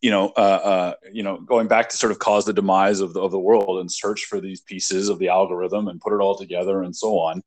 you 0.00 0.10
know, 0.10 0.32
uh, 0.36 0.40
uh, 0.40 0.94
you 1.12 1.22
know, 1.22 1.38
going 1.38 1.68
back 1.68 1.90
to 1.90 1.96
sort 1.96 2.12
of 2.12 2.18
cause 2.18 2.44
the 2.44 2.52
demise 2.52 3.00
of 3.00 3.12
the, 3.12 3.20
of 3.20 3.30
the 3.30 3.38
world 3.38 3.80
and 3.80 3.92
search 3.92 4.24
for 4.24 4.40
these 4.40 4.60
pieces 4.60 5.08
of 5.08 5.18
the 5.18 5.28
algorithm 5.28 5.88
and 5.88 6.00
put 6.00 6.14
it 6.14 6.20
all 6.20 6.36
together 6.36 6.82
and 6.82 6.96
so 6.96 7.18
on 7.18 7.42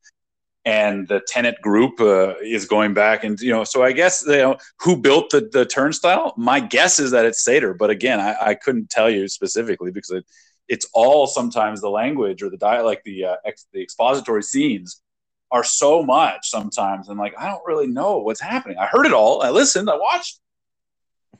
and 0.66 1.06
the 1.06 1.20
Tenet 1.28 1.62
group 1.62 2.00
uh, 2.00 2.34
is 2.42 2.66
going 2.66 2.92
back 2.92 3.22
and 3.24 3.40
you 3.40 3.52
know 3.52 3.64
so 3.64 3.82
i 3.82 3.92
guess 3.92 4.24
you 4.26 4.36
know 4.36 4.56
who 4.80 4.96
built 4.96 5.30
the, 5.30 5.48
the 5.52 5.64
turnstile 5.64 6.34
my 6.36 6.60
guess 6.60 6.98
is 6.98 7.12
that 7.12 7.24
it's 7.24 7.42
sator 7.42 7.72
but 7.72 7.88
again 7.88 8.20
i, 8.20 8.36
I 8.40 8.54
couldn't 8.54 8.90
tell 8.90 9.08
you 9.08 9.28
specifically 9.28 9.92
because 9.92 10.10
it, 10.10 10.26
it's 10.68 10.86
all 10.92 11.26
sometimes 11.26 11.80
the 11.80 11.90
language 11.90 12.42
or 12.42 12.50
the 12.50 12.56
dialect 12.56 13.04
the 13.04 13.24
uh, 13.24 13.36
ex, 13.44 13.66
the 13.72 13.82
expository 13.82 14.42
scenes 14.42 15.02
are 15.50 15.64
so 15.64 16.02
much 16.02 16.48
sometimes 16.48 17.08
and 17.08 17.18
like 17.18 17.34
i 17.38 17.48
don't 17.48 17.62
really 17.66 17.86
know 17.86 18.18
what's 18.18 18.40
happening. 18.40 18.76
I 18.78 18.86
heard 18.86 19.06
it 19.06 19.12
all. 19.12 19.42
I 19.42 19.50
listened. 19.50 19.88
I 19.88 19.96
watched. 19.96 20.40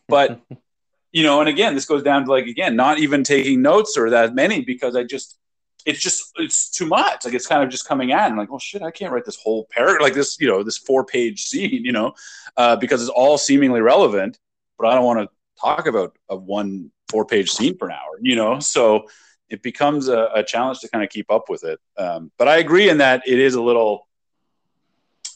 But 0.08 0.40
you 1.12 1.22
know 1.22 1.40
and 1.40 1.48
again 1.48 1.74
this 1.74 1.86
goes 1.86 2.02
down 2.02 2.24
to 2.24 2.30
like 2.30 2.46
again 2.46 2.76
not 2.76 2.98
even 2.98 3.24
taking 3.24 3.62
notes 3.62 3.96
or 3.96 4.10
that 4.10 4.34
many 4.34 4.60
because 4.60 4.96
i 4.96 5.02
just 5.02 5.38
it's 5.86 6.00
just 6.00 6.32
it's 6.36 6.68
too 6.68 6.84
much. 6.84 7.24
Like 7.24 7.32
it's 7.32 7.46
kind 7.46 7.62
of 7.62 7.70
just 7.70 7.86
coming 7.86 8.12
at 8.12 8.28
and 8.28 8.36
like, 8.36 8.50
oh 8.50 8.58
shit, 8.58 8.82
I 8.82 8.90
can't 8.90 9.12
write 9.12 9.24
this 9.24 9.40
whole 9.40 9.66
paragraph 9.70 10.02
like 10.02 10.14
this, 10.14 10.38
you 10.40 10.48
know, 10.48 10.62
this 10.62 10.76
four 10.76 11.04
page 11.04 11.44
scene, 11.44 11.84
you 11.84 11.92
know, 11.92 12.12
uh, 12.56 12.76
because 12.76 13.00
it's 13.00 13.10
all 13.10 13.38
seemingly 13.38 13.80
relevant, 13.80 14.38
but 14.78 14.88
I 14.88 14.94
don't 14.94 15.04
want 15.04 15.20
to 15.20 15.60
talk 15.60 15.86
about 15.86 16.18
a 16.28 16.36
one 16.36 16.90
four 17.08 17.24
page 17.24 17.50
scene 17.50 17.76
per 17.76 17.90
hour, 17.90 18.18
you 18.20 18.36
know. 18.36 18.58
So 18.60 19.06
it 19.48 19.62
becomes 19.62 20.08
a, 20.08 20.28
a 20.34 20.42
challenge 20.42 20.80
to 20.80 20.88
kind 20.88 21.04
of 21.04 21.10
keep 21.10 21.30
up 21.30 21.48
with 21.48 21.64
it. 21.64 21.80
Um, 21.96 22.30
but 22.38 22.48
I 22.48 22.56
agree 22.58 22.88
in 22.88 22.98
that 22.98 23.22
it 23.26 23.38
is 23.38 23.54
a 23.54 23.62
little. 23.62 24.06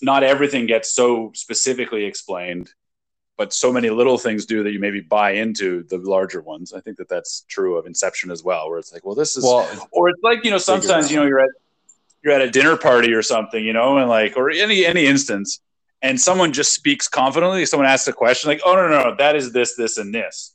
Not 0.02 0.22
everything 0.22 0.66
gets 0.66 0.94
so 0.94 1.30
specifically 1.34 2.06
explained 2.06 2.72
but 3.40 3.54
so 3.54 3.72
many 3.72 3.88
little 3.88 4.18
things 4.18 4.44
do 4.44 4.62
that 4.62 4.70
you 4.70 4.78
maybe 4.78 5.00
buy 5.00 5.30
into 5.30 5.82
the 5.84 5.96
larger 5.96 6.42
ones. 6.42 6.74
I 6.74 6.80
think 6.80 6.98
that 6.98 7.08
that's 7.08 7.46
true 7.48 7.78
of 7.78 7.86
Inception 7.86 8.30
as 8.30 8.44
well, 8.44 8.68
where 8.68 8.78
it's 8.78 8.92
like, 8.92 9.02
well, 9.02 9.14
this 9.14 9.34
is, 9.34 9.44
well, 9.44 9.66
or 9.92 10.10
it's 10.10 10.22
like 10.22 10.44
you 10.44 10.50
know, 10.50 10.58
sometimes 10.58 11.10
you 11.10 11.16
know 11.16 11.24
you're 11.24 11.40
at 11.40 11.48
you're 12.22 12.34
at 12.34 12.42
a 12.42 12.50
dinner 12.50 12.76
party 12.76 13.14
or 13.14 13.22
something, 13.22 13.64
you 13.64 13.72
know, 13.72 13.96
and 13.96 14.10
like 14.10 14.36
or 14.36 14.50
any 14.50 14.84
any 14.84 15.06
instance, 15.06 15.60
and 16.02 16.20
someone 16.20 16.52
just 16.52 16.74
speaks 16.74 17.08
confidently. 17.08 17.64
Someone 17.64 17.88
asks 17.88 18.06
a 18.08 18.12
question 18.12 18.48
like, 18.48 18.60
oh 18.62 18.74
no 18.74 18.90
no 18.90 19.04
no, 19.04 19.16
that 19.16 19.36
is 19.36 19.54
this 19.54 19.74
this 19.74 19.96
and 19.96 20.14
this, 20.14 20.54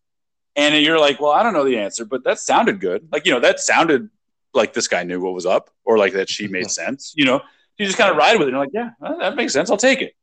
and 0.56 0.76
you're 0.76 1.00
like, 1.00 1.20
well, 1.20 1.32
I 1.32 1.44
don't 1.44 1.54
know 1.54 1.66
the 1.66 1.78
answer, 1.78 2.06
but 2.06 2.24
that 2.24 2.40
sounded 2.40 2.80
good. 2.80 3.08
Like 3.12 3.26
you 3.26 3.32
know, 3.32 3.40
that 3.40 3.60
sounded 3.60 4.10
like 4.54 4.74
this 4.74 4.88
guy 4.88 5.04
knew 5.04 5.20
what 5.20 5.34
was 5.34 5.46
up, 5.46 5.70
or 5.84 5.98
like 5.98 6.14
that 6.14 6.30
she 6.30 6.48
made 6.48 6.72
sense. 6.72 7.14
You 7.16 7.26
know, 7.26 7.42
you 7.78 7.86
just 7.86 7.98
kind 7.98 8.12
of 8.12 8.18
ride 8.18 8.40
with 8.40 8.48
it. 8.48 8.54
And 8.54 8.72
you're 8.74 8.86
like, 8.86 8.96
yeah, 9.02 9.18
that 9.20 9.36
makes 9.36 9.54
sense. 9.54 9.70
I'll 9.70 9.78
take 9.78 10.02
it. 10.02 10.14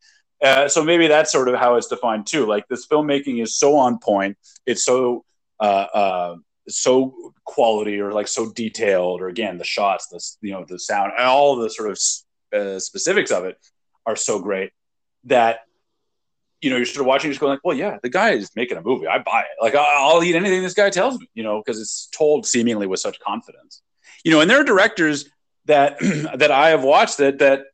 Uh, 0.43 0.67
so 0.69 0.83
maybe 0.83 1.07
that's 1.07 1.31
sort 1.31 1.49
of 1.49 1.55
how 1.55 1.77
it's 1.77 1.87
defined 1.87 2.27
too. 2.27 2.47
Like 2.47 2.67
this 2.69 2.87
filmmaking 2.87 3.43
is 3.43 3.57
so 3.57 3.77
on 3.77 3.99
point, 3.99 4.37
it's 4.67 4.85
so 4.85 5.25
uh, 5.61 5.87
uh, 5.95 6.37
so 6.69 7.33
quality 7.45 8.01
or 8.01 8.13
like 8.13 8.29
so 8.29 8.51
detailed, 8.53 9.21
or 9.21 9.29
again 9.29 9.59
the 9.59 9.65
shots, 9.65 10.09
the 10.09 10.49
you 10.49 10.53
know 10.53 10.65
the 10.65 10.79
sound, 10.79 11.13
all 11.19 11.57
the 11.57 11.71
sort 11.71 11.91
of 11.91 11.99
uh, 12.59 12.79
specifics 12.79 13.31
of 13.31 13.45
it 13.45 13.57
are 14.05 14.17
so 14.17 14.41
great 14.41 14.73
that 15.25 15.61
you 16.63 16.71
know 16.71 16.77
you're 16.77 16.87
sort 16.87 17.01
of 17.01 17.07
watching, 17.07 17.31
just 17.31 17.41
going 17.41 17.51
like, 17.51 17.61
well, 17.65 17.77
yeah, 17.77 17.99
the 18.03 18.09
guy 18.09 18.31
is 18.31 18.51
making 18.57 18.79
a 18.79 18.83
movie. 18.83 19.07
I 19.07 19.19
buy 19.19 19.41
it. 19.41 19.63
Like 19.63 19.75
I'll 19.75 20.23
eat 20.23 20.35
anything 20.35 20.63
this 20.63 20.75
guy 20.75 20.89
tells 20.91 21.19
me, 21.19 21.29
you 21.35 21.43
know, 21.43 21.63
because 21.63 21.81
it's 21.81 22.09
told 22.17 22.47
seemingly 22.47 22.87
with 22.87 23.01
such 23.01 23.21
confidence. 23.21 23.83
You 24.25 24.31
know, 24.31 24.41
and 24.41 24.49
there 24.49 24.61
are 24.61 24.65
directors 24.65 25.29
that 25.67 25.99
that 26.37 26.51
I 26.51 26.71
have 26.71 26.85
watched 26.85 27.19
that 27.19 27.41
that 27.41 27.65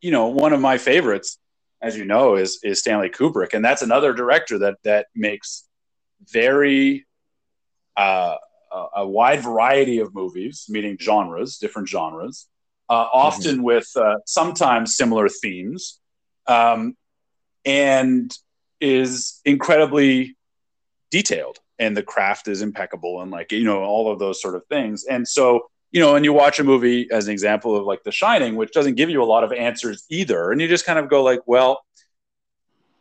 you 0.00 0.10
know 0.10 0.26
one 0.26 0.52
of 0.52 0.60
my 0.60 0.78
favorites 0.78 1.38
as 1.84 1.98
you 1.98 2.06
know, 2.06 2.36
is 2.36 2.58
is 2.64 2.78
Stanley 2.78 3.10
Kubrick, 3.10 3.52
and 3.52 3.62
that's 3.62 3.82
another 3.82 4.14
director 4.14 4.58
that 4.60 4.76
that 4.84 5.06
makes 5.14 5.64
very 6.32 7.06
uh, 7.94 8.36
a 8.96 9.06
wide 9.06 9.42
variety 9.42 9.98
of 9.98 10.14
movies, 10.14 10.64
meaning 10.70 10.96
genres, 10.98 11.58
different 11.58 11.88
genres, 11.88 12.48
uh, 12.88 13.06
often 13.12 13.56
mm-hmm. 13.56 13.64
with 13.64 13.88
uh, 13.96 14.16
sometimes 14.24 14.96
similar 14.96 15.28
themes, 15.28 16.00
um, 16.46 16.96
and 17.64 18.36
is 18.80 19.40
incredibly 19.44 20.36
detailed. 21.10 21.58
And 21.78 21.96
the 21.96 22.02
craft 22.02 22.46
is 22.46 22.62
impeccable, 22.62 23.20
and 23.20 23.32
like 23.32 23.50
you 23.50 23.64
know 23.64 23.82
all 23.82 24.12
of 24.12 24.20
those 24.20 24.40
sort 24.40 24.54
of 24.54 24.64
things. 24.66 25.04
And 25.04 25.26
so 25.26 25.66
you 25.94 26.00
know, 26.00 26.16
and 26.16 26.24
you 26.24 26.32
watch 26.32 26.58
a 26.58 26.64
movie 26.64 27.08
as 27.12 27.28
an 27.28 27.32
example 27.32 27.76
of 27.76 27.84
like 27.84 28.02
The 28.02 28.10
Shining, 28.10 28.56
which 28.56 28.72
doesn't 28.72 28.96
give 28.96 29.10
you 29.10 29.22
a 29.22 29.24
lot 29.24 29.44
of 29.44 29.52
answers 29.52 30.04
either. 30.10 30.50
And 30.50 30.60
you 30.60 30.66
just 30.66 30.84
kind 30.84 30.98
of 30.98 31.08
go 31.08 31.22
like, 31.22 31.40
well, 31.46 31.84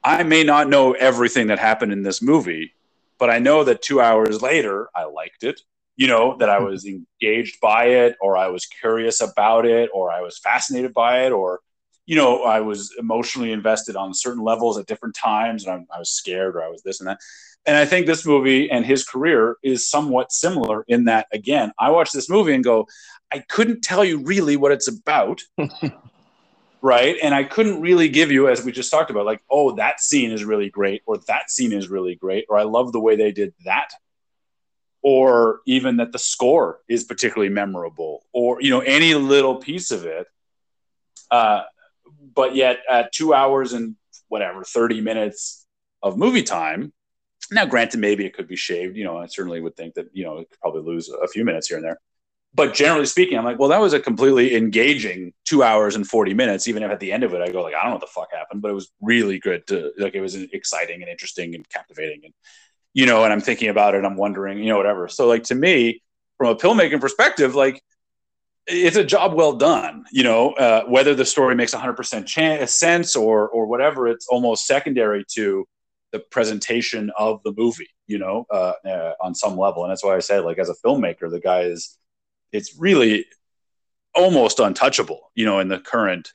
I 0.04 0.21
may 0.21 0.43
not 0.43 0.69
know 0.69 0.93
everything 0.93 1.47
that 1.47 1.58
happened 1.58 1.91
in 1.91 2.04
this 2.04 2.21
movie, 2.21 2.76
but 3.17 3.32
I 3.32 3.39
know 3.39 3.63
that 3.63 3.82
two 3.82 3.99
hours 3.99 4.43
later, 4.43 4.89
I 4.93 5.06
liked 5.06 5.43
it. 5.43 5.62
You 5.95 6.06
know, 6.06 6.38
that 6.38 6.49
I 6.49 6.60
hmm. 6.60 6.65
was 6.65 6.86
engaged 6.86 7.60
by 7.62 7.86
it, 7.86 8.15
or 8.21 8.38
I 8.38 8.49
was 8.49 8.67
curious 8.67 9.21
about 9.21 9.65
it, 9.65 9.89
or 9.91 10.12
I 10.12 10.21
was 10.21 10.38
fascinated 10.38 10.93
by 10.93 11.26
it, 11.26 11.32
or, 11.32 11.62
you 12.05 12.15
know, 12.15 12.43
I 12.43 12.59
was 12.59 12.93
emotionally 12.99 13.51
invested 13.51 13.95
on 13.95 14.13
certain 14.13 14.43
levels 14.43 14.77
at 14.77 14.87
different 14.87 15.15
times, 15.15 15.65
and 15.65 15.87
I, 15.91 15.95
I 15.95 15.99
was 15.99 16.09
scared, 16.09 16.55
or 16.55 16.63
I 16.63 16.69
was 16.69 16.83
this 16.83 16.99
and 16.99 17.07
that. 17.07 17.19
And 17.65 17.77
I 17.77 17.85
think 17.85 18.07
this 18.07 18.25
movie 18.25 18.69
and 18.69 18.85
his 18.85 19.05
career 19.07 19.57
is 19.63 19.87
somewhat 19.87 20.33
similar 20.33 20.83
in 20.87 21.05
that, 21.05 21.27
again, 21.31 21.71
I 21.79 21.91
watch 21.91 22.11
this 22.11 22.29
movie 22.29 22.53
and 22.53 22.63
go, 22.63 22.87
I 23.31 23.39
couldn't 23.39 23.81
tell 23.81 24.03
you 24.03 24.19
really 24.19 24.57
what 24.57 24.73
it's 24.73 24.89
about. 24.89 25.41
right. 26.81 27.15
And 27.23 27.33
I 27.33 27.45
couldn't 27.45 27.79
really 27.79 28.09
give 28.09 28.31
you, 28.31 28.49
as 28.49 28.65
we 28.65 28.73
just 28.73 28.91
talked 28.91 29.11
about, 29.11 29.25
like, 29.25 29.41
oh, 29.49 29.75
that 29.77 30.01
scene 30.01 30.31
is 30.31 30.43
really 30.43 30.69
great, 30.69 31.03
or 31.05 31.17
that 31.27 31.49
scene 31.49 31.71
is 31.71 31.87
really 31.87 32.15
great, 32.15 32.45
or 32.49 32.57
I 32.57 32.63
love 32.63 32.91
the 32.91 32.99
way 32.99 33.15
they 33.15 33.31
did 33.31 33.53
that. 33.63 33.91
Or 35.01 35.61
even 35.65 35.97
that 35.97 36.11
the 36.11 36.19
score 36.19 36.79
is 36.89 37.05
particularly 37.05 37.53
memorable, 37.53 38.25
or, 38.33 38.61
you 38.61 38.69
know, 38.69 38.81
any 38.81 39.13
little 39.15 39.55
piece 39.55 39.91
of 39.91 40.05
it. 40.05 40.27
Uh, 41.31 41.63
but 42.36 42.55
yet, 42.55 42.79
at 42.89 43.12
two 43.12 43.33
hours 43.33 43.73
and 43.73 43.95
whatever, 44.27 44.63
30 44.63 45.01
minutes 45.01 45.65
of 46.01 46.17
movie 46.17 46.43
time, 46.43 46.93
now, 47.51 47.65
granted, 47.65 47.99
maybe 47.99 48.25
it 48.25 48.33
could 48.33 48.47
be 48.47 48.55
shaved. 48.55 48.95
You 48.95 49.03
know, 49.03 49.17
I 49.17 49.27
certainly 49.27 49.59
would 49.62 49.75
think 49.75 49.95
that 49.95 50.07
you 50.13 50.23
know 50.23 50.38
it 50.39 50.49
could 50.49 50.59
probably 50.59 50.81
lose 50.81 51.09
a 51.09 51.27
few 51.27 51.43
minutes 51.43 51.67
here 51.67 51.77
and 51.77 51.86
there. 51.86 51.99
But 52.55 52.73
generally 52.73 53.07
speaking, 53.07 53.38
I'm 53.38 53.43
like, 53.43 53.57
well, 53.57 53.69
that 53.69 53.81
was 53.81 53.93
a 53.93 53.99
completely 53.99 54.55
engaging 54.55 55.33
two 55.43 55.63
hours 55.63 55.95
and 55.95 56.07
40 56.07 56.36
minutes. 56.36 56.67
Even 56.67 56.83
if 56.83 56.91
at 56.91 56.99
the 56.99 57.12
end 57.12 57.23
of 57.23 57.33
it, 57.33 57.41
I 57.41 57.51
go 57.51 57.63
like, 57.63 57.73
I 57.73 57.81
don't 57.81 57.89
know 57.89 57.95
what 57.95 58.01
the 58.01 58.07
fuck 58.07 58.31
happened, 58.31 58.62
but 58.62 58.69
it 58.69 58.75
was 58.75 58.91
really 59.01 59.39
good 59.39 59.65
to 59.67 59.91
like, 59.97 60.13
it 60.13 60.21
was 60.21 60.36
exciting 60.36 61.01
and 61.01 61.09
interesting 61.09 61.55
and 61.55 61.67
captivating. 61.67 62.21
And, 62.25 62.33
you 62.93 63.07
know, 63.07 63.23
and 63.23 63.33
I'm 63.33 63.41
thinking 63.41 63.69
about 63.69 63.95
it, 63.95 64.05
I'm 64.05 64.17
wondering, 64.17 64.59
you 64.59 64.69
know, 64.69 64.77
whatever. 64.77 65.07
So 65.07 65.27
like 65.27 65.43
to 65.45 65.55
me, 65.55 66.03
from 66.38 66.49
a 66.49 66.55
pill 66.55 66.75
making 66.75 66.99
perspective, 66.99 67.55
like 67.55 67.81
it's 68.67 68.95
a 68.95 69.04
job 69.04 69.34
well 69.34 69.54
done, 69.54 70.06
you 70.12 70.23
know, 70.23 70.52
uh, 70.54 70.84
whether 70.86 71.13
the 71.13 71.26
story 71.26 71.56
makes 71.56 71.73
100% 71.73 72.26
chance, 72.26 72.76
sense 72.76 73.15
or, 73.15 73.49
or 73.49 73.65
whatever, 73.65 74.08
it's 74.08 74.28
almost 74.28 74.65
secondary 74.65 75.26
to 75.34 75.67
the 76.12 76.19
presentation 76.19 77.12
of 77.17 77.41
the 77.43 77.54
movie, 77.58 77.89
you 78.08 78.19
know, 78.19 78.45
uh, 78.49 78.73
uh, 78.86 79.13
on 79.21 79.36
some 79.36 79.58
level. 79.58 79.84
And 79.84 79.91
that's 79.91 80.04
why 80.04 80.15
I 80.15 80.19
said, 80.19 80.45
like, 80.45 80.60
as 80.60 80.69
a 80.69 80.76
filmmaker, 80.86 81.30
the 81.30 81.41
guy 81.41 81.62
is, 81.62 81.97
it's 82.52 82.78
really 82.78 83.26
almost 84.15 84.60
untouchable, 84.60 85.32
you 85.36 85.45
know, 85.45 85.60
in 85.60 85.67
the 85.67 85.80
current, 85.80 86.32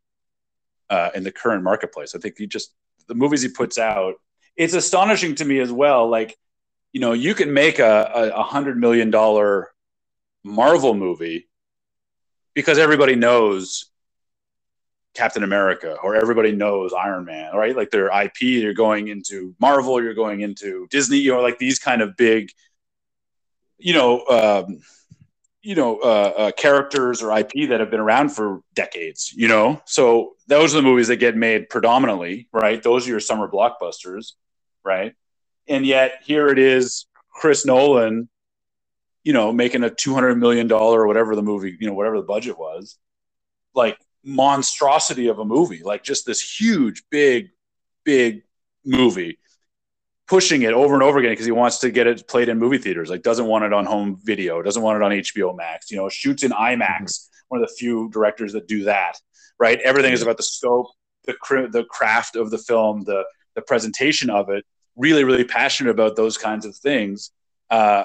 uh, 0.91 1.11
in 1.15 1.23
the 1.23 1.33
current 1.33 1.63
marketplace. 1.63 2.15
I 2.15 2.19
think 2.19 2.35
he 2.37 2.47
just, 2.47 2.75
the 3.07 3.15
movies 3.15 3.41
he 3.41 3.49
puts 3.49 3.79
out, 3.79 4.15
it's 4.57 4.75
astonishing 4.75 5.37
to 5.37 5.45
me 5.45 5.61
as 5.61 5.73
well. 5.73 6.09
Like, 6.11 6.37
you 6.93 7.01
know, 7.01 7.13
you 7.13 7.35
can 7.35 7.55
make 7.55 7.79
a, 7.79 8.33
a 8.35 8.43
hundred 8.43 8.77
million 8.77 9.11
dollar 9.11 9.71
Marvel 10.45 10.95
movie 10.95 11.49
because 12.59 12.77
everybody 12.77 13.15
knows 13.15 13.85
Captain 15.15 15.45
America 15.45 15.95
or 16.03 16.17
everybody 16.17 16.51
knows 16.51 16.93
Iron 16.93 17.25
Man, 17.25 17.55
right? 17.55 17.77
Like 17.77 17.93
their 17.93 18.09
IP, 18.09 18.43
you're 18.43 18.75
going 18.75 19.07
into 19.07 19.55
Marvel, 19.61 20.03
you're 20.03 20.13
going 20.13 20.41
into 20.41 20.89
Disney, 20.91 21.19
you 21.19 21.31
know, 21.31 21.41
like 21.41 21.61
these 21.61 21.79
kind 21.79 22.03
of 22.03 22.17
big, 22.17 22.51
you 23.79 23.95
know, 23.95 24.27
um, 24.27 24.81
you 25.63 25.77
know, 25.77 26.01
uh, 26.01 26.33
uh, 26.37 26.51
characters 26.51 27.23
or 27.23 27.39
IP 27.39 27.69
that 27.69 27.79
have 27.79 27.93
been 27.93 28.01
around 28.01 28.31
for 28.31 28.61
decades, 28.75 29.33
you 29.33 29.47
know? 29.47 29.81
So 29.85 30.35
those 30.49 30.75
are 30.75 30.79
the 30.79 30.83
movies 30.83 31.07
that 31.07 31.19
get 31.19 31.37
made 31.37 31.69
predominantly, 31.69 32.49
right? 32.53 32.83
Those 32.83 33.07
are 33.07 33.11
your 33.11 33.21
summer 33.21 33.47
blockbusters, 33.47 34.33
right? 34.85 35.15
And 35.69 35.87
yet 35.87 36.23
here 36.25 36.49
it 36.49 36.59
is, 36.59 37.07
Chris 37.31 37.65
Nolan, 37.65 38.29
you 39.29 39.35
know, 39.35 39.53
making 39.53 39.85
a 39.85 39.91
$200 39.91 40.39
million 40.39 40.73
or 40.73 41.07
whatever 41.07 41.37
the 41.37 41.43
movie, 41.43 41.77
you 41.79 41.87
know, 41.87 41.93
whatever 41.93 42.17
the 42.17 42.31
budget 42.35 42.59
was, 42.59 42.97
like 43.75 43.99
monstrosity 44.25 45.29
of 45.29 45.39
a 45.39 45.45
movie, 45.45 45.83
like 45.85 46.03
just 46.03 46.25
this 46.25 46.41
huge, 46.41 47.03
big, 47.11 47.51
big 48.05 48.45
movie. 48.87 49.37
pushing 50.29 50.63
it 50.63 50.73
over 50.73 50.95
and 50.95 51.03
over 51.03 51.19
again 51.19 51.33
because 51.33 51.45
he 51.45 51.53
wants 51.53 51.79
to 51.81 51.91
get 51.91 52.07
it 52.07 52.27
played 52.27 52.49
in 52.49 52.59
movie 52.59 52.79
theaters. 52.79 53.11
Like 53.11 53.23
doesn't 53.23 53.45
want 53.45 53.65
it 53.65 53.73
on 53.75 53.85
home 53.85 54.19
video, 54.23 54.63
doesn't 54.63 54.83
want 54.83 54.97
it 54.97 55.03
on 55.03 55.11
HBO 55.11 55.55
Max. 55.55 55.91
You 55.91 55.99
know, 55.99 56.09
shoots 56.09 56.43
in 56.43 56.53
IMAX. 56.53 57.03
Mm-hmm. 57.03 57.49
One 57.49 57.63
of 57.63 57.69
the 57.69 57.75
few 57.75 58.09
directors 58.09 58.55
that 58.55 58.67
do 58.67 58.85
that. 58.85 59.19
Right. 59.59 59.79
Everything 59.81 60.15
is 60.15 60.23
about 60.23 60.39
the 60.39 60.43
scope, 60.43 60.87
the 61.25 61.35
the 61.71 61.85
craft 61.85 62.35
of 62.35 62.51
the 62.51 62.59
film, 62.59 63.05
the 63.05 63.25
the 63.55 63.63
presentation 63.63 64.31
of 64.31 64.49
it. 64.49 64.65
Really, 64.97 65.25
really 65.25 65.45
passionate 65.45 65.91
about 65.91 66.17
those 66.17 66.39
kinds 66.39 66.65
of 66.65 66.75
things. 66.77 67.31
Uh, 67.71 68.05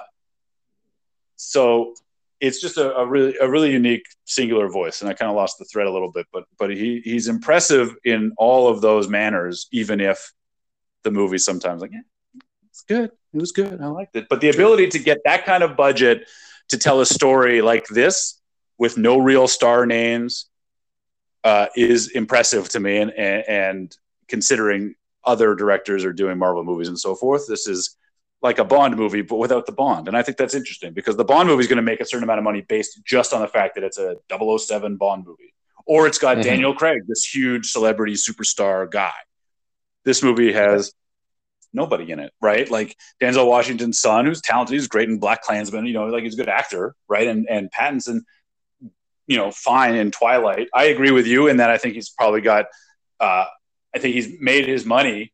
so 1.36 1.94
it's 2.40 2.60
just 2.60 2.78
a, 2.78 2.94
a, 2.96 3.06
really 3.06 3.36
a 3.40 3.50
really 3.50 3.72
unique 3.72 4.06
singular 4.26 4.70
voice 4.70 5.02
and 5.02 5.10
i 5.10 5.14
kind 5.14 5.30
of 5.30 5.36
lost 5.36 5.58
the 5.60 5.66
thread 5.66 5.88
a 5.88 5.92
little 5.92 6.12
bit 6.12 6.26
but 6.32 6.46
but 6.58 6.70
he 6.70 7.02
he's 7.04 7.28
impressive 7.28 7.96
in 8.04 8.32
all 8.38 8.68
of 8.68 8.82
those 8.82 9.08
manners 9.08 9.68
even 9.72 10.00
if 10.00 10.32
the 11.04 11.12
movie 11.12 11.38
sometimes 11.38 11.82
like 11.82 11.92
yeah, 11.94 12.02
it's 12.74 12.82
good. 12.82 13.12
It 13.34 13.40
was 13.40 13.52
good. 13.52 13.82
I 13.82 13.86
liked 13.86 14.16
it. 14.16 14.28
But 14.30 14.42
the 14.42 14.50
ability 14.50 14.88
to 14.90 15.00
get 15.00 15.20
that 15.26 15.46
kind 15.46 15.64
of 15.64 15.78
budget 15.78 16.28
to 16.70 16.78
tell 16.78 17.02
a 17.02 17.06
story 17.06 17.62
like 17.62 17.86
this 17.88 18.40
with 18.80 18.98
no 18.98 19.20
real 19.20 19.48
star 19.48 19.86
names 19.86 20.48
uh, 21.44 21.68
is 21.76 22.10
impressive 22.12 22.70
to 22.70 22.80
me 22.80 22.98
and, 22.98 23.12
and 23.12 23.44
and 23.48 23.98
considering 24.28 24.96
other 25.24 25.54
directors 25.54 26.04
are 26.04 26.14
doing 26.14 26.38
marvel 26.38 26.64
movies 26.64 26.88
and 26.88 26.98
so 26.98 27.16
forth 27.16 27.46
this 27.48 27.68
is 27.68 27.98
like 28.44 28.60
a 28.60 28.66
Bond 28.66 28.98
movie, 28.98 29.22
but 29.22 29.38
without 29.38 29.66
the 29.66 29.72
Bond. 29.72 30.08
And 30.08 30.18
I 30.18 30.22
think 30.22 30.38
that's 30.38 30.54
interesting 30.54 30.94
because 30.94 31.16
the 31.16 31.24
Bond 31.24 31.48
movie 31.48 31.62
is 31.62 31.68
going 31.68 31.78
to 31.78 31.82
make 31.82 32.02
a 32.02 32.06
certain 32.06 32.24
amount 32.24 32.40
of 32.40 32.44
money 32.44 32.62
based 32.62 33.00
just 33.06 33.34
on 33.34 33.42
the 33.42 33.48
fact 33.48 33.76
that 33.76 33.84
it's 33.84 33.98
a 33.98 34.18
007 34.30 34.98
Bond 34.98 35.26
movie. 35.26 35.54
Or 35.86 36.08
it's 36.08 36.18
got 36.18 36.38
mm-hmm. 36.38 36.44
Daniel 36.44 36.74
Craig, 36.76 37.04
this 37.08 37.26
huge 37.26 37.72
celebrity 37.72 38.14
superstar 38.14 38.90
guy. 38.90 39.14
This 40.04 40.22
movie 40.22 40.52
has 40.52 40.94
nobody 41.74 42.12
in 42.12 42.20
it, 42.20 42.34
right? 42.42 42.70
Like 42.70 42.98
Denzel 43.22 43.48
Washington's 43.48 44.00
son, 44.00 44.26
who's 44.26 44.42
talented, 44.42 44.74
he's 44.74 44.88
great 44.88 45.10
in 45.10 45.20
BlacKkKlansman, 45.20 45.88
you 45.88 45.94
know, 45.94 46.06
like 46.06 46.24
he's 46.24 46.36
a 46.36 46.38
good 46.38 46.50
actor, 46.50 46.96
right? 47.08 47.28
And 47.28 47.48
and 47.50 47.72
Pattinson, 47.72 48.22
you 49.28 49.38
know, 49.38 49.52
fine 49.52 49.96
in 49.96 50.12
Twilight. 50.12 50.68
I 50.74 50.86
agree 50.86 51.12
with 51.12 51.28
you 51.28 51.48
in 51.48 51.58
that 51.58 51.70
I 51.70 51.78
think 51.78 51.96
he's 51.96 52.10
probably 52.10 52.42
got 52.42 52.66
uh, 53.20 53.46
I 53.96 54.00
think 54.00 54.16
he's 54.16 54.40
made 54.40 54.68
his 54.68 54.86
money 54.86 55.34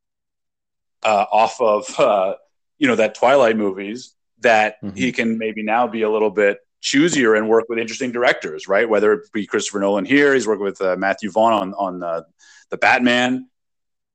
uh, 1.04 1.26
off 1.32 1.60
of 1.62 2.00
uh, 2.00 2.36
you 2.80 2.88
know 2.88 2.96
that 2.96 3.14
Twilight 3.16 3.58
movies 3.58 4.16
that 4.40 4.82
mm-hmm. 4.82 4.96
he 4.96 5.12
can 5.12 5.38
maybe 5.38 5.62
now 5.62 5.86
be 5.86 6.02
a 6.02 6.10
little 6.10 6.32
bit 6.32 6.60
choosier 6.82 7.38
and 7.38 7.50
work 7.50 7.66
with 7.68 7.78
interesting 7.78 8.12
directors, 8.12 8.68
right? 8.68 8.88
Whether 8.88 9.14
it 9.14 9.32
be 9.34 9.46
Christopher 9.46 9.80
Nolan 9.80 10.06
here, 10.06 10.34
he's 10.34 10.48
working 10.48 10.64
with 10.64 10.82
uh, 10.82 10.96
Matthew 10.96 11.30
Vaughn 11.30 11.54
on 11.54 11.74
on 11.74 12.04
uh, 12.04 12.22
the 12.70 12.78
Batman, 12.78 13.50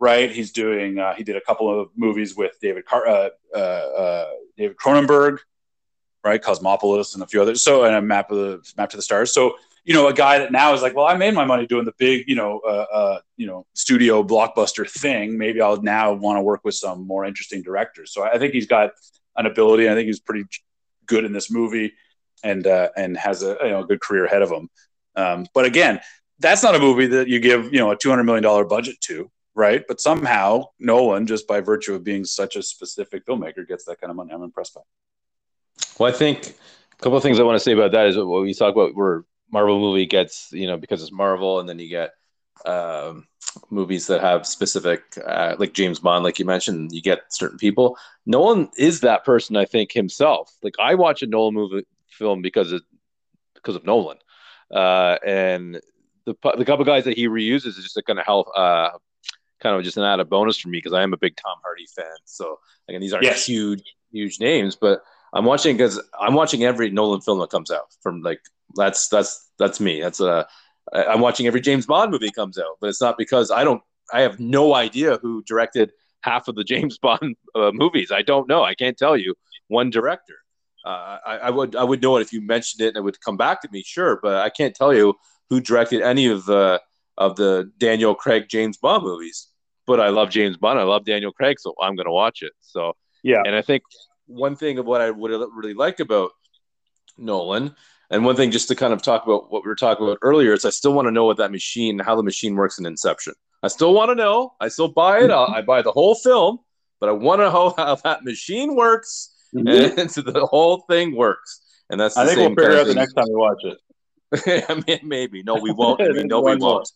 right? 0.00 0.30
He's 0.30 0.52
doing 0.52 0.98
uh, 0.98 1.14
he 1.14 1.24
did 1.24 1.36
a 1.36 1.40
couple 1.40 1.80
of 1.80 1.90
movies 1.94 2.34
with 2.34 2.58
David 2.60 2.86
Car- 2.86 3.06
uh, 3.06 3.28
uh, 3.54 3.58
uh, 3.58 4.30
David 4.56 4.76
Cronenberg, 4.76 5.38
right? 6.24 6.42
Cosmopolis 6.42 7.14
and 7.14 7.22
a 7.22 7.26
few 7.26 7.42
others. 7.42 7.62
So 7.62 7.84
and 7.84 7.94
a 7.94 8.02
map 8.02 8.30
of 8.30 8.38
the 8.38 8.72
map 8.76 8.90
to 8.90 8.96
the 8.96 9.02
stars. 9.02 9.32
So 9.32 9.56
you 9.84 9.92
know, 9.92 10.08
a 10.08 10.14
guy 10.14 10.38
that 10.38 10.50
now 10.50 10.72
is 10.72 10.80
like, 10.80 10.96
well, 10.96 11.04
I 11.04 11.16
made 11.16 11.34
my 11.34 11.44
money 11.44 11.66
doing 11.66 11.84
the 11.84 11.92
big, 11.98 12.24
you 12.26 12.36
know, 12.36 12.60
uh, 12.66 12.86
uh, 12.92 13.20
you 13.36 13.46
know, 13.46 13.66
studio 13.74 14.22
blockbuster 14.22 14.88
thing. 14.88 15.36
Maybe 15.36 15.60
I'll 15.60 15.80
now 15.82 16.14
want 16.14 16.38
to 16.38 16.42
work 16.42 16.62
with 16.64 16.74
some 16.74 17.06
more 17.06 17.24
interesting 17.24 17.62
directors. 17.62 18.12
So 18.12 18.22
I 18.22 18.38
think 18.38 18.54
he's 18.54 18.66
got 18.66 18.92
an 19.36 19.44
ability. 19.44 19.88
I 19.88 19.94
think 19.94 20.06
he's 20.06 20.20
pretty 20.20 20.44
good 21.06 21.24
in 21.24 21.32
this 21.32 21.50
movie, 21.50 21.92
and 22.42 22.66
uh, 22.66 22.88
and 22.96 23.16
has 23.16 23.42
a 23.42 23.58
you 23.62 23.70
know 23.70 23.80
a 23.80 23.86
good 23.86 24.00
career 24.00 24.24
ahead 24.24 24.42
of 24.42 24.50
him. 24.50 24.70
Um, 25.16 25.46
but 25.52 25.66
again, 25.66 26.00
that's 26.38 26.62
not 26.62 26.74
a 26.74 26.78
movie 26.78 27.06
that 27.08 27.28
you 27.28 27.38
give 27.38 27.72
you 27.72 27.78
know 27.78 27.90
a 27.90 27.96
two 27.96 28.08
hundred 28.08 28.24
million 28.24 28.42
dollar 28.42 28.64
budget 28.64 29.00
to, 29.02 29.30
right? 29.54 29.84
But 29.86 30.00
somehow 30.00 30.64
Nolan, 30.78 31.26
just 31.26 31.46
by 31.46 31.60
virtue 31.60 31.94
of 31.94 32.04
being 32.04 32.24
such 32.24 32.56
a 32.56 32.62
specific 32.62 33.26
filmmaker, 33.26 33.68
gets 33.68 33.84
that 33.84 34.00
kind 34.00 34.10
of 34.10 34.16
money. 34.16 34.32
I'm 34.32 34.42
impressed 34.42 34.74
by. 34.74 34.80
Well, 35.98 36.10
I 36.10 36.16
think 36.16 36.46
a 36.46 37.02
couple 37.02 37.18
of 37.18 37.22
things 37.22 37.38
I 37.38 37.42
want 37.42 37.56
to 37.56 37.62
say 37.62 37.72
about 37.72 37.92
that 37.92 38.06
is 38.06 38.16
what 38.16 38.42
we 38.42 38.54
talk 38.54 38.74
about. 38.74 38.94
We're 38.94 39.24
Marvel 39.54 39.78
movie 39.78 40.04
gets 40.04 40.50
you 40.52 40.66
know 40.66 40.76
because 40.76 41.00
it's 41.00 41.12
Marvel, 41.12 41.60
and 41.60 41.68
then 41.68 41.78
you 41.78 41.88
get 41.88 42.10
um, 42.66 43.28
movies 43.70 44.08
that 44.08 44.20
have 44.20 44.46
specific 44.46 45.02
uh, 45.24 45.54
like 45.58 45.72
James 45.72 46.00
Bond, 46.00 46.24
like 46.24 46.40
you 46.40 46.44
mentioned, 46.44 46.90
you 46.92 47.00
get 47.00 47.20
certain 47.30 47.56
people. 47.56 47.96
Nolan 48.26 48.68
is 48.76 49.00
that 49.00 49.24
person, 49.24 49.56
I 49.56 49.64
think 49.64 49.92
himself. 49.92 50.52
Like 50.62 50.74
I 50.80 50.96
watch 50.96 51.22
a 51.22 51.26
Nolan 51.28 51.54
movie 51.54 51.86
film 52.10 52.42
because 52.42 52.72
of 52.72 52.82
because 53.54 53.76
of 53.76 53.86
Nolan, 53.86 54.18
uh, 54.72 55.18
and 55.24 55.80
the 56.26 56.34
the 56.58 56.64
couple 56.64 56.84
guys 56.84 57.04
that 57.04 57.16
he 57.16 57.28
reuses 57.28 57.78
is 57.78 57.84
just 57.84 57.96
a 57.96 58.02
kind 58.02 58.18
of 58.18 58.26
help. 58.26 58.48
Uh, 58.56 58.90
kind 59.60 59.76
of 59.76 59.84
just 59.84 59.96
an 59.96 60.02
added 60.02 60.28
bonus 60.28 60.58
for 60.58 60.68
me 60.68 60.78
because 60.78 60.92
I 60.92 61.02
am 61.02 61.14
a 61.14 61.16
big 61.16 61.36
Tom 61.36 61.56
Hardy 61.62 61.86
fan. 61.96 62.16
So 62.24 62.58
again, 62.88 63.00
these 63.00 63.14
aren't 63.14 63.24
yes. 63.24 63.46
huge, 63.46 63.82
huge 64.12 64.38
names, 64.38 64.76
but 64.76 65.00
I'm 65.32 65.46
watching 65.46 65.76
because 65.76 66.02
I'm 66.20 66.34
watching 66.34 66.64
every 66.64 66.90
Nolan 66.90 67.22
film 67.22 67.38
that 67.38 67.50
comes 67.50 67.70
out 67.70 67.86
from 68.02 68.20
like 68.20 68.40
that's 68.74 69.08
that's 69.08 69.50
that's 69.58 69.80
me. 69.80 70.00
That's 70.00 70.20
a 70.20 70.46
I'm 70.92 71.20
watching 71.20 71.46
every 71.46 71.60
James 71.60 71.86
Bond 71.86 72.10
movie 72.10 72.30
comes 72.30 72.58
out, 72.58 72.76
but 72.80 72.88
it's 72.88 73.00
not 73.00 73.16
because 73.16 73.50
I 73.50 73.64
don't. 73.64 73.82
I 74.12 74.20
have 74.20 74.38
no 74.38 74.74
idea 74.74 75.18
who 75.22 75.42
directed 75.42 75.92
half 76.20 76.48
of 76.48 76.54
the 76.56 76.64
James 76.72 76.98
Bond 76.98 77.36
uh, 77.54 77.70
movies. 77.72 78.12
I 78.12 78.22
don't 78.22 78.48
know. 78.48 78.62
I 78.62 78.74
can't 78.74 78.96
tell 78.96 79.16
you 79.16 79.34
one 79.68 79.90
director. 79.90 80.34
Uh, 80.84 81.18
I, 81.26 81.36
I, 81.44 81.50
would 81.50 81.74
I 81.76 81.82
would 81.82 82.02
know 82.02 82.18
it 82.18 82.20
if 82.20 82.32
you 82.32 82.42
mentioned 82.42 82.82
it 82.82 82.88
and 82.88 82.98
it 82.98 83.00
would 83.00 83.18
come 83.22 83.38
back 83.38 83.62
to 83.62 83.68
me, 83.72 83.82
sure. 83.82 84.20
But 84.22 84.36
I 84.36 84.50
can't 84.50 84.74
tell 84.74 84.92
you 84.92 85.14
who 85.48 85.60
directed 85.60 86.02
any 86.02 86.26
of 86.26 86.44
the 86.44 86.80
of 87.16 87.36
the 87.36 87.72
Daniel 87.78 88.14
Craig 88.14 88.46
James 88.48 88.76
Bond 88.76 89.02
movies. 89.02 89.48
But 89.86 90.00
I 90.00 90.08
love 90.08 90.30
James 90.30 90.56
Bond. 90.56 90.78
I 90.78 90.82
love 90.82 91.04
Daniel 91.04 91.32
Craig, 91.32 91.58
so 91.58 91.74
I'm 91.80 91.94
going 91.94 92.06
to 92.06 92.12
watch 92.12 92.42
it. 92.42 92.52
So 92.60 92.94
yeah, 93.22 93.42
and 93.44 93.54
I 93.54 93.62
think 93.62 93.82
one 94.26 94.56
thing 94.56 94.78
of 94.78 94.84
what 94.86 95.00
I 95.00 95.10
would 95.10 95.30
really 95.30 95.74
like 95.74 96.00
about 96.00 96.32
Nolan 97.16 97.74
and 98.14 98.24
one 98.24 98.36
thing, 98.36 98.52
just 98.52 98.68
to 98.68 98.76
kind 98.76 98.92
of 98.92 99.02
talk 99.02 99.24
about 99.24 99.50
what 99.50 99.64
we 99.64 99.68
were 99.68 99.74
talking 99.74 100.06
about 100.06 100.18
earlier, 100.22 100.52
is 100.52 100.64
I 100.64 100.70
still 100.70 100.92
want 100.92 101.06
to 101.08 101.12
know 101.12 101.24
what 101.24 101.36
that 101.38 101.50
machine, 101.50 101.98
how 101.98 102.14
the 102.14 102.22
machine 102.22 102.54
works 102.54 102.78
in 102.78 102.86
Inception. 102.86 103.34
I 103.62 103.68
still 103.68 103.92
want 103.92 104.10
to 104.10 104.14
know. 104.14 104.54
I 104.60 104.68
still 104.68 104.88
buy 104.88 105.20
it. 105.20 105.30
i 105.30 105.44
I 105.44 105.62
buy 105.62 105.82
the 105.82 105.90
whole 105.90 106.14
film, 106.14 106.58
but 107.00 107.08
I 107.08 107.12
want 107.12 107.40
to 107.40 107.50
know 107.50 107.74
how 107.76 107.96
that 107.96 108.22
machine 108.22 108.76
works 108.76 109.34
mm-hmm. 109.54 109.98
and 109.98 110.10
so 110.10 110.20
the 110.22 110.46
whole 110.46 110.84
thing 110.88 111.16
works. 111.16 111.60
And 111.90 112.00
that's 112.00 112.16
I 112.16 112.26
think 112.26 112.38
we'll 112.38 112.48
figure 112.50 112.78
out 112.80 112.86
the 112.86 112.94
next 112.94 113.14
time 113.14 113.26
we 113.28 113.34
watch 113.34 113.62
it. 113.64 114.66
I 114.68 114.82
mean, 114.86 115.00
maybe 115.02 115.42
no, 115.42 115.56
we 115.56 115.72
won't. 115.72 116.00
I 116.00 116.08
mean, 116.10 116.28
no, 116.28 116.40
we 116.40 116.56
won't. 116.56 116.88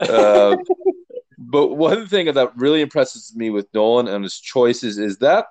Uh, 0.00 0.56
but 1.36 1.68
one 1.68 2.06
thing 2.06 2.32
that 2.32 2.56
really 2.56 2.80
impresses 2.80 3.34
me 3.36 3.50
with 3.50 3.66
Nolan 3.74 4.08
and 4.08 4.24
his 4.24 4.38
choices 4.38 4.98
is 4.98 5.18
that 5.18 5.46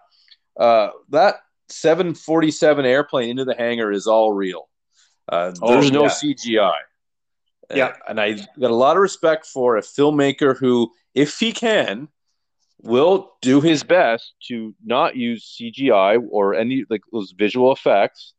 uh, 0.60 0.90
that 1.10 1.36
747 1.70 2.86
airplane 2.86 3.30
into 3.30 3.46
the 3.46 3.56
hangar 3.56 3.92
is 3.92 4.08
all 4.08 4.32
real. 4.32 4.70
Uh, 5.30 5.54
oh, 5.62 5.74
there's 5.74 5.92
no 5.92 6.04
yeah. 6.04 6.10
CGI. 6.10 6.74
Yeah. 7.74 7.94
And, 8.08 8.20
and 8.20 8.22
I 8.22 8.60
got 8.60 8.72
a 8.72 8.76
lot 8.76 8.96
of 8.96 9.02
respect 9.02 9.46
for 9.46 9.78
a 9.78 9.82
filmmaker 9.82 10.58
who, 10.58 10.92
if 11.14 11.40
he 11.40 11.52
can, 11.52 12.10
will 12.82 13.32
do 13.42 13.62
his 13.62 13.84
best 13.84 14.34
to 14.48 14.76
not 14.84 15.16
use 15.16 15.58
CGI 15.60 16.22
or 16.30 16.54
any 16.54 16.84
like 16.90 17.02
those 17.12 17.34
visual 17.38 17.72
effects 17.72 18.34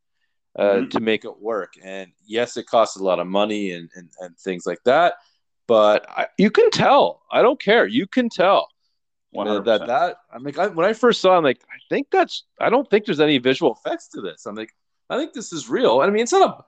uh, 0.59 0.63
mm-hmm. 0.63 0.89
to 0.91 1.01
make 1.01 1.25
it 1.25 1.41
work. 1.41 1.75
And 1.83 2.13
yes, 2.27 2.57
it 2.57 2.67
costs 2.67 2.97
a 2.97 3.03
lot 3.03 3.19
of 3.19 3.27
money 3.27 3.73
and, 3.73 3.89
and, 3.95 4.11
and 4.21 4.37
things 4.39 4.67
like 4.67 4.83
that. 4.85 5.15
But 5.67 6.07
I, 6.09 6.27
you 6.39 6.51
can 6.51 6.71
tell. 6.71 7.23
I 7.33 7.41
don't 7.41 7.61
care. 7.61 7.87
You 7.87 8.07
can 8.07 8.29
tell 8.29 8.69
100%. 9.35 9.65
that 9.65 9.87
that 9.87 10.17
I'm 10.33 10.45
like 10.45 10.59
I, 10.59 10.69
when 10.69 10.87
I 10.87 10.93
first 10.93 11.21
saw, 11.21 11.35
it, 11.35 11.39
I'm 11.39 11.45
like 11.45 11.63
I 11.69 11.79
think 11.89 12.09
that's 12.13 12.45
I 12.61 12.71
don't 12.71 12.89
think 12.89 13.07
there's 13.07 13.21
any 13.21 13.39
visual 13.39 13.73
effects 13.75 14.09
to 14.09 14.21
this. 14.21 14.47
I'm 14.47 14.55
like 14.55 14.75
I 15.11 15.17
think 15.17 15.33
this 15.33 15.53
is 15.53 15.69
real. 15.69 16.01
I 16.01 16.11
mean, 16.11 16.23
it's 16.23 16.33
not 16.33 16.49
a 16.49 16.65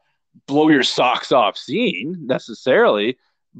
blow 0.46 0.68
your 0.68 0.82
socks 0.82 1.32
off 1.32 1.56
scene 1.56 2.16
necessarily, 2.26 3.16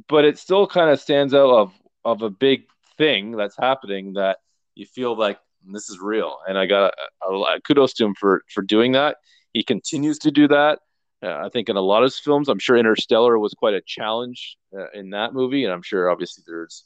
but 0.08 0.24
it 0.24 0.38
still 0.38 0.66
kind 0.66 0.90
of 0.90 1.00
stands 1.00 1.34
out 1.34 1.50
of 1.50 1.72
of 2.04 2.22
a 2.22 2.30
big 2.30 2.64
thing 2.98 3.32
that's 3.32 3.56
happening 3.58 4.12
that 4.14 4.38
you 4.74 4.86
feel 4.86 5.16
like 5.16 5.38
this 5.66 5.90
is 5.90 5.98
real. 5.98 6.38
And 6.46 6.56
I 6.56 6.66
got 6.66 6.94
a, 7.28 7.32
a, 7.32 7.60
kudos 7.60 7.94
to 7.94 8.04
him 8.04 8.14
for 8.14 8.42
for 8.52 8.62
doing 8.62 8.92
that. 8.92 9.16
He 9.52 9.62
continues 9.62 10.18
to 10.20 10.30
do 10.30 10.48
that. 10.48 10.80
Uh, 11.22 11.46
I 11.46 11.48
think 11.48 11.68
in 11.68 11.76
a 11.76 11.80
lot 11.80 12.02
of 12.02 12.08
his 12.08 12.18
films, 12.18 12.48
I'm 12.48 12.58
sure 12.58 12.76
Interstellar 12.76 13.38
was 13.38 13.54
quite 13.54 13.74
a 13.74 13.80
challenge 13.80 14.56
uh, 14.76 14.90
in 14.92 15.10
that 15.10 15.32
movie, 15.32 15.64
and 15.64 15.72
I'm 15.72 15.82
sure 15.82 16.10
obviously 16.10 16.44
there's 16.46 16.84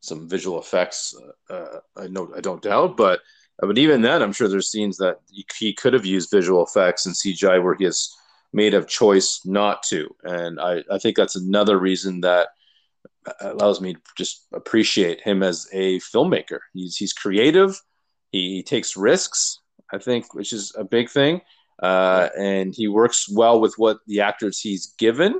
some 0.00 0.28
visual 0.28 0.60
effects. 0.60 1.14
Uh, 1.50 1.52
uh 1.52 1.80
I 1.96 2.06
know 2.06 2.32
I 2.36 2.40
don't 2.40 2.62
doubt, 2.62 2.96
but 2.96 3.20
but 3.58 3.78
even 3.78 4.02
then, 4.02 4.22
I'm 4.22 4.32
sure 4.32 4.48
there's 4.48 4.70
scenes 4.70 4.98
that 4.98 5.20
he 5.54 5.72
could 5.72 5.94
have 5.94 6.04
used 6.04 6.30
visual 6.30 6.64
effects 6.64 7.06
and 7.06 7.14
CGI 7.14 7.62
where 7.62 7.74
he 7.74 7.84
has 7.84 8.14
made 8.56 8.72
a 8.72 8.82
choice 8.82 9.42
not 9.44 9.82
to. 9.84 10.08
And 10.24 10.58
I, 10.58 10.82
I 10.90 10.98
think 10.98 11.16
that's 11.16 11.36
another 11.36 11.78
reason 11.78 12.22
that 12.22 12.48
allows 13.40 13.82
me 13.82 13.92
to 13.92 14.00
just 14.16 14.46
appreciate 14.54 15.20
him 15.20 15.42
as 15.42 15.68
a 15.72 16.00
filmmaker. 16.00 16.60
He's, 16.72 16.96
he's 16.96 17.12
creative, 17.12 17.78
he, 18.32 18.56
he 18.56 18.62
takes 18.62 18.96
risks, 18.96 19.60
I 19.92 19.98
think, 19.98 20.34
which 20.34 20.54
is 20.54 20.74
a 20.76 20.84
big 20.84 21.10
thing. 21.10 21.42
Uh, 21.82 22.30
and 22.38 22.74
he 22.74 22.88
works 22.88 23.28
well 23.28 23.60
with 23.60 23.74
what 23.76 23.98
the 24.06 24.22
actors 24.22 24.58
he's 24.58 24.94
given. 24.98 25.38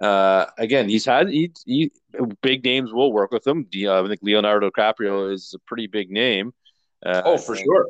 Uh, 0.00 0.46
again, 0.56 0.88
he's 0.88 1.04
had 1.04 1.28
he, 1.28 1.52
he, 1.66 1.92
big 2.40 2.64
names 2.64 2.92
will 2.92 3.12
work 3.12 3.30
with 3.30 3.46
him. 3.46 3.68
Uh, 3.76 4.02
I 4.02 4.08
think 4.08 4.20
Leonardo 4.22 4.70
DiCaprio 4.70 5.32
is 5.32 5.54
a 5.54 5.58
pretty 5.68 5.86
big 5.86 6.10
name. 6.10 6.54
Uh, 7.04 7.22
oh, 7.26 7.36
for 7.36 7.54
sure. 7.54 7.88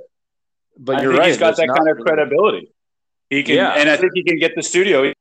But 0.76 1.00
you're 1.00 1.12
right. 1.12 1.28
He's 1.28 1.38
got 1.38 1.56
that 1.56 1.68
kind 1.68 1.88
of 1.88 2.04
credibility. 2.04 2.74
He 3.30 3.42
can, 3.42 3.56
yeah. 3.56 3.72
and 3.72 3.88
I 3.88 3.96
think 3.96 4.12
he 4.14 4.22
can 4.22 4.38
get 4.38 4.54
the 4.54 4.62
studio. 4.62 5.12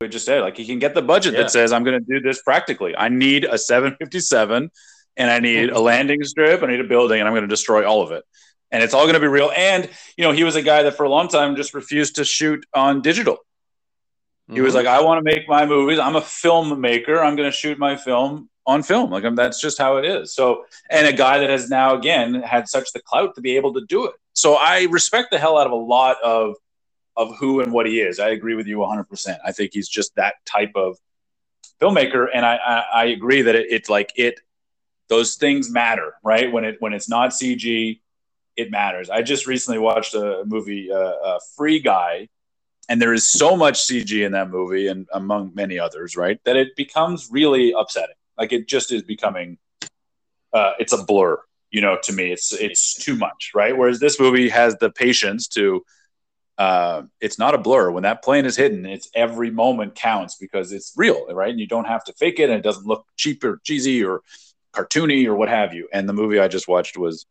We 0.00 0.08
just 0.08 0.24
said, 0.24 0.40
like, 0.40 0.56
he 0.56 0.64
can 0.64 0.78
get 0.78 0.94
the 0.94 1.02
budget 1.02 1.34
yeah. 1.34 1.42
that 1.42 1.50
says, 1.50 1.72
"I'm 1.72 1.84
going 1.84 1.98
to 1.98 2.04
do 2.04 2.20
this 2.20 2.40
practically. 2.42 2.96
I 2.96 3.08
need 3.08 3.44
a 3.44 3.58
757, 3.58 4.70
and 5.16 5.30
I 5.30 5.40
need 5.40 5.70
a 5.70 5.80
landing 5.80 6.22
strip. 6.24 6.62
I 6.62 6.66
need 6.66 6.80
a 6.80 6.84
building, 6.84 7.20
and 7.20 7.28
I'm 7.28 7.34
going 7.34 7.42
to 7.42 7.48
destroy 7.48 7.86
all 7.86 8.02
of 8.02 8.12
it." 8.12 8.24
And 8.72 8.82
it's 8.82 8.94
all 8.94 9.02
going 9.02 9.14
to 9.14 9.20
be 9.20 9.26
real. 9.26 9.50
And 9.56 9.90
you 10.16 10.24
know, 10.24 10.32
he 10.32 10.44
was 10.44 10.56
a 10.56 10.62
guy 10.62 10.84
that 10.84 10.96
for 10.96 11.04
a 11.04 11.10
long 11.10 11.28
time 11.28 11.56
just 11.56 11.74
refused 11.74 12.16
to 12.16 12.24
shoot 12.24 12.64
on 12.72 13.02
digital. 13.02 13.38
He 14.46 14.54
mm-hmm. 14.54 14.64
was 14.64 14.74
like, 14.74 14.86
"I 14.86 15.02
want 15.02 15.18
to 15.18 15.22
make 15.22 15.48
my 15.48 15.66
movies. 15.66 15.98
I'm 15.98 16.16
a 16.16 16.20
filmmaker. 16.20 17.18
I'm 17.18 17.36
going 17.36 17.50
to 17.50 17.56
shoot 17.56 17.78
my 17.78 17.96
film 17.96 18.48
on 18.66 18.82
film. 18.82 19.10
Like 19.10 19.24
I'm, 19.24 19.34
that's 19.34 19.60
just 19.60 19.78
how 19.78 19.96
it 19.96 20.04
is. 20.04 20.34
So, 20.34 20.64
and 20.88 21.06
a 21.06 21.12
guy 21.12 21.38
that 21.38 21.50
has 21.50 21.68
now 21.68 21.96
again 21.96 22.34
had 22.34 22.68
such 22.68 22.92
the 22.92 23.00
clout 23.00 23.34
to 23.34 23.40
be 23.40 23.56
able 23.56 23.74
to 23.74 23.84
do 23.86 24.06
it. 24.06 24.14
So 24.32 24.54
I 24.54 24.84
respect 24.90 25.30
the 25.30 25.38
hell 25.38 25.58
out 25.58 25.66
of 25.66 25.72
a 25.72 25.76
lot 25.76 26.16
of 26.22 26.54
of 27.20 27.36
who 27.36 27.60
and 27.60 27.70
what 27.70 27.86
he 27.86 28.00
is. 28.00 28.18
I 28.18 28.30
agree 28.30 28.54
with 28.54 28.66
you 28.66 28.78
100%. 28.78 29.38
I 29.44 29.52
think 29.52 29.72
he's 29.74 29.88
just 29.88 30.16
that 30.16 30.36
type 30.46 30.72
of 30.74 30.96
filmmaker, 31.80 32.28
and 32.32 32.46
I 32.46 32.56
I, 32.56 32.84
I 33.02 33.04
agree 33.06 33.42
that 33.42 33.54
it, 33.54 33.66
it's 33.70 33.90
like 33.90 34.12
it 34.16 34.40
those 35.08 35.36
things 35.36 35.70
matter, 35.70 36.14
right? 36.24 36.50
When 36.50 36.64
it 36.64 36.76
when 36.80 36.94
it's 36.94 37.08
not 37.08 37.30
CG, 37.30 38.00
it 38.56 38.70
matters. 38.70 39.10
I 39.10 39.20
just 39.20 39.46
recently 39.46 39.78
watched 39.78 40.14
a 40.14 40.44
movie, 40.46 40.90
uh, 40.90 40.96
uh, 40.96 41.38
Free 41.56 41.78
Guy, 41.78 42.28
and 42.88 43.02
there 43.02 43.12
is 43.12 43.28
so 43.28 43.54
much 43.54 43.80
CG 43.80 44.24
in 44.24 44.32
that 44.32 44.48
movie, 44.48 44.88
and 44.88 45.06
among 45.12 45.52
many 45.54 45.78
others, 45.78 46.16
right, 46.16 46.40
that 46.44 46.56
it 46.56 46.74
becomes 46.74 47.28
really 47.30 47.74
upsetting. 47.76 48.16
Like 48.38 48.52
it 48.54 48.66
just 48.66 48.92
is 48.92 49.02
becoming, 49.02 49.58
uh, 50.54 50.72
it's 50.78 50.94
a 50.94 51.04
blur. 51.04 51.38
You 51.70 51.82
know, 51.82 51.98
to 52.04 52.12
me, 52.14 52.32
it's 52.32 52.52
it's 52.52 52.94
too 52.94 53.14
much, 53.14 53.52
right? 53.54 53.76
Whereas 53.76 54.00
this 54.00 54.18
movie 54.18 54.48
has 54.48 54.76
the 54.76 54.90
patience 54.90 55.46
to 55.48 55.84
uh, 56.60 57.04
it's 57.22 57.38
not 57.38 57.54
a 57.54 57.58
blur. 57.58 57.90
When 57.90 58.02
that 58.02 58.22
plane 58.22 58.44
is 58.44 58.54
hidden, 58.54 58.84
it's 58.84 59.08
every 59.14 59.50
moment 59.50 59.94
counts 59.94 60.36
because 60.36 60.72
it's 60.72 60.92
real, 60.94 61.26
right? 61.32 61.48
And 61.48 61.58
you 61.58 61.66
don't 61.66 61.86
have 61.86 62.04
to 62.04 62.12
fake 62.12 62.38
it, 62.38 62.50
and 62.50 62.58
it 62.58 62.62
doesn't 62.62 62.86
look 62.86 63.06
cheap 63.16 63.42
or 63.42 63.62
cheesy 63.64 64.04
or 64.04 64.20
cartoony 64.74 65.24
or 65.24 65.34
what 65.34 65.48
have 65.48 65.72
you. 65.72 65.88
And 65.90 66.06
the 66.06 66.12
movie 66.12 66.38
I 66.38 66.48
just 66.48 66.68
watched 66.68 66.98
was 66.98 67.24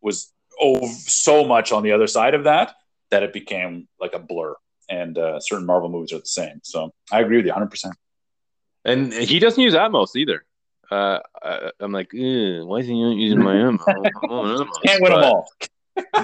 was 0.00 0.32
oh 0.60 0.86
so 0.86 1.44
much 1.44 1.72
on 1.72 1.82
the 1.82 1.90
other 1.90 2.06
side 2.06 2.34
of 2.34 2.44
that 2.44 2.76
that 3.10 3.24
it 3.24 3.32
became 3.32 3.88
like 4.00 4.14
a 4.14 4.20
blur. 4.20 4.54
And 4.88 5.18
uh, 5.18 5.40
certain 5.40 5.66
Marvel 5.66 5.88
movies 5.88 6.12
are 6.12 6.20
the 6.20 6.26
same. 6.26 6.60
So 6.62 6.92
I 7.10 7.20
agree 7.20 7.38
with 7.38 7.46
you 7.46 7.50
100. 7.50 7.70
percent 7.70 7.94
And 8.84 9.12
he 9.12 9.40
doesn't 9.40 9.60
use 9.60 9.74
Atmos 9.74 10.14
either. 10.14 10.44
Uh, 10.88 11.18
I, 11.42 11.72
am 11.80 11.90
like, 11.90 12.12
why 12.12 12.78
isn't 12.78 12.94
he 12.94 13.12
using 13.14 13.42
my 13.42 13.56
Atmos? 13.56 14.68
Can't 14.86 15.02
win 15.02 15.12
them 15.14 15.24
all 15.24 15.48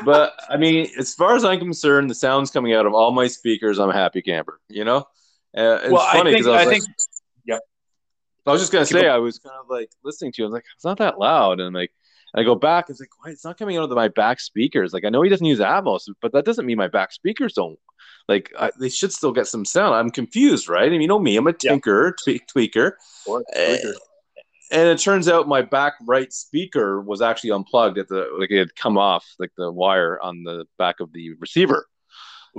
but 0.05 0.33
I 0.49 0.57
mean, 0.57 0.89
as 0.99 1.15
far 1.15 1.37
as 1.37 1.45
I'm 1.45 1.59
concerned, 1.59 2.11
the 2.11 2.15
sounds 2.15 2.51
coming 2.51 2.73
out 2.73 2.87
of 2.87 2.95
all 2.95 3.13
my 3.13 3.27
speakers, 3.27 3.79
I'm 3.79 3.91
a 3.91 3.95
happy 3.95 4.23
camper. 4.23 4.61
You 4.69 4.85
know, 4.85 4.99
uh, 5.57 5.81
it's 5.83 5.93
well, 5.93 6.13
funny 6.13 6.33
because 6.33 6.47
I, 6.47 6.51
I, 6.51 6.55
was 6.55 6.63
I 6.63 6.65
like, 6.65 6.83
think, 6.83 6.97
yeah. 7.45 7.59
I 8.47 8.53
was 8.53 8.61
just 8.61 8.73
gonna 8.73 8.87
say, 8.87 9.09
I 9.09 9.19
was 9.19 9.39
kind 9.39 9.57
of 9.61 9.69
like 9.69 9.91
listening 10.03 10.33
to. 10.33 10.43
you. 10.43 10.47
I 10.47 10.49
was 10.49 10.55
like, 10.55 10.65
it's 10.75 10.85
not 10.85 10.99
that 10.99 11.19
loud, 11.19 11.61
and 11.61 11.75
like, 11.75 11.93
and 12.33 12.41
I 12.41 12.45
go 12.45 12.55
back. 12.55 12.91
It's 12.91 13.01
like, 13.01 13.11
why? 13.19 13.31
It's 13.31 13.45
not 13.45 13.59
coming 13.59 13.77
out 13.77 13.85
of 13.85 13.91
my 13.91 14.09
back 14.09 14.41
speakers. 14.41 14.93
Like, 14.93 15.05
I 15.05 15.09
know 15.09 15.23
he 15.23 15.31
doesn't 15.31 15.47
use 15.47 15.61
Atmos, 15.61 16.09
but 16.21 16.33
that 16.33 16.45
doesn't 16.45 16.67
mean 16.67 16.79
my 16.79 16.89
back 16.89 17.13
speakers 17.13 17.55
don't. 17.55 17.79
Like, 18.29 18.53
I, 18.59 18.71
they 18.81 18.89
should 18.89 19.13
still 19.13 19.33
get 19.33 19.47
some 19.47 19.65
sound. 19.65 19.95
I'm 19.95 20.11
confused, 20.11 20.69
right? 20.69 20.87
I 20.87 20.89
mean, 20.89 21.03
you 21.03 21.09
know 21.09 21.19
me, 21.19 21.37
I'm 21.37 21.47
a 21.47 21.53
tinker, 21.53 22.17
tweaker. 22.27 22.93
Or 23.27 23.45
tweaker. 23.55 23.91
Uh, 23.91 23.99
and 24.75 24.89
it 24.89 24.99
turns 24.99 25.29
out 25.29 25.47
my 25.47 25.63
back 25.63 25.95
right 26.05 26.33
speaker 26.33 27.01
was 27.01 27.23
actually 27.23 27.51
unplugged 27.51 27.97
at 27.97 28.09
the 28.09 28.29
like 28.39 28.51
it 28.51 28.59
had 28.59 28.77
come 28.77 28.99
off 28.99 29.25
like 29.39 29.53
the 29.57 29.71
wire 29.71 30.21
on 30.21 30.43
the 30.43 30.67
back 30.79 31.01
of 31.01 31.13
the 31.13 31.33
receiver. 31.35 31.87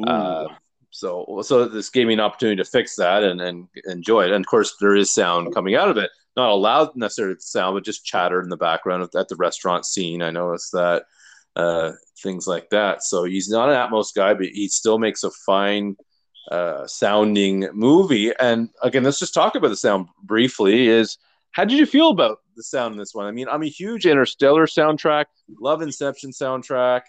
Uh, 0.08 0.48
so 0.92 1.42
so 1.44 1.68
this 1.68 1.90
gave 1.90 2.08
me 2.08 2.14
an 2.14 2.22
opportunity 2.22 2.56
to 2.56 2.70
fix 2.70 2.96
that 2.96 3.24
and, 3.24 3.42
and 3.42 3.68
enjoy 3.86 4.24
it. 4.24 4.32
And 4.32 4.44
of 4.44 4.50
course 4.50 4.76
there 4.80 4.96
is 4.96 5.14
sound 5.14 5.54
coming 5.54 5.76
out 5.76 5.90
of 5.90 5.98
it. 5.98 6.10
Not 6.38 6.50
a 6.50 6.56
loud 6.56 6.96
necessarily 6.96 7.36
sound, 7.40 7.76
but 7.76 7.86
just 7.86 8.06
chatter 8.06 8.42
in 8.42 8.50
the 8.50 8.58
background 8.58 9.08
at 9.16 9.28
the 9.28 9.36
restaurant 9.36 9.86
scene. 9.86 10.22
I 10.22 10.32
noticed 10.32 10.72
that 10.72 11.04
uh, 11.56 11.92
things 12.22 12.48
like 12.48 12.70
that. 12.70 13.04
So 13.04 13.24
he's 13.24 13.50
not 13.50 13.70
an 13.70 13.76
Atmos 13.76 14.14
guy, 14.14 14.34
but 14.34 14.48
he 14.48 14.68
still 14.68 15.00
makes 15.00 15.24
a 15.24 15.32
fine 15.32 15.96
uh, 16.52 16.86
sounding 16.88 17.70
movie. 17.74 18.34
And 18.38 18.70
again, 18.84 19.04
let's 19.04 19.20
just 19.20 19.34
talk 19.34 19.56
about 19.56 19.70
the 19.70 19.78
sound 19.78 20.08
briefly. 20.24 20.88
Is 20.88 21.18
how 21.56 21.64
did 21.64 21.78
you 21.78 21.86
feel 21.86 22.10
about 22.10 22.40
the 22.58 22.64
sound 22.64 22.92
in 22.92 23.00
this 23.00 23.16
one? 23.16 23.26
I 23.26 23.32
mean, 23.32 23.48
I'm 23.50 23.64
a 23.64 23.70
huge 23.70 24.06
Interstellar 24.06 24.66
soundtrack, 24.66 25.26
love 25.58 25.82
Inception 25.82 26.32
soundtrack. 26.32 27.04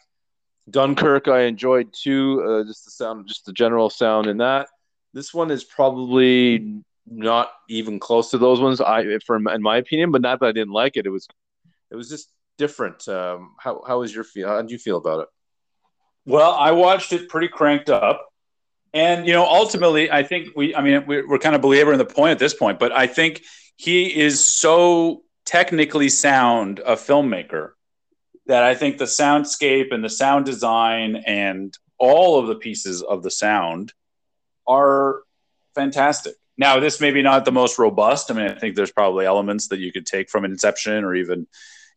Dunkirk, 0.71 1.27
I 1.27 1.43
enjoyed 1.43 1.93
too. 1.93 2.45
Uh, 2.47 2.65
just 2.65 2.85
the 2.85 2.93
sound, 2.93 3.27
just 3.27 3.45
the 3.45 3.53
general 3.53 3.91
sound 3.91 4.29
in 4.29 4.37
that. 4.37 4.69
This 5.13 5.35
one 5.35 5.51
is 5.51 5.65
probably 5.65 6.81
not 7.09 7.51
even 7.69 7.99
close 7.99 8.31
to 8.31 8.39
those 8.39 8.61
ones. 8.61 8.81
I, 8.81 9.19
for 9.27 9.35
in 9.37 9.63
my 9.63 9.79
opinion, 9.79 10.13
but 10.13 10.23
not 10.23 10.39
that 10.39 10.47
I 10.47 10.53
didn't 10.53 10.73
like 10.73 10.97
it. 10.97 11.07
It 11.07 11.11
was, 11.11 11.27
it 11.91 11.97
was 11.97 12.09
just 12.09 12.31
different. 12.57 13.09
Um, 13.09 13.57
how 13.59 13.83
how 13.85 13.99
was 13.99 14.15
your 14.15 14.25
feel? 14.25 14.47
How 14.47 14.63
did 14.63 14.71
you 14.71 14.79
feel 14.79 14.99
about 14.99 15.23
it? 15.23 15.29
Well, 16.25 16.53
I 16.53 16.71
watched 16.71 17.13
it 17.13 17.29
pretty 17.29 17.49
cranked 17.49 17.91
up, 17.91 18.29
and 18.95 19.27
you 19.27 19.33
know, 19.33 19.45
ultimately, 19.45 20.09
I 20.11 20.23
think 20.23 20.51
we. 20.55 20.73
I 20.73 20.83
mean, 20.83 21.05
we're, 21.05 21.29
we're 21.29 21.39
kind 21.39 21.57
of 21.57 21.61
belaboring 21.61 21.99
the 21.99 22.05
point 22.05 22.31
at 22.31 22.39
this 22.39 22.55
point, 22.55 22.79
but 22.79 22.93
I 22.93 23.09
think 23.09 23.43
he 23.77 24.15
is 24.15 24.45
so 24.45 25.23
technically 25.45 26.09
sound 26.09 26.81
a 26.81 26.97
filmmaker 26.97 27.73
that 28.47 28.63
I 28.63 28.75
think 28.75 28.99
the 28.99 29.05
soundscape 29.05 29.93
and 29.93 30.05
the 30.05 30.09
sound 30.09 30.45
design 30.45 31.17
and 31.27 31.77
all 31.99 32.39
of 32.39 32.47
the 32.47 32.55
pieces 32.55 33.03
of 33.03 33.23
the 33.23 33.31
sound 33.31 33.93
are 34.67 35.23
fantastic. 35.75 36.35
Now, 36.59 36.81
this 36.81 37.01
may 37.01 37.11
be 37.11 37.23
not 37.23 37.45
the 37.45 37.53
most 37.53 37.79
robust. 37.79 38.31
I 38.31 38.35
mean, 38.35 38.49
I 38.49 38.59
think 38.59 38.77
there's 38.77 38.93
probably 38.93 39.27
elements 39.27 39.69
that 39.69 39.79
you 39.79 39.93
could 39.93 40.07
take 40.07 40.31
from 40.31 40.45
Inception 40.45 41.05
or 41.05 41.15
even 41.15 41.47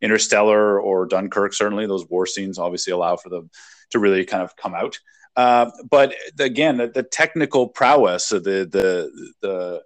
Interstellar 0.01 0.80
or 0.80 1.05
Dunkirk. 1.05 1.53
Certainly, 1.53 1.88
those 1.88 2.07
war 2.09 2.25
scenes 2.25 2.59
obviously 2.59 2.91
allow 2.91 3.15
for 3.15 3.30
them 3.30 3.49
to 3.91 3.99
really 3.99 4.25
kind 4.25 4.43
of 4.43 4.55
come 4.55 4.75
out. 4.75 4.99
Uh, 5.36 5.71
but 5.89 6.13
again, 6.39 6.77
the, 6.77 6.88
the, 6.88 7.03
technical 7.03 7.69
prowess, 7.69 8.32
of 8.32 8.43
the 8.43 8.67
the 8.69 9.32
the 9.41 9.82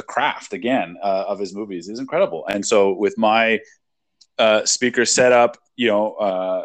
the 0.00 0.06
craft 0.14 0.54
again 0.54 0.96
uh, 1.02 1.24
of 1.28 1.38
his 1.38 1.54
movies 1.54 1.90
is 1.90 1.98
incredible. 1.98 2.46
And 2.48 2.64
so 2.64 2.94
with 2.94 3.18
my 3.18 3.60
uh, 4.38 4.64
speaker 4.64 5.04
setup, 5.04 5.58
you 5.76 5.88
know, 5.88 6.14
uh, 6.14 6.64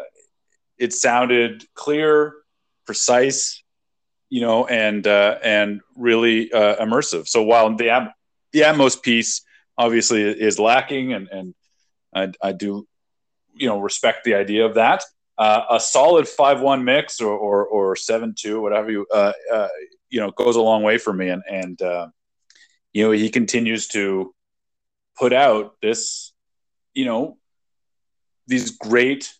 it 0.78 0.94
sounded 0.94 1.64
clear, 1.74 2.32
precise, 2.86 3.62
you 4.30 4.40
know, 4.40 4.66
and 4.66 5.06
uh, 5.06 5.36
and 5.42 5.82
really 5.96 6.50
uh, 6.50 6.76
immersive. 6.84 7.28
So 7.28 7.42
while 7.42 7.76
the 7.76 7.88
the 8.52 8.60
Atmos 8.60 9.02
piece 9.02 9.42
obviously 9.76 10.22
is 10.22 10.58
lacking, 10.58 11.12
and 11.12 11.28
and 11.28 11.54
I, 12.14 12.48
I 12.48 12.52
do, 12.52 12.86
you 13.54 13.68
know, 13.68 13.78
respect 13.80 14.24
the 14.24 14.34
idea 14.34 14.64
of 14.64 14.74
that. 14.74 15.02
Uh, 15.36 15.62
a 15.76 15.78
solid 15.78 16.26
five 16.26 16.62
one 16.62 16.82
mix 16.84 17.20
or 17.20 17.34
or, 17.36 17.66
or 17.66 17.96
seven 17.96 18.34
two, 18.34 18.62
whatever 18.62 18.90
you 18.90 19.04
you 20.08 20.20
know, 20.20 20.30
goes 20.30 20.56
a 20.56 20.62
long 20.62 20.82
way 20.82 20.96
for 20.96 21.12
me. 21.12 21.28
And 21.28 21.42
and 21.50 21.78
you 22.96 23.02
know, 23.02 23.10
he 23.10 23.28
continues 23.28 23.88
to 23.88 24.34
put 25.18 25.34
out 25.34 25.74
this, 25.82 26.32
you 26.94 27.04
know, 27.04 27.36
these 28.46 28.70
great 28.70 29.34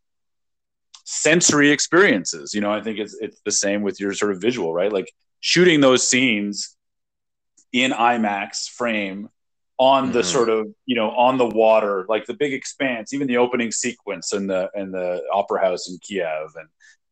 sensory 1.04 1.70
experiences. 1.70 2.52
You 2.52 2.60
know, 2.60 2.70
I 2.70 2.82
think 2.82 2.98
it's 2.98 3.16
it's 3.18 3.40
the 3.46 3.50
same 3.50 3.80
with 3.80 3.98
your 3.98 4.12
sort 4.12 4.32
of 4.32 4.42
visual, 4.42 4.74
right? 4.74 4.92
Like 4.92 5.10
shooting 5.40 5.80
those 5.80 6.06
scenes 6.06 6.76
in 7.72 7.92
IMAX 7.92 8.68
frame 8.68 9.30
on 9.78 10.04
mm-hmm. 10.04 10.12
the 10.12 10.24
sort 10.24 10.50
of 10.50 10.66
you 10.84 10.94
know 10.94 11.12
on 11.12 11.38
the 11.38 11.46
water, 11.46 12.04
like 12.10 12.26
the 12.26 12.34
big 12.34 12.52
expanse, 12.52 13.14
even 13.14 13.26
the 13.26 13.38
opening 13.38 13.72
sequence 13.72 14.34
in 14.34 14.48
the 14.48 14.68
in 14.74 14.90
the 14.90 15.22
opera 15.32 15.64
house 15.64 15.88
in 15.88 15.96
Kiev, 16.02 16.50
and 16.56 16.68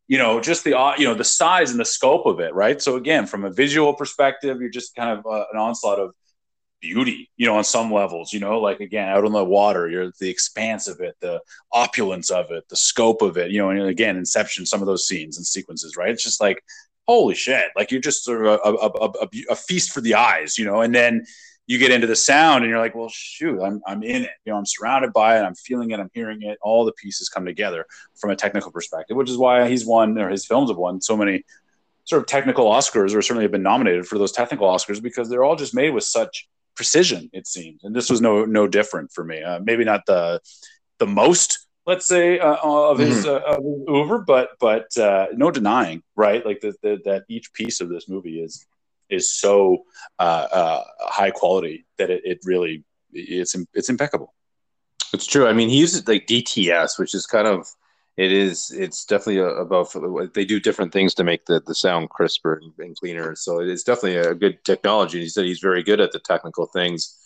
you 0.08 0.18
know 0.18 0.40
just 0.40 0.62
the 0.64 0.94
you 0.98 1.06
know 1.06 1.14
the 1.14 1.24
size 1.24 1.70
and 1.70 1.80
the 1.80 1.86
scope 1.86 2.26
of 2.26 2.38
it, 2.40 2.52
right? 2.52 2.82
So 2.82 2.96
again, 2.96 3.24
from 3.24 3.46
a 3.46 3.50
visual 3.50 3.94
perspective, 3.94 4.60
you're 4.60 4.68
just 4.68 4.94
kind 4.94 5.18
of 5.18 5.24
uh, 5.24 5.46
an 5.50 5.58
onslaught 5.58 5.98
of 5.98 6.14
beauty, 6.84 7.30
you 7.38 7.46
know, 7.46 7.56
on 7.56 7.64
some 7.64 7.90
levels, 7.90 8.30
you 8.30 8.40
know, 8.40 8.60
like 8.60 8.80
again, 8.80 9.08
out 9.08 9.24
on 9.24 9.32
the 9.32 9.42
water, 9.42 9.88
you're 9.88 10.12
the 10.20 10.28
expanse 10.28 10.86
of 10.86 11.00
it, 11.00 11.16
the 11.20 11.40
opulence 11.72 12.30
of 12.30 12.50
it, 12.50 12.68
the 12.68 12.76
scope 12.76 13.22
of 13.22 13.38
it, 13.38 13.50
you 13.50 13.58
know, 13.58 13.70
and 13.70 13.80
again, 13.80 14.18
Inception, 14.18 14.66
some 14.66 14.82
of 14.82 14.86
those 14.86 15.08
scenes 15.08 15.38
and 15.38 15.46
sequences, 15.46 15.96
right? 15.96 16.10
It's 16.10 16.22
just 16.22 16.42
like, 16.42 16.62
holy 17.06 17.34
shit, 17.34 17.64
like 17.74 17.90
you're 17.90 18.02
just 18.02 18.22
sort 18.22 18.46
of 18.46 18.60
a, 18.62 18.68
a, 18.68 19.06
a, 19.06 19.28
a 19.52 19.56
feast 19.56 19.92
for 19.92 20.02
the 20.02 20.14
eyes, 20.14 20.58
you 20.58 20.66
know, 20.66 20.82
and 20.82 20.94
then 20.94 21.24
you 21.66 21.78
get 21.78 21.90
into 21.90 22.06
the 22.06 22.16
sound 22.16 22.62
and 22.62 22.70
you're 22.70 22.80
like, 22.80 22.94
well, 22.94 23.08
shoot, 23.10 23.62
I'm, 23.62 23.80
I'm 23.86 24.02
in 24.02 24.24
it, 24.24 24.30
you 24.44 24.52
know, 24.52 24.58
I'm 24.58 24.66
surrounded 24.66 25.14
by 25.14 25.38
it, 25.38 25.42
I'm 25.42 25.54
feeling 25.54 25.90
it, 25.90 26.00
I'm 26.00 26.10
hearing 26.12 26.42
it, 26.42 26.58
all 26.60 26.84
the 26.84 26.92
pieces 26.92 27.30
come 27.30 27.46
together 27.46 27.86
from 28.14 28.30
a 28.30 28.36
technical 28.36 28.70
perspective, 28.70 29.16
which 29.16 29.30
is 29.30 29.38
why 29.38 29.66
he's 29.70 29.86
won, 29.86 30.18
or 30.18 30.28
his 30.28 30.44
films 30.44 30.68
have 30.68 30.76
won 30.76 31.00
so 31.00 31.16
many 31.16 31.44
sort 32.04 32.20
of 32.20 32.26
technical 32.26 32.66
Oscars, 32.66 33.14
or 33.14 33.22
certainly 33.22 33.44
have 33.44 33.52
been 33.52 33.62
nominated 33.62 34.06
for 34.06 34.18
those 34.18 34.32
technical 34.32 34.68
Oscars 34.68 35.02
because 35.02 35.30
they're 35.30 35.44
all 35.44 35.56
just 35.56 35.74
made 35.74 35.90
with 35.90 36.04
such 36.04 36.48
precision 36.74 37.30
it 37.32 37.46
seems 37.46 37.84
and 37.84 37.94
this 37.94 38.10
was 38.10 38.20
no 38.20 38.44
no 38.44 38.66
different 38.66 39.10
for 39.12 39.24
me 39.24 39.42
uh, 39.42 39.60
maybe 39.60 39.84
not 39.84 40.00
the 40.06 40.40
the 40.98 41.06
most 41.06 41.64
let's 41.86 42.06
say, 42.06 42.38
uh, 42.38 42.56
of 42.62 42.98
his 42.98 43.24
mm-hmm. 43.24 43.92
uh, 43.92 44.10
of 44.10 44.26
but 44.26 44.50
but 44.58 44.96
uh, 44.96 45.26
no 45.34 45.50
denying, 45.50 46.02
right? 46.16 46.44
Like 46.44 46.60
the, 46.60 46.74
the, 46.82 47.00
that 47.04 47.24
each 47.28 47.52
piece 47.52 47.80
of 47.80 47.88
this 47.88 48.08
movie 48.08 48.40
is 48.40 48.66
is 49.10 49.30
so 49.30 49.84
uh, 50.18 50.46
uh, 50.50 50.84
high 51.00 51.30
quality 51.30 51.86
that 51.98 52.10
it, 52.10 52.22
it 52.24 52.38
really 52.44 52.84
it's 53.12 53.56
it's 53.74 53.88
impeccable. 53.88 54.34
It's 55.12 55.26
true. 55.26 55.46
I 55.46 55.52
mean, 55.52 55.68
he 55.68 55.78
uses 55.78 56.06
like 56.08 56.26
DTS, 56.26 56.98
which 56.98 57.14
is 57.14 57.26
kind 57.26 57.46
of 57.46 57.68
it 58.16 58.30
is 58.30 58.70
it's 58.70 59.04
definitely 59.04 59.38
about 59.38 59.92
they 60.34 60.44
do 60.44 60.60
different 60.60 60.92
things 60.92 61.14
to 61.14 61.24
make 61.24 61.46
the, 61.46 61.60
the 61.66 61.74
sound 61.74 62.10
crisper 62.10 62.60
and 62.78 62.96
cleaner. 62.96 63.34
So 63.34 63.60
it's 63.60 63.82
definitely 63.82 64.18
a 64.18 64.34
good 64.34 64.64
technology. 64.64 65.20
He 65.20 65.28
said 65.28 65.44
he's 65.44 65.60
very 65.60 65.82
good 65.82 66.00
at 66.00 66.12
the 66.12 66.20
technical 66.20 66.66
things. 66.66 67.18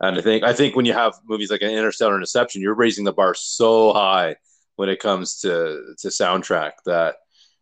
And 0.00 0.18
i 0.18 0.20
think 0.20 0.44
i 0.44 0.52
think 0.52 0.76
when 0.76 0.84
you 0.84 0.92
have 0.92 1.14
movies 1.26 1.50
like 1.50 1.62
an 1.62 1.70
interstellar 1.70 2.14
and 2.14 2.22
inception 2.22 2.60
you're 2.60 2.74
raising 2.74 3.04
the 3.04 3.14
bar 3.14 3.32
so 3.34 3.94
high 3.94 4.36
when 4.74 4.90
it 4.90 5.00
comes 5.00 5.40
to 5.40 5.94
to 6.00 6.08
soundtrack 6.08 6.72
that 6.84 7.16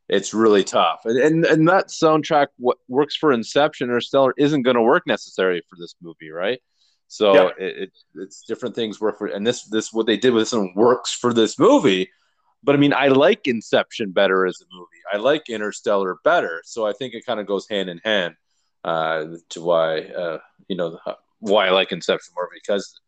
it's 0.08 0.34
really 0.34 0.64
tough. 0.64 1.00
And 1.04 1.18
and, 1.18 1.44
and 1.44 1.68
that 1.68 1.88
soundtrack 1.88 2.48
what 2.56 2.78
works 2.88 3.16
for 3.16 3.32
inception 3.32 3.90
or 3.90 4.00
stellar 4.00 4.34
isn't 4.36 4.62
going 4.62 4.76
to 4.76 4.82
work 4.82 5.06
necessarily 5.06 5.62
for 5.70 5.76
this 5.78 5.94
movie 6.02 6.30
right? 6.30 6.60
So 7.06 7.34
yep. 7.34 7.54
it, 7.58 7.76
it, 7.76 7.92
it's 8.16 8.44
different 8.46 8.74
things 8.74 9.00
work 9.00 9.18
for 9.18 9.28
and 9.28 9.46
this 9.46 9.64
this 9.64 9.92
what 9.92 10.06
they 10.06 10.16
did 10.16 10.32
with 10.32 10.42
this 10.42 10.52
one 10.52 10.72
works 10.74 11.12
for 11.12 11.32
this 11.32 11.58
movie 11.58 12.10
but 12.64 12.74
I 12.74 12.78
mean, 12.78 12.94
I 12.94 13.08
like 13.08 13.46
Inception 13.46 14.12
better 14.12 14.46
as 14.46 14.60
a 14.60 14.64
movie. 14.74 14.88
I 15.12 15.18
like 15.18 15.48
Interstellar 15.48 16.18
better. 16.24 16.62
So 16.64 16.86
I 16.86 16.92
think 16.92 17.14
it 17.14 17.26
kind 17.26 17.38
of 17.38 17.46
goes 17.46 17.68
hand 17.68 17.90
in 17.90 18.00
hand 18.04 18.34
uh, 18.82 19.24
to 19.50 19.60
why 19.60 20.00
uh, 20.00 20.38
you 20.68 20.76
know 20.76 20.98
why 21.40 21.66
I 21.66 21.70
like 21.70 21.92
Inception 21.92 22.32
more 22.34 22.48
because 22.52 23.00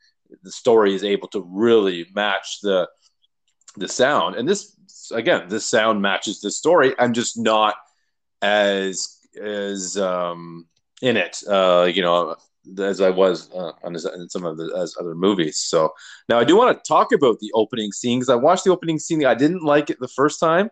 the 0.42 0.52
story 0.52 0.94
is 0.94 1.04
able 1.04 1.28
to 1.28 1.40
really 1.48 2.06
match 2.14 2.60
the 2.62 2.88
the 3.76 3.88
sound. 3.88 4.36
And 4.36 4.48
this 4.48 4.76
again, 5.12 5.48
this 5.48 5.66
sound 5.66 6.02
matches 6.02 6.40
the 6.40 6.50
story. 6.50 6.94
I'm 6.98 7.12
just 7.12 7.38
not 7.38 7.74
as 8.42 9.18
as 9.40 9.96
um, 9.96 10.66
in 11.02 11.16
it. 11.16 11.42
Uh, 11.48 11.88
you 11.92 12.02
know, 12.02 12.36
as 12.78 13.00
I 13.00 13.10
was 13.10 13.50
uh, 13.52 13.72
on 13.82 13.94
his, 13.94 14.04
in 14.04 14.28
some 14.28 14.44
of 14.44 14.56
the 14.56 14.76
as 14.80 14.96
other 14.98 15.14
movies. 15.14 15.58
So 15.58 15.92
now 16.28 16.38
I 16.38 16.44
do 16.44 16.56
want 16.56 16.76
to 16.76 16.88
talk 16.88 17.12
about 17.12 17.38
the 17.40 17.50
opening 17.54 17.92
scene 17.92 18.18
because 18.18 18.30
I 18.30 18.36
watched 18.36 18.64
the 18.64 18.72
opening 18.72 18.98
scene. 18.98 19.24
I 19.24 19.34
didn't 19.34 19.62
like 19.62 19.90
it 19.90 19.98
the 20.00 20.08
first 20.08 20.40
time, 20.40 20.70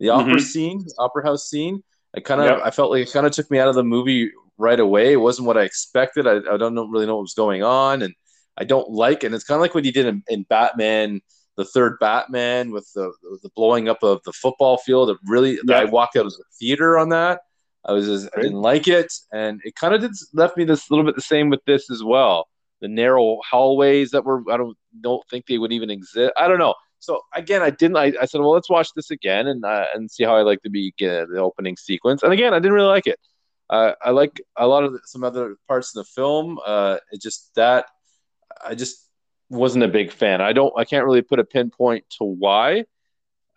the 0.00 0.10
opera 0.10 0.34
mm-hmm. 0.34 0.40
scene, 0.40 0.84
opera 0.98 1.24
house 1.24 1.48
scene. 1.48 1.82
I 2.16 2.20
kind 2.20 2.40
of 2.40 2.46
yep. 2.46 2.60
I 2.64 2.70
felt 2.70 2.90
like 2.90 3.06
it 3.06 3.12
kind 3.12 3.26
of 3.26 3.32
took 3.32 3.50
me 3.50 3.58
out 3.58 3.68
of 3.68 3.74
the 3.74 3.84
movie 3.84 4.30
right 4.58 4.80
away. 4.80 5.12
It 5.12 5.20
wasn't 5.20 5.46
what 5.46 5.58
I 5.58 5.62
expected. 5.62 6.26
I, 6.26 6.38
I 6.52 6.56
don't 6.56 6.74
know, 6.74 6.86
really 6.86 7.06
know 7.06 7.16
what 7.16 7.22
was 7.22 7.34
going 7.34 7.62
on, 7.62 8.02
and 8.02 8.14
I 8.56 8.64
don't 8.64 8.90
like 8.90 9.22
it. 9.22 9.26
And 9.26 9.34
it's 9.34 9.44
kind 9.44 9.56
of 9.56 9.60
like 9.60 9.74
what 9.74 9.84
he 9.84 9.90
did 9.90 10.06
in, 10.06 10.22
in 10.28 10.44
Batman 10.44 11.20
the 11.56 11.64
third 11.64 11.98
Batman 11.98 12.70
with 12.70 12.90
the 12.94 13.12
the 13.42 13.50
blowing 13.56 13.88
up 13.88 14.02
of 14.02 14.20
the 14.24 14.32
football 14.32 14.78
field. 14.78 15.10
It 15.10 15.16
really, 15.26 15.58
yeah. 15.64 15.78
I 15.78 15.84
walked 15.84 16.16
out 16.16 16.26
of 16.26 16.32
the 16.32 16.44
theater 16.58 16.98
on 16.98 17.08
that. 17.10 17.40
I 17.86 17.92
was 17.92 18.06
just, 18.06 18.28
I 18.36 18.42
didn't 18.42 18.60
like 18.60 18.88
it, 18.88 19.12
and 19.32 19.60
it 19.64 19.76
kind 19.76 19.94
of 19.94 20.00
did 20.00 20.10
left 20.32 20.56
me 20.56 20.64
this 20.64 20.90
little 20.90 21.04
bit 21.04 21.14
the 21.14 21.22
same 21.22 21.50
with 21.50 21.64
this 21.66 21.88
as 21.90 22.02
well. 22.02 22.48
The 22.80 22.88
narrow 22.88 23.38
hallways 23.48 24.10
that 24.10 24.24
were 24.24 24.42
I 24.50 24.56
don't 24.56 24.76
don't 25.00 25.22
think 25.30 25.46
they 25.46 25.58
would 25.58 25.72
even 25.72 25.90
exist. 25.90 26.32
I 26.36 26.48
don't 26.48 26.58
know. 26.58 26.74
So 26.98 27.20
again, 27.34 27.62
I 27.62 27.70
didn't. 27.70 27.96
I, 27.96 28.12
I 28.20 28.24
said, 28.26 28.40
well, 28.40 28.50
let's 28.50 28.68
watch 28.68 28.88
this 28.96 29.10
again 29.10 29.46
and 29.46 29.64
uh, 29.64 29.86
and 29.94 30.10
see 30.10 30.24
how 30.24 30.36
I 30.36 30.42
like 30.42 30.62
to 30.62 30.70
be 30.70 30.92
uh, 31.02 31.26
the 31.26 31.38
opening 31.38 31.76
sequence. 31.76 32.22
And 32.22 32.32
again, 32.32 32.52
I 32.52 32.58
didn't 32.58 32.72
really 32.72 32.88
like 32.88 33.06
it. 33.06 33.20
Uh, 33.70 33.92
I 34.02 34.10
like 34.10 34.40
a 34.56 34.66
lot 34.66 34.84
of 34.84 34.92
the, 34.92 35.00
some 35.04 35.24
other 35.24 35.56
parts 35.68 35.94
of 35.94 36.04
the 36.04 36.10
film. 36.10 36.58
Uh, 36.64 36.98
it 37.12 37.20
just 37.20 37.54
that 37.54 37.86
I 38.64 38.74
just 38.74 38.96
wasn't 39.48 39.84
a 39.84 39.88
big 39.88 40.12
fan. 40.12 40.40
I 40.40 40.52
don't. 40.52 40.72
I 40.76 40.84
can't 40.84 41.04
really 41.04 41.22
put 41.22 41.38
a 41.38 41.44
pinpoint 41.44 42.04
to 42.18 42.24
why. 42.24 42.84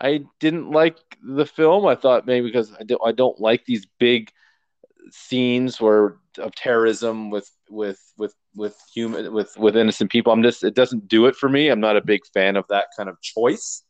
I 0.02 0.26
didn't 0.39 0.72
like 0.72 0.97
the 1.22 1.45
film. 1.45 1.86
I 1.86 1.95
thought 1.95 2.26
maybe 2.26 2.47
because 2.47 2.74
I 2.80 2.84
don't 2.84 3.02
I 3.06 3.12
don't 3.12 3.39
like 3.39 3.66
these 3.66 3.86
big 4.00 4.32
scenes 5.12 5.82
where 5.82 6.18
of 6.38 6.56
terrorism 6.56 7.30
with 7.30 7.50
with 7.70 8.00
with 8.18 8.34
with 8.56 8.78
human 8.93 9.34
with 9.34 9.58
with 9.58 9.76
innocent 9.76 10.12
people. 10.12 10.32
I'm 10.32 10.43
just 10.43 10.64
it 10.64 10.76
doesn't 10.76 11.08
do 11.08 11.26
it 11.26 11.36
for 11.36 11.50
me. 11.50 11.70
I'm 11.70 11.82
not 11.82 11.97
a 11.97 12.02
big 12.02 12.22
fan 12.34 12.56
of 12.56 12.66
that 12.70 12.88
kind 12.95 13.10
of 13.10 13.20
choice. 13.22 13.84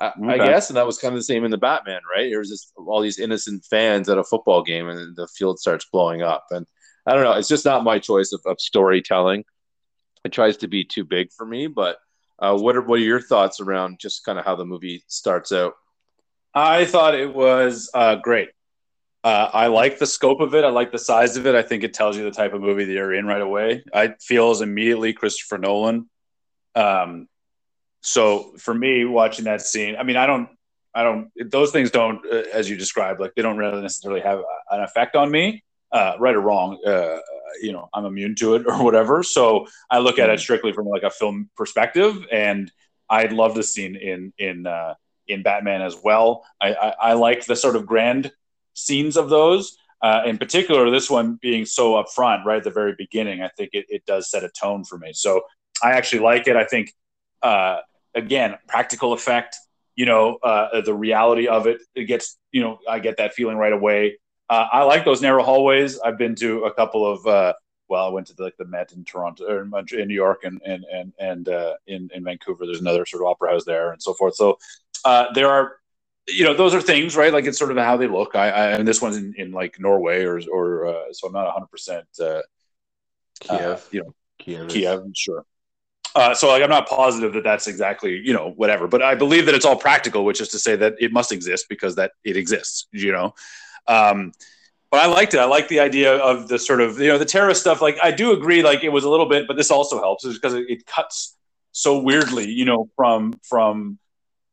I, 0.00 0.08
okay. 0.08 0.42
I 0.42 0.46
guess, 0.46 0.68
and 0.68 0.76
that 0.76 0.86
was 0.86 0.98
kind 0.98 1.14
of 1.14 1.18
the 1.18 1.24
same 1.24 1.44
in 1.44 1.50
the 1.50 1.56
Batman, 1.56 2.00
right? 2.14 2.28
There 2.28 2.38
was 2.38 2.50
just 2.50 2.72
all 2.76 3.00
these 3.00 3.18
innocent 3.18 3.64
fans 3.64 4.08
at 4.08 4.18
a 4.18 4.24
football 4.24 4.62
game, 4.62 4.88
and 4.88 5.16
the 5.16 5.26
field 5.28 5.58
starts 5.58 5.86
blowing 5.90 6.22
up. 6.22 6.44
And 6.50 6.66
I 7.06 7.14
don't 7.14 7.24
know, 7.24 7.32
it's 7.32 7.48
just 7.48 7.64
not 7.64 7.84
my 7.84 7.98
choice 7.98 8.32
of, 8.32 8.42
of 8.44 8.60
storytelling. 8.60 9.44
It 10.24 10.32
tries 10.32 10.58
to 10.58 10.68
be 10.68 10.84
too 10.84 11.04
big 11.04 11.32
for 11.32 11.46
me, 11.46 11.68
but 11.68 11.96
uh, 12.38 12.56
what 12.56 12.76
are 12.76 12.82
what 12.82 13.00
are 13.00 13.02
your 13.02 13.20
thoughts 13.20 13.60
around 13.60 13.98
just 13.98 14.24
kind 14.24 14.38
of 14.38 14.44
how 14.44 14.54
the 14.54 14.64
movie 14.64 15.02
starts 15.06 15.52
out? 15.52 15.74
I 16.54 16.84
thought 16.84 17.14
it 17.14 17.34
was 17.34 17.90
uh, 17.94 18.16
great. 18.16 18.50
Uh, 19.24 19.50
I 19.52 19.66
like 19.66 19.98
the 19.98 20.06
scope 20.06 20.40
of 20.40 20.54
it. 20.54 20.64
I 20.64 20.70
like 20.70 20.92
the 20.92 20.98
size 20.98 21.36
of 21.36 21.46
it. 21.46 21.54
I 21.54 21.62
think 21.62 21.82
it 21.82 21.92
tells 21.92 22.16
you 22.16 22.24
the 22.24 22.30
type 22.30 22.54
of 22.54 22.60
movie 22.60 22.84
that 22.84 22.92
you're 22.92 23.12
in 23.12 23.26
right 23.26 23.40
away. 23.40 23.84
I 23.92 24.14
feels 24.20 24.60
immediately 24.60 25.12
Christopher 25.12 25.58
Nolan. 25.58 26.08
Um, 26.74 27.28
so 28.00 28.54
for 28.58 28.72
me, 28.72 29.04
watching 29.04 29.44
that 29.46 29.60
scene, 29.60 29.96
I 29.96 30.04
mean, 30.04 30.16
I 30.16 30.26
don't, 30.26 30.48
I 30.94 31.02
don't. 31.02 31.30
Those 31.50 31.72
things 31.72 31.90
don't, 31.90 32.24
uh, 32.24 32.44
as 32.52 32.70
you 32.70 32.76
described, 32.76 33.20
like 33.20 33.34
they 33.34 33.42
don't 33.42 33.56
really 33.56 33.82
necessarily 33.82 34.20
have 34.20 34.40
an 34.70 34.82
effect 34.82 35.16
on 35.16 35.30
me, 35.30 35.64
uh, 35.92 36.14
right 36.18 36.34
or 36.34 36.40
wrong. 36.40 36.78
Uh, 36.86 37.18
you 37.60 37.72
know 37.72 37.88
I'm 37.92 38.04
immune 38.04 38.34
to 38.36 38.54
it 38.54 38.66
or 38.68 38.82
whatever. 38.82 39.22
So 39.22 39.66
I 39.90 39.98
look 39.98 40.18
at 40.18 40.28
it 40.28 40.34
mm-hmm. 40.34 40.40
strictly 40.40 40.72
from 40.72 40.86
like 40.86 41.02
a 41.02 41.10
film 41.10 41.50
perspective, 41.56 42.26
and 42.30 42.70
I'd 43.08 43.32
love 43.32 43.54
the 43.54 43.62
scene 43.62 43.96
in 43.96 44.32
in 44.38 44.66
uh, 44.66 44.94
in 45.28 45.42
Batman 45.42 45.82
as 45.82 45.96
well. 46.02 46.44
I, 46.60 46.72
I, 46.74 46.94
I 47.00 47.12
like 47.12 47.44
the 47.44 47.56
sort 47.56 47.76
of 47.76 47.86
grand 47.86 48.32
scenes 48.74 49.16
of 49.16 49.28
those. 49.28 49.76
Uh, 50.00 50.22
in 50.26 50.38
particular, 50.38 50.90
this 50.90 51.10
one 51.10 51.38
being 51.42 51.64
so 51.66 52.02
upfront 52.02 52.44
right 52.44 52.58
at 52.58 52.64
the 52.64 52.70
very 52.70 52.94
beginning, 52.96 53.42
I 53.42 53.48
think 53.56 53.70
it, 53.72 53.86
it 53.88 54.06
does 54.06 54.30
set 54.30 54.44
a 54.44 54.48
tone 54.48 54.84
for 54.84 54.96
me. 54.96 55.12
So 55.12 55.42
I 55.82 55.92
actually 55.92 56.20
like 56.20 56.46
it. 56.46 56.56
I 56.56 56.64
think, 56.64 56.94
uh, 57.42 57.78
again, 58.14 58.56
practical 58.68 59.12
effect, 59.12 59.56
you 59.96 60.06
know, 60.06 60.36
uh, 60.42 60.80
the 60.82 60.94
reality 60.94 61.48
of 61.48 61.66
it, 61.66 61.82
it 61.96 62.04
gets, 62.04 62.38
you 62.52 62.60
know, 62.60 62.78
I 62.88 63.00
get 63.00 63.16
that 63.16 63.34
feeling 63.34 63.56
right 63.56 63.72
away. 63.72 64.18
Uh, 64.50 64.66
I 64.72 64.82
like 64.84 65.04
those 65.04 65.20
narrow 65.20 65.42
hallways. 65.42 66.00
I've 66.00 66.18
been 66.18 66.34
to 66.36 66.64
a 66.64 66.72
couple 66.72 67.06
of. 67.06 67.26
Uh, 67.26 67.54
well, 67.88 68.06
I 68.06 68.10
went 68.10 68.26
to 68.26 68.34
the, 68.34 68.44
like 68.44 68.56
the 68.58 68.66
Met 68.66 68.92
in 68.92 69.04
Toronto 69.04 69.44
or 69.44 69.62
in 69.62 70.08
New 70.08 70.14
York 70.14 70.44
and 70.44 70.60
and 70.64 70.84
and 70.92 71.12
and 71.18 71.48
uh, 71.48 71.74
in 71.86 72.10
in 72.14 72.24
Vancouver. 72.24 72.66
There's 72.66 72.80
another 72.80 73.06
sort 73.06 73.22
of 73.22 73.28
opera 73.28 73.52
house 73.52 73.64
there 73.64 73.92
and 73.92 74.02
so 74.02 74.14
forth. 74.14 74.34
So 74.34 74.58
uh, 75.04 75.32
there 75.32 75.48
are, 75.48 75.76
you 76.26 76.44
know, 76.44 76.54
those 76.54 76.74
are 76.74 76.80
things, 76.80 77.16
right? 77.16 77.32
Like 77.32 77.46
it's 77.46 77.58
sort 77.58 77.70
of 77.70 77.76
how 77.78 77.96
they 77.96 78.06
look. 78.06 78.34
I, 78.34 78.50
I 78.50 78.66
and 78.72 78.86
this 78.86 79.00
one's 79.00 79.16
in, 79.16 79.34
in 79.36 79.52
like 79.52 79.80
Norway 79.80 80.24
or 80.24 80.40
or 80.50 80.86
uh, 80.86 81.12
so 81.12 81.26
I'm 81.26 81.32
not 81.32 81.44
100 81.44 81.66
percent 81.66 82.06
uh, 82.20 82.40
Kiev. 83.40 83.88
you 83.90 84.00
know, 84.02 84.14
Kiev. 84.38 84.68
Kiev, 84.68 85.02
sure. 85.14 85.44
Uh, 86.14 86.34
so 86.34 86.48
like, 86.48 86.62
I'm 86.62 86.70
not 86.70 86.88
positive 86.88 87.32
that 87.34 87.44
that's 87.44 87.66
exactly 87.66 88.16
you 88.16 88.32
know 88.32 88.50
whatever, 88.56 88.86
but 88.88 89.02
I 89.02 89.14
believe 89.14 89.46
that 89.46 89.54
it's 89.54 89.64
all 89.64 89.76
practical, 89.76 90.24
which 90.24 90.40
is 90.40 90.48
to 90.48 90.58
say 90.58 90.74
that 90.76 90.94
it 90.98 91.12
must 91.12 91.32
exist 91.32 91.66
because 91.68 91.94
that 91.96 92.12
it 92.24 92.36
exists. 92.36 92.86
You 92.92 93.12
know, 93.12 93.34
um, 93.86 94.32
but 94.90 95.00
I 95.00 95.06
liked 95.06 95.34
it. 95.34 95.38
I 95.38 95.44
like 95.44 95.68
the 95.68 95.80
idea 95.80 96.16
of 96.16 96.48
the 96.48 96.58
sort 96.58 96.80
of 96.80 96.98
you 96.98 97.08
know 97.08 97.18
the 97.18 97.24
terrorist 97.24 97.60
stuff. 97.60 97.82
Like 97.82 97.98
I 98.02 98.10
do 98.10 98.32
agree, 98.32 98.62
like 98.62 98.84
it 98.84 98.88
was 98.88 99.04
a 99.04 99.10
little 99.10 99.28
bit, 99.28 99.46
but 99.46 99.56
this 99.56 99.70
also 99.70 99.98
helps 99.98 100.26
because 100.26 100.54
it, 100.54 100.66
it 100.68 100.86
cuts 100.86 101.36
so 101.72 102.00
weirdly, 102.00 102.50
you 102.50 102.64
know, 102.64 102.88
from 102.96 103.38
from 103.42 103.98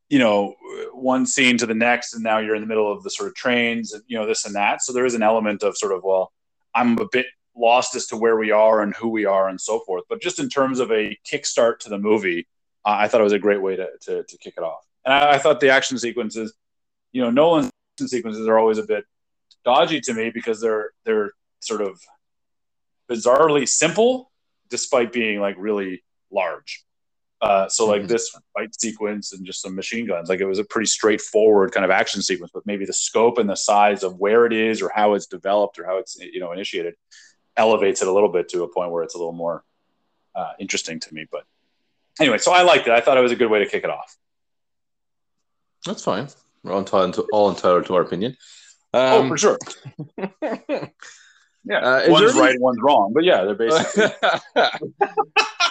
you 0.10 0.20
know 0.20 0.56
one 0.94 1.26
scene 1.26 1.58
to 1.58 1.66
the 1.66 1.74
next, 1.74 2.14
and 2.14 2.24
now 2.24 2.40
you're 2.40 2.56
in 2.56 2.62
the 2.62 2.68
middle 2.68 2.92
of 2.92 3.04
the 3.04 3.10
sort 3.10 3.30
of 3.30 3.36
trains, 3.36 3.94
and 3.94 4.04
you 4.08 4.18
know 4.18 4.26
this 4.26 4.46
and 4.46 4.56
that. 4.56 4.82
So 4.82 4.92
there 4.92 5.06
is 5.06 5.14
an 5.14 5.24
element 5.24 5.64
of 5.64 5.78
sort 5.78 5.94
of 5.94 6.04
well, 6.04 6.34
I'm 6.74 6.98
a 7.00 7.08
bit 7.12 7.28
lost 7.56 7.96
as 7.96 8.08
to 8.08 8.18
where 8.18 8.36
we 8.36 8.52
are 8.52 8.82
and 8.82 8.94
who 8.94 9.08
we 9.08 9.26
are 9.26 9.48
and 9.48 9.60
so 9.60 9.80
forth. 9.80 10.04
But 10.10 10.22
just 10.22 10.40
in 10.40 10.50
terms 10.50 10.80
of 10.80 10.92
a 10.92 11.18
kickstart 11.26 11.80
to 11.80 11.90
the 11.90 11.98
movie, 11.98 12.48
uh, 12.84 12.96
I 13.00 13.08
thought 13.08 13.22
it 13.22 13.24
was 13.24 13.34
a 13.34 13.40
great 13.40 13.62
way 13.62 13.78
to 13.78 13.88
to, 14.02 14.24
to 14.24 14.38
kick 14.38 14.56
it 14.58 14.64
off. 14.64 14.86
And 15.06 15.14
I, 15.14 15.34
I 15.34 15.38
thought 15.38 15.62
the 15.62 15.70
action 15.70 15.98
sequences, 15.98 16.54
you 17.14 17.22
know, 17.22 17.32
Nolan's 17.32 17.72
sequences 17.98 18.48
are 18.48 18.60
always 18.60 18.78
a 18.78 18.84
bit 18.84 19.06
dodgy 19.66 20.00
to 20.02 20.14
me 20.14 20.30
because 20.30 20.62
they're 20.62 20.92
they're 21.04 21.32
sort 21.60 21.82
of 21.82 22.00
bizarrely 23.10 23.68
simple 23.68 24.32
despite 24.70 25.12
being 25.12 25.40
like 25.40 25.56
really 25.58 26.04
large. 26.32 26.84
Uh, 27.42 27.68
so 27.68 27.86
like 27.86 28.02
mm-hmm. 28.02 28.08
this 28.08 28.36
fight 28.54 28.74
sequence 28.80 29.34
and 29.34 29.46
just 29.46 29.62
some 29.62 29.76
machine 29.76 30.08
guns, 30.08 30.30
like 30.30 30.40
it 30.40 30.46
was 30.46 30.58
a 30.58 30.64
pretty 30.64 30.88
straightforward 30.88 31.72
kind 31.72 31.84
of 31.84 31.92
action 31.92 32.22
sequence, 32.22 32.52
but 32.54 32.66
maybe 32.66 32.86
the 32.86 32.94
scope 32.94 33.38
and 33.38 33.50
the 33.50 33.56
size 33.56 34.04
of 34.04 34.18
where 34.18 34.46
it 34.46 34.54
is 34.54 34.82
or 34.82 34.90
how 34.96 35.14
it's 35.14 35.28
developed 35.28 35.78
or 35.78 35.86
how 35.86 35.98
it's 35.98 36.18
you 36.20 36.40
know 36.40 36.52
initiated 36.52 36.96
elevates 37.58 38.02
it 38.02 38.08
a 38.08 38.12
little 38.12 38.30
bit 38.30 38.50
to 38.50 38.64
a 38.64 38.74
point 38.74 38.92
where 38.92 39.04
it's 39.04 39.16
a 39.16 39.18
little 39.18 39.34
more 39.34 39.64
uh, 40.34 40.52
interesting 40.60 41.00
to 41.00 41.14
me. 41.14 41.26
But 41.32 41.44
anyway, 42.20 42.38
so 42.38 42.52
I 42.52 42.64
liked 42.64 42.88
it. 42.88 42.94
I 42.94 43.02
thought 43.02 43.18
it 43.18 43.22
was 43.22 43.32
a 43.32 43.38
good 43.38 43.50
way 43.50 43.60
to 43.60 43.70
kick 43.70 43.84
it 43.84 43.90
off. 43.90 44.16
That's 45.86 46.04
fine. 46.04 46.28
We're 46.64 46.74
all 46.74 46.80
entitled 46.80 47.14
to, 47.16 47.28
all 47.32 47.50
entitled 47.50 47.86
to 47.86 47.96
our 47.96 48.02
opinion. 48.02 48.38
Um, 48.96 49.26
oh, 49.26 49.28
for 49.28 49.38
sure. 49.38 49.60
yeah, 51.66 51.80
uh, 51.80 52.06
one's 52.08 52.34
right, 52.36 52.60
one's 52.62 52.78
wrong, 52.82 53.12
but 53.14 53.26
yeah, 53.26 53.44
they're 53.44 53.56
basically. 53.56 54.06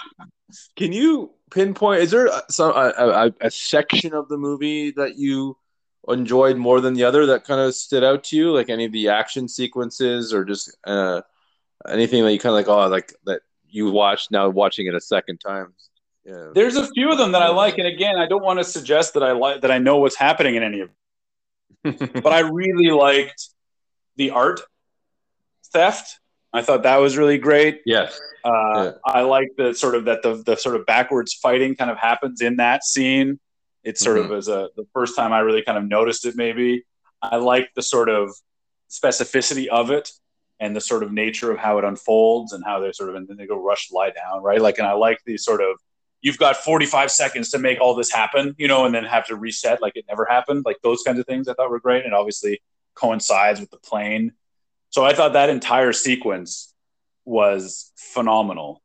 can 0.77 0.93
you 0.93 1.31
pinpoint? 1.51 2.03
Is 2.03 2.11
there 2.11 2.29
some 2.51 2.73
a, 2.73 2.93
a, 2.99 3.33
a, 3.41 3.51
section 3.51 4.13
of 4.13 4.29
the 4.29 4.37
movie 4.37 4.91
that 4.91 5.17
you 5.17 5.57
enjoyed 6.07 6.59
more 6.59 6.83
than 6.83 6.93
the 6.93 7.05
other 7.05 7.25
that 7.27 7.45
kind 7.45 7.63
of 7.63 7.75
stood 7.75 8.05
out 8.05 8.25
to 8.25 8.37
you? 8.37 8.53
Like 8.53 8.69
any 8.69 8.85
of 8.85 8.93
the 8.93 9.09
action 9.09 9.49
sequences, 9.49 10.35
or 10.35 10.45
just 10.45 10.77
uh, 10.87 11.23
anything 11.89 12.25
that 12.25 12.33
you 12.33 12.39
kind 12.39 12.51
of 12.51 12.57
like? 12.57 12.69
Oh, 12.69 12.89
like 12.89 13.15
that 13.25 13.41
you 13.67 13.91
watched 13.91 14.31
now, 14.31 14.51
watching 14.51 14.87
it 14.87 14.95
a 14.95 15.01
second 15.01 15.39
time. 15.39 15.73
Yeah. 16.27 16.51
There's 16.55 16.77
a 16.77 16.87
few 16.89 17.11
of 17.11 17.17
them 17.17 17.33
that 17.33 17.43
I 17.43 17.49
like, 17.49 17.79
and 17.79 17.87
again, 17.87 18.17
I 18.17 18.27
don't 18.27 18.45
want 18.45 18.59
to 18.59 18.65
suggest 18.65 19.15
that 19.15 19.23
I 19.23 19.33
like 19.33 19.63
that 19.63 19.71
I 19.71 19.79
know 19.79 19.97
what's 19.97 20.17
happening 20.17 20.57
in 20.57 20.63
any 20.63 20.81
of 20.81 20.89
them. 20.89 20.97
But 21.83 22.33
I 22.33 22.41
really 22.41 22.91
liked 22.91 23.49
the 24.17 24.31
art 24.31 24.61
theft. 25.73 26.19
I 26.53 26.63
thought 26.63 26.85
that 26.85 26.97
was 26.99 27.17
really 27.17 27.39
great. 27.39 27.81
Yes. 27.85 28.21
Uh, 28.45 28.51
yeah. 28.75 28.91
I 29.05 29.23
like 29.23 29.49
the 29.57 29.75
sort 29.75 29.95
of 29.95 30.05
that 30.05 30.23
the 30.23 30.43
the 30.45 30.57
sort 30.57 30.77
of 30.77 30.87
backwards 30.87 31.35
fighting 31.35 31.75
kind 31.75 31.91
of 31.91 31.99
happens 31.99 32.41
in 32.41 32.57
that 32.57 32.85
scene. 32.85 33.41
It 33.83 33.99
sort 33.99 34.19
mm-hmm. 34.19 34.33
of 34.33 34.39
as 34.39 34.49
a 34.49 34.69
the 34.77 34.87
first 34.93 35.17
time 35.17 35.33
I 35.33 35.41
really 35.41 35.63
kind 35.63 35.77
of 35.77 35.85
noticed 35.85 36.25
it. 36.27 36.37
Maybe 36.37 36.85
I 37.21 37.37
like 37.37 37.71
the 37.75 37.83
sort 37.83 38.09
of 38.09 38.31
specificity 38.91 39.67
of 39.67 39.91
it 39.91 40.11
and 40.61 40.77
the 40.77 40.81
sort 40.81 41.03
of 41.03 41.13
nature 41.13 41.51
of 41.51 41.59
how 41.59 41.79
it 41.79 41.85
unfolds 41.85 42.53
and 42.53 42.65
how 42.65 42.79
they 42.81 42.93
sort 42.93 43.11
of 43.11 43.17
and 43.17 43.27
then 43.27 43.37
they 43.37 43.47
go 43.47 43.61
rush 43.61 43.91
lie 43.91 44.11
down 44.11 44.43
right 44.43 44.61
like 44.61 44.79
and 44.79 44.87
I 44.87 44.93
like 44.93 45.19
the 45.27 45.37
sort 45.37 45.61
of 45.61 45.79
you've 46.25 46.39
got 46.39 46.57
45 46.57 47.11
seconds 47.11 47.51
to 47.51 47.59
make 47.59 47.81
all 47.81 47.95
this 47.95 48.11
happen 48.11 48.55
you 48.59 48.67
know 48.67 48.87
and 48.87 48.95
then 48.95 49.05
have 49.05 49.27
to 49.27 49.37
reset 49.37 49.81
like 49.81 49.93
it 49.95 50.05
never 50.09 50.25
happened 50.25 50.65
like 50.65 50.79
those 50.83 51.03
kinds 51.03 51.19
of 51.19 51.27
things 51.27 51.49
I 51.49 51.55
thought 51.55 51.71
were 51.71 51.81
great 51.81 52.05
and 52.05 52.15
obviously 52.15 52.61
coincides 52.95 53.61
with 53.61 53.71
the 53.71 53.79
plane. 53.79 54.33
So 54.91 55.05
I 55.05 55.15
thought 55.15 55.35
that 55.35 55.51
entire 55.51 55.93
sequence 55.93 56.73
was 57.25 57.93
phenomenal. 57.97 58.83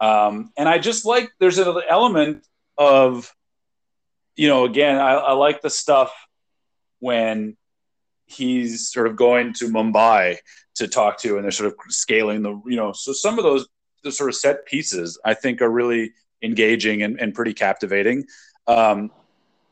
Um, 0.00 0.50
and 0.56 0.68
I 0.68 0.78
just 0.78 1.04
like 1.04 1.30
there's 1.38 1.58
an 1.58 1.80
element 1.88 2.46
of, 2.78 3.32
you 4.36 4.48
know, 4.48 4.64
again, 4.64 4.98
I, 4.98 5.12
I 5.12 5.32
like 5.32 5.60
the 5.60 5.70
stuff 5.70 6.12
when 7.00 7.56
he's 8.26 8.88
sort 8.88 9.06
of 9.06 9.16
going 9.16 9.52
to 9.54 9.66
Mumbai 9.66 10.38
to 10.76 10.88
talk 10.88 11.18
to, 11.18 11.36
and 11.36 11.44
they're 11.44 11.50
sort 11.50 11.72
of 11.72 11.78
scaling 11.88 12.42
the, 12.42 12.60
you 12.66 12.76
know, 12.76 12.92
so 12.92 13.12
some 13.12 13.38
of 13.38 13.44
those 13.44 13.68
the 14.02 14.10
sort 14.10 14.30
of 14.30 14.34
set 14.34 14.66
pieces 14.66 15.20
I 15.24 15.34
think 15.34 15.62
are 15.62 15.70
really 15.70 16.12
engaging 16.42 17.02
and, 17.02 17.20
and 17.20 17.34
pretty 17.34 17.54
captivating. 17.54 18.24
Um, 18.66 19.10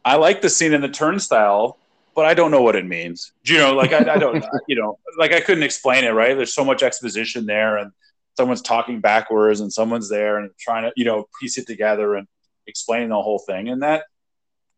I 0.04 0.16
like 0.16 0.40
the 0.40 0.48
scene 0.48 0.72
in 0.72 0.80
the 0.80 0.88
turnstile 0.88 1.78
but 2.14 2.26
I 2.26 2.34
don't 2.34 2.50
know 2.50 2.62
what 2.62 2.76
it 2.76 2.86
means. 2.86 3.32
You 3.44 3.58
know, 3.58 3.74
like 3.74 3.92
I, 3.92 4.14
I 4.14 4.18
don't, 4.18 4.44
you 4.68 4.76
know, 4.76 4.98
like 5.18 5.32
I 5.32 5.40
couldn't 5.40 5.62
explain 5.62 6.04
it. 6.04 6.10
Right? 6.10 6.36
There's 6.36 6.54
so 6.54 6.64
much 6.64 6.82
exposition 6.82 7.46
there, 7.46 7.78
and 7.78 7.92
someone's 8.36 8.62
talking 8.62 9.00
backwards, 9.00 9.60
and 9.60 9.72
someone's 9.72 10.08
there 10.08 10.38
and 10.38 10.50
trying 10.58 10.84
to, 10.84 10.92
you 10.96 11.04
know, 11.04 11.26
piece 11.40 11.58
it 11.58 11.66
together 11.66 12.14
and 12.16 12.26
explain 12.66 13.08
the 13.08 13.22
whole 13.22 13.38
thing, 13.38 13.68
and 13.68 13.82
that 13.82 14.04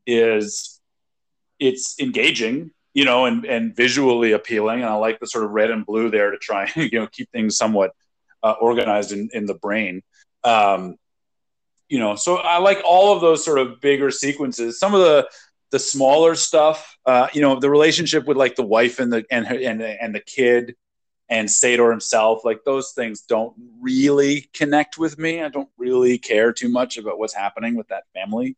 is, 0.07 0.81
it's 1.59 1.99
engaging, 2.01 2.71
you 2.95 3.05
know, 3.05 3.27
and 3.27 3.45
and 3.45 3.75
visually 3.75 4.33
appealing, 4.33 4.81
and 4.81 4.89
I 4.89 4.95
like 4.95 5.21
the 5.21 5.27
sort 5.27 5.45
of 5.45 5.51
red 5.51 5.71
and 5.71 5.87
blue 5.87 6.11
there 6.11 6.31
to 6.31 6.39
try 6.39 6.71
and 6.75 6.93
you 6.93 7.01
know 7.01 7.07
keep 7.07 7.31
things 7.31 7.57
somewhat 7.57 7.93
uh, 8.43 8.55
organized 8.61 9.13
in 9.13 9.31
in 9.33 9.47
the 9.47 9.55
brain. 9.55 10.03
Um, 10.45 10.97
you 11.93 11.99
know, 11.99 12.15
so 12.15 12.37
I 12.37 12.57
like 12.57 12.81
all 12.87 13.15
of 13.15 13.21
those 13.21 13.45
sort 13.45 13.59
of 13.59 13.79
bigger 13.83 14.11
sequences. 14.11 14.79
Some 14.79 14.95
of 14.95 15.03
the 15.03 15.29
the 15.73 15.79
smaller 15.79 16.35
stuff, 16.35 16.97
uh, 17.05 17.29
you 17.35 17.43
know, 17.43 17.61
the 17.61 17.69
relationship 17.69 18.25
with 18.25 18.39
like 18.39 18.57
the 18.57 18.63
wife 18.63 18.99
and 18.99 19.13
the 19.13 19.27
and 19.31 19.47
her, 19.47 19.57
and 19.57 19.83
and 19.83 20.15
the 20.15 20.21
kid 20.21 20.75
and 21.29 21.51
Sator 21.51 21.91
himself, 21.91 22.47
like 22.47 22.65
those 22.65 22.93
things 22.93 23.21
don't 23.21 23.55
really 23.79 24.49
connect 24.55 24.97
with 24.97 25.19
me. 25.19 25.43
I 25.43 25.51
don't 25.51 25.69
really 25.77 26.17
care 26.17 26.51
too 26.51 26.71
much 26.71 26.97
about 26.97 27.19
what's 27.19 27.35
happening 27.35 27.77
with 27.77 27.89
that 27.89 28.05
family. 28.15 28.57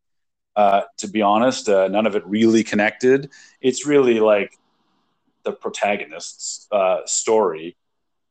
Uh, 0.54 0.82
to 0.98 1.08
be 1.08 1.20
honest, 1.20 1.68
uh, 1.68 1.88
none 1.88 2.06
of 2.06 2.14
it 2.14 2.24
really 2.26 2.62
connected. 2.62 3.30
It's 3.60 3.84
really 3.84 4.20
like 4.20 4.56
the 5.42 5.50
protagonist's 5.50 6.68
uh, 6.70 7.00
story 7.06 7.76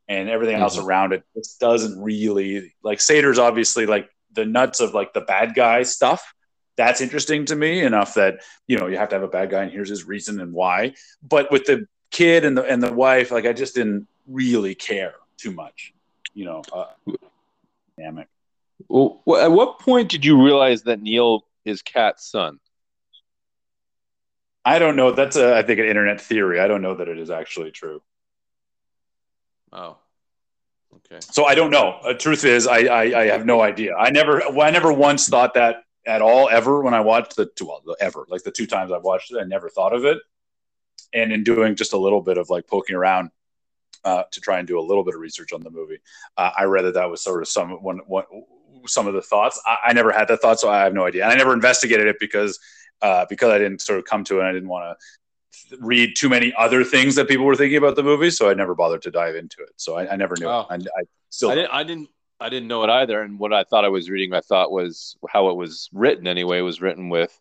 and 0.07 0.29
everything 0.29 0.55
mm-hmm. 0.55 0.63
else 0.63 0.77
around 0.77 1.11
it. 1.11 1.23
It 1.35 1.45
doesn't 1.59 2.01
really 2.01 2.73
like 2.83 3.01
Sator's 3.01 3.37
obviously 3.37 3.85
like 3.85 4.09
the 4.33 4.45
nuts 4.45 4.79
of 4.79 4.93
like 4.93 5.13
the 5.13 5.21
bad 5.21 5.55
guy 5.55 5.83
stuff. 5.83 6.33
That's 6.75 7.01
interesting 7.01 7.45
to 7.45 7.55
me 7.55 7.81
enough 7.81 8.15
that 8.15 8.41
you 8.67 8.77
know 8.77 8.87
you 8.87 8.97
have 8.97 9.09
to 9.09 9.15
have 9.15 9.23
a 9.23 9.27
bad 9.27 9.51
guy 9.51 9.63
and 9.63 9.71
here's 9.71 9.89
his 9.89 10.05
reason 10.05 10.39
and 10.39 10.53
why. 10.53 10.93
But 11.21 11.51
with 11.51 11.65
the 11.65 11.87
kid 12.13 12.45
and 12.45 12.55
the 12.55 12.63
and 12.63 12.81
the 12.81 12.93
wife 12.93 13.31
like 13.31 13.45
i 13.45 13.51
just 13.51 13.73
didn't 13.73 14.07
really 14.27 14.75
care 14.75 15.15
too 15.35 15.51
much 15.51 15.93
you 16.35 16.45
know 16.45 16.61
uh, 16.71 16.85
dynamic. 17.97 18.27
Well 18.87 19.21
at 19.41 19.51
what 19.51 19.79
point 19.79 20.09
did 20.09 20.23
you 20.23 20.41
realize 20.41 20.83
that 20.83 21.01
neil 21.01 21.45
is 21.65 21.81
Kat's 21.81 22.29
son? 22.29 22.59
I 24.65 24.79
don't 24.79 24.95
know. 24.95 25.11
That's 25.11 25.35
a, 25.35 25.57
I 25.57 25.63
think 25.63 25.79
an 25.79 25.85
internet 25.87 26.21
theory. 26.21 26.59
I 26.59 26.67
don't 26.67 26.81
know 26.81 26.95
that 26.95 27.09
it 27.09 27.17
is 27.19 27.29
actually 27.29 27.71
true. 27.71 28.01
Oh 29.71 29.97
okay. 31.11 31.19
So 31.21 31.45
i 31.45 31.55
don't 31.55 31.71
know. 31.71 31.99
Uh, 32.03 32.13
truth 32.13 32.43
is 32.45 32.67
I, 32.67 32.79
I 32.85 33.21
i 33.21 33.25
have 33.27 33.45
no 33.45 33.61
idea. 33.61 33.95
I 33.95 34.09
never 34.09 34.43
i 34.43 34.71
never 34.71 34.91
once 34.91 35.27
thought 35.27 35.53
that 35.55 35.83
at 36.05 36.21
all 36.21 36.49
ever 36.49 36.81
when 36.81 36.93
I 36.93 36.99
watched 36.99 37.35
the 37.35 37.45
two 37.45 37.67
well, 37.67 37.83
ever 37.99 38.25
like 38.29 38.43
the 38.43 38.51
two 38.51 38.67
times 38.67 38.91
I've 38.91 39.03
watched 39.03 39.31
it 39.31 39.39
I 39.39 39.45
never 39.45 39.69
thought 39.69 39.93
of 39.93 40.05
it. 40.05 40.19
And 41.13 41.31
in 41.31 41.43
doing 41.43 41.75
just 41.75 41.93
a 41.93 41.97
little 41.97 42.21
bit 42.21 42.37
of 42.37 42.49
like 42.49 42.67
poking 42.67 42.95
around 42.95 43.29
uh, 44.03 44.23
to 44.31 44.41
try 44.41 44.59
and 44.59 44.67
do 44.67 44.79
a 44.79 44.81
little 44.81 45.03
bit 45.03 45.13
of 45.13 45.21
research 45.21 45.53
on 45.53 45.61
the 45.61 45.69
movie 45.69 45.99
uh, 46.37 46.51
I 46.57 46.63
read 46.65 46.83
that 46.83 46.95
that 46.95 47.09
was 47.09 47.23
sort 47.23 47.41
of 47.41 47.47
some 47.47 47.71
one, 47.83 47.99
one 47.99 48.25
some 48.87 49.07
of 49.07 49.13
the 49.13 49.21
thoughts. 49.21 49.61
I, 49.65 49.77
I, 49.85 49.93
never 49.93 50.11
had 50.11 50.27
that 50.27 50.41
thought 50.41 50.59
so 50.59 50.69
I 50.69 50.83
have 50.83 50.93
no 50.93 51.05
idea. 51.05 51.23
And 51.23 51.31
I 51.31 51.35
never 51.35 51.53
investigated 51.53 52.07
it 52.07 52.17
because 52.19 52.59
uh, 53.01 53.25
because 53.29 53.49
I 53.49 53.57
didn't 53.57 53.81
sort 53.81 53.99
of 53.99 54.05
come 54.05 54.23
to 54.25 54.37
it 54.37 54.39
and 54.39 54.47
I 54.47 54.51
didn't 54.53 54.69
want 54.69 54.97
to 54.97 55.05
read 55.79 56.15
too 56.15 56.29
many 56.29 56.53
other 56.57 56.83
things 56.83 57.15
that 57.15 57.27
people 57.27 57.45
were 57.45 57.55
thinking 57.55 57.77
about 57.77 57.95
the 57.95 58.03
movie 58.03 58.29
so 58.29 58.49
I 58.49 58.53
never 58.53 58.75
bothered 58.75 59.01
to 59.03 59.11
dive 59.11 59.35
into 59.35 59.57
it 59.61 59.73
so 59.77 59.95
I, 59.95 60.13
I 60.13 60.15
never 60.15 60.35
knew 60.39 60.47
oh. 60.47 60.65
I, 60.69 60.75
I 60.75 61.03
still 61.29 61.51
I 61.51 61.55
didn't, 61.55 61.71
I 61.71 61.83
didn't 61.83 62.09
I 62.43 62.49
didn't 62.49 62.67
know 62.67 62.83
it 62.83 62.89
either. 62.89 63.21
And 63.21 63.39
what 63.39 63.53
I 63.53 63.63
thought 63.63 63.85
I 63.85 63.89
was 63.89 64.09
reading, 64.09 64.33
I 64.33 64.41
thought 64.41 64.71
was 64.71 65.17
how 65.29 65.49
it 65.49 65.55
was 65.55 65.89
written 65.93 66.27
anyway, 66.27 66.59
was 66.61 66.81
written 66.81 67.09
with, 67.09 67.37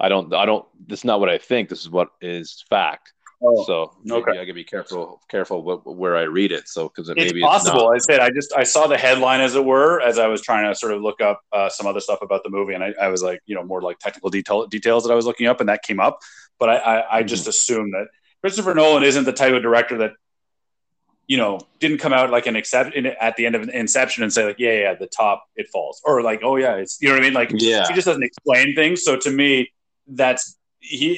I 0.00 0.08
don't, 0.08 0.32
I 0.34 0.46
don't, 0.46 0.66
this 0.86 1.00
is 1.00 1.04
not 1.04 1.20
what 1.20 1.28
I 1.28 1.38
think. 1.38 1.68
This 1.68 1.80
is 1.80 1.90
what 1.90 2.08
is 2.20 2.64
fact. 2.70 3.12
Oh, 3.42 3.64
so 3.66 3.92
okay. 4.10 4.30
I 4.30 4.34
gotta 4.36 4.54
be 4.54 4.64
careful, 4.64 5.20
careful 5.28 5.62
what, 5.62 5.84
where 5.84 6.16
I 6.16 6.22
read 6.22 6.52
it. 6.52 6.68
So 6.68 6.88
because 6.88 7.10
it 7.10 7.18
it's 7.18 7.34
maybe 7.34 7.42
possible. 7.42 7.92
It's 7.92 8.08
I 8.08 8.14
said 8.14 8.20
I 8.20 8.30
just 8.30 8.54
I 8.56 8.62
saw 8.62 8.86
the 8.86 8.96
headline 8.96 9.42
as 9.42 9.54
it 9.54 9.62
were 9.62 10.00
as 10.00 10.18
I 10.18 10.26
was 10.26 10.40
trying 10.40 10.66
to 10.72 10.74
sort 10.74 10.94
of 10.94 11.02
look 11.02 11.20
up 11.20 11.42
uh, 11.52 11.68
some 11.68 11.86
other 11.86 12.00
stuff 12.00 12.20
about 12.22 12.44
the 12.44 12.50
movie, 12.50 12.72
and 12.72 12.82
I, 12.82 12.94
I, 12.98 13.08
was 13.08 13.22
like, 13.22 13.40
you 13.44 13.54
know, 13.54 13.62
more 13.62 13.82
like 13.82 13.98
technical 13.98 14.30
detail 14.30 14.66
details 14.66 15.04
that 15.04 15.12
I 15.12 15.14
was 15.14 15.26
looking 15.26 15.48
up, 15.48 15.60
and 15.60 15.68
that 15.68 15.82
came 15.82 16.00
up. 16.00 16.20
But 16.58 16.70
I 16.70 16.76
I, 16.76 17.18
I 17.18 17.22
just 17.22 17.42
mm-hmm. 17.42 17.50
assumed 17.50 17.94
that 17.94 18.08
Christopher 18.42 18.74
Nolan 18.74 19.02
isn't 19.02 19.24
the 19.24 19.32
type 19.32 19.54
of 19.54 19.62
director 19.62 19.98
that 19.98 20.12
you 21.26 21.36
know, 21.36 21.58
didn't 21.80 21.98
come 21.98 22.12
out 22.12 22.30
like 22.30 22.46
an 22.46 22.56
exception 22.56 23.06
at 23.06 23.36
the 23.36 23.46
end 23.46 23.56
of 23.56 23.62
an 23.62 23.70
Inception 23.70 24.22
and 24.22 24.32
say 24.32 24.46
like, 24.46 24.58
yeah, 24.58 24.72
yeah, 24.72 24.94
the 24.94 25.08
top 25.08 25.44
it 25.56 25.68
falls, 25.68 26.00
or 26.04 26.22
like, 26.22 26.40
oh 26.42 26.56
yeah, 26.56 26.74
it's 26.74 26.98
you 27.00 27.08
know 27.08 27.14
what 27.14 27.22
I 27.22 27.24
mean? 27.24 27.34
Like, 27.34 27.50
yeah, 27.52 27.86
he 27.88 27.94
just 27.94 28.06
doesn't 28.06 28.22
explain 28.22 28.74
things. 28.74 29.02
So 29.02 29.16
to 29.16 29.30
me, 29.30 29.72
that's 30.06 30.56
he 30.78 31.16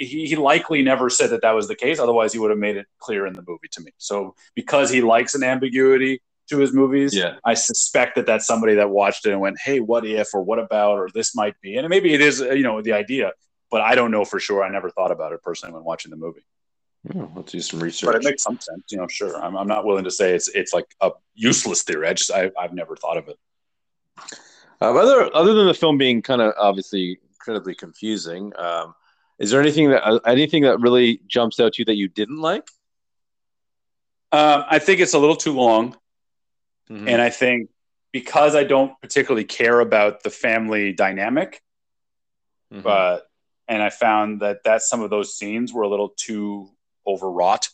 he 0.00 0.26
he 0.26 0.36
likely 0.36 0.82
never 0.82 1.10
said 1.10 1.30
that 1.30 1.42
that 1.42 1.52
was 1.52 1.68
the 1.68 1.74
case. 1.74 1.98
Otherwise, 1.98 2.32
he 2.32 2.38
would 2.38 2.50
have 2.50 2.58
made 2.58 2.76
it 2.76 2.86
clear 2.98 3.26
in 3.26 3.34
the 3.34 3.44
movie 3.46 3.68
to 3.72 3.82
me. 3.82 3.90
So 3.98 4.34
because 4.54 4.90
he 4.90 5.02
likes 5.02 5.34
an 5.34 5.42
ambiguity 5.42 6.22
to 6.48 6.58
his 6.58 6.72
movies, 6.72 7.14
yeah, 7.14 7.36
I 7.44 7.52
suspect 7.54 8.14
that 8.16 8.24
that's 8.24 8.46
somebody 8.46 8.74
that 8.76 8.88
watched 8.88 9.26
it 9.26 9.32
and 9.32 9.40
went, 9.40 9.58
hey, 9.62 9.80
what 9.80 10.06
if, 10.06 10.32
or 10.32 10.42
what 10.42 10.60
about, 10.60 10.98
or 10.98 11.08
this 11.12 11.36
might 11.36 11.60
be, 11.60 11.76
and 11.76 11.86
maybe 11.90 12.14
it 12.14 12.22
is, 12.22 12.40
you 12.40 12.62
know, 12.62 12.80
the 12.80 12.94
idea, 12.94 13.32
but 13.72 13.80
I 13.80 13.94
don't 13.96 14.10
know 14.10 14.24
for 14.24 14.38
sure. 14.38 14.62
I 14.62 14.68
never 14.68 14.90
thought 14.90 15.10
about 15.10 15.32
it 15.32 15.42
personally 15.42 15.72
when 15.74 15.82
watching 15.82 16.10
the 16.10 16.16
movie. 16.16 16.44
Yeah, 17.12 17.26
let's 17.34 17.50
do 17.50 17.60
some 17.60 17.80
research. 17.80 18.06
But 18.06 18.14
it 18.16 18.22
makes 18.22 18.42
some 18.44 18.60
sense, 18.60 18.84
you 18.90 18.98
know. 18.98 19.08
Sure, 19.08 19.42
I'm, 19.42 19.56
I'm 19.56 19.66
not 19.66 19.84
willing 19.84 20.04
to 20.04 20.10
say 20.10 20.34
it's 20.34 20.46
it's 20.48 20.72
like 20.72 20.84
a 21.00 21.10
useless 21.34 21.82
theory. 21.82 22.06
I 22.06 22.12
just 22.12 22.30
I, 22.30 22.52
I've 22.56 22.74
never 22.74 22.94
thought 22.94 23.16
of 23.16 23.28
it. 23.28 23.38
Uh, 24.80 24.94
other 24.94 25.34
other 25.34 25.54
than 25.54 25.66
the 25.66 25.74
film 25.74 25.98
being 25.98 26.22
kind 26.22 26.40
of 26.40 26.52
obviously 26.56 27.18
incredibly 27.32 27.74
confusing, 27.74 28.52
um, 28.56 28.94
is 29.40 29.50
there 29.50 29.60
anything 29.60 29.90
that 29.90 30.06
uh, 30.06 30.20
anything 30.26 30.62
that 30.62 30.78
really 30.78 31.20
jumps 31.26 31.58
out 31.58 31.72
to 31.72 31.80
you 31.80 31.84
that 31.86 31.96
you 31.96 32.06
didn't 32.06 32.40
like? 32.40 32.68
Uh, 34.30 34.64
I 34.68 34.78
think 34.78 35.00
it's 35.00 35.14
a 35.14 35.18
little 35.18 35.36
too 35.36 35.54
long, 35.54 35.96
mm-hmm. 36.88 37.08
and 37.08 37.20
I 37.20 37.30
think 37.30 37.70
because 38.12 38.54
I 38.54 38.64
don't 38.64 38.92
particularly 39.00 39.44
care 39.44 39.80
about 39.80 40.22
the 40.22 40.30
family 40.30 40.92
dynamic, 40.92 41.62
mm-hmm. 42.70 42.82
but 42.82 43.26
and 43.72 43.82
I 43.82 43.88
found 43.88 44.40
that 44.40 44.64
that 44.64 44.82
some 44.82 45.00
of 45.00 45.08
those 45.08 45.34
scenes 45.34 45.72
were 45.72 45.82
a 45.82 45.88
little 45.88 46.10
too 46.10 46.68
overwrought. 47.06 47.70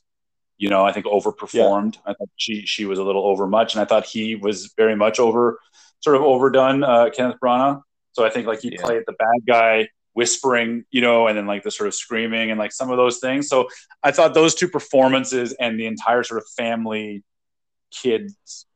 You 0.56 0.70
know, 0.70 0.84
I 0.86 0.92
think 0.92 1.06
overperformed. 1.06 1.94
Yeah. 1.94 2.00
I 2.06 2.14
thought 2.14 2.28
she 2.36 2.64
she 2.66 2.84
was 2.84 3.00
a 3.00 3.02
little 3.02 3.26
overmuch, 3.26 3.74
and 3.74 3.82
I 3.82 3.84
thought 3.84 4.06
he 4.06 4.36
was 4.36 4.72
very 4.76 4.94
much 4.94 5.18
over, 5.18 5.58
sort 5.98 6.14
of 6.14 6.22
overdone. 6.22 6.84
Uh, 6.84 7.10
Kenneth 7.10 7.38
Branagh. 7.42 7.82
So 8.12 8.24
I 8.24 8.30
think 8.30 8.46
like 8.46 8.60
he 8.60 8.72
yeah. 8.72 8.80
played 8.80 9.02
the 9.08 9.12
bad 9.12 9.40
guy, 9.46 9.88
whispering, 10.14 10.84
you 10.92 11.00
know, 11.00 11.26
and 11.26 11.36
then 11.36 11.46
like 11.46 11.64
the 11.64 11.70
sort 11.72 11.88
of 11.88 11.94
screaming 11.94 12.52
and 12.52 12.60
like 12.60 12.72
some 12.72 12.90
of 12.90 12.96
those 12.96 13.18
things. 13.18 13.48
So 13.48 13.68
I 14.02 14.12
thought 14.12 14.34
those 14.34 14.54
two 14.54 14.68
performances 14.68 15.52
and 15.58 15.78
the 15.80 15.86
entire 15.86 16.22
sort 16.22 16.40
of 16.40 16.48
family 16.56 17.24
kids 17.90 18.66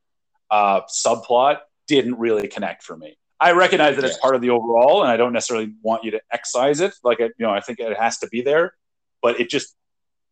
uh, 0.51 0.81
subplot 0.83 1.59
didn't 1.87 2.19
really 2.19 2.49
connect 2.49 2.83
for 2.83 2.97
me. 2.97 3.17
I 3.43 3.51
recognize 3.51 3.97
that 3.97 4.05
it's 4.05 4.17
part 4.17 4.35
of 4.35 4.41
the 4.41 4.51
overall, 4.51 5.03
and 5.03 5.11
I 5.11 5.17
don't 5.17 5.33
necessarily 5.33 5.73
want 5.81 6.05
you 6.05 6.11
to 6.11 6.21
excise 6.31 6.79
it. 6.79 6.93
Like, 7.03 7.19
you 7.19 7.29
know, 7.39 7.49
I 7.49 7.59
think 7.59 7.81
it 7.81 7.97
has 7.97 8.19
to 8.19 8.27
be 8.27 8.41
there, 8.41 8.73
but 9.21 9.41
it 9.41 9.49
just 9.49 9.75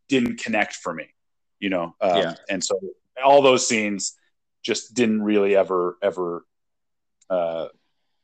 didn't 0.07 0.37
connect 0.39 0.75
for 0.75 0.93
me, 0.93 1.07
you 1.59 1.69
know. 1.69 1.93
Um, 1.99 2.17
yeah. 2.17 2.35
And 2.49 2.63
so 2.63 2.79
all 3.21 3.41
those 3.41 3.67
scenes 3.67 4.13
just 4.63 4.93
didn't 4.93 5.23
really 5.23 5.57
ever 5.57 5.97
ever 6.01 6.45
uh, 7.29 7.67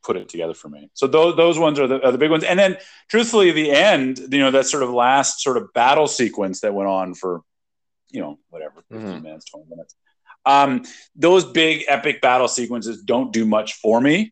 put 0.05 0.15
it 0.15 0.29
together 0.29 0.53
for 0.53 0.69
me. 0.69 0.89
So 0.93 1.05
those 1.05 1.35
those 1.35 1.59
ones 1.59 1.81
are 1.81 1.87
the, 1.87 2.05
are 2.05 2.13
the 2.13 2.17
big 2.17 2.31
ones. 2.31 2.45
And 2.45 2.57
then, 2.57 2.77
truthfully, 3.09 3.51
the 3.51 3.71
end, 3.71 4.19
you 4.31 4.39
know, 4.39 4.51
that 4.51 4.67
sort 4.67 4.83
of 4.83 4.89
last 4.89 5.41
sort 5.41 5.57
of 5.57 5.73
battle 5.73 6.07
sequence 6.07 6.61
that 6.61 6.73
went 6.73 6.87
on 6.87 7.13
for, 7.13 7.41
you 8.09 8.21
know, 8.21 8.39
whatever, 8.47 8.75
15 8.89 8.99
mm-hmm. 8.99 9.23
minutes, 9.23 9.51
20 9.51 9.65
minutes. 9.69 9.95
Um, 10.45 10.83
those 11.13 11.43
big 11.43 11.83
epic 11.89 12.21
battle 12.21 12.47
sequences 12.47 13.03
don't 13.03 13.33
do 13.33 13.45
much 13.45 13.73
for 13.73 13.99
me 13.99 14.31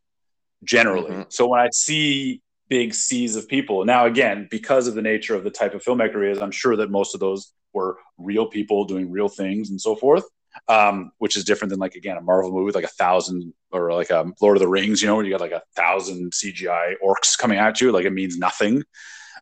generally. 0.64 1.12
Mm-hmm. 1.12 1.22
So 1.30 1.48
when 1.48 1.60
I 1.60 1.70
see 1.72 2.42
big 2.70 2.94
seas 2.94 3.36
of 3.36 3.48
people, 3.48 3.86
now 3.86 4.06
again, 4.06 4.48
because 4.50 4.88
of 4.88 4.96
the 4.96 5.02
nature 5.02 5.36
of 5.36 5.44
the 5.44 5.52
type 5.52 5.74
of 5.74 5.84
filmmaker 5.84 6.24
he 6.24 6.32
is, 6.32 6.42
I'm 6.42 6.52
sure 6.52 6.76
that 6.78 6.90
most 6.90 7.14
of 7.14 7.20
those 7.20 7.52
were 7.74 7.98
real 8.18 8.48
people 8.48 8.86
doing 8.86 9.12
real 9.12 9.30
things 9.30 9.70
and 9.70 9.80
so 9.80 9.96
forth. 9.96 10.24
Um, 10.70 11.12
which 11.18 11.36
is 11.36 11.44
different 11.44 11.72
than 11.72 11.80
like 11.80 11.96
again 11.96 12.16
a 12.16 12.22
Marvel 12.22 12.50
movie 12.50 12.64
with 12.64 12.76
like 12.76 12.86
a 12.86 12.88
thousand 12.88 13.54
or 13.74 13.94
like 13.94 14.10
a 14.10 14.32
Lord 14.42 14.56
of 14.56 14.62
the 14.62 14.70
Rings, 14.70 15.02
you 15.02 15.08
know, 15.08 15.16
where 15.16 15.26
you 15.26 15.32
got 15.32 15.42
like 15.42 15.52
a 15.52 15.62
thousand 15.76 16.32
CGI 16.32 16.94
orcs 17.06 17.38
coming 17.38 17.60
at 17.60 17.82
you, 17.82 17.92
like 17.92 18.06
it 18.06 18.14
means 18.14 18.38
nothing. 18.38 18.82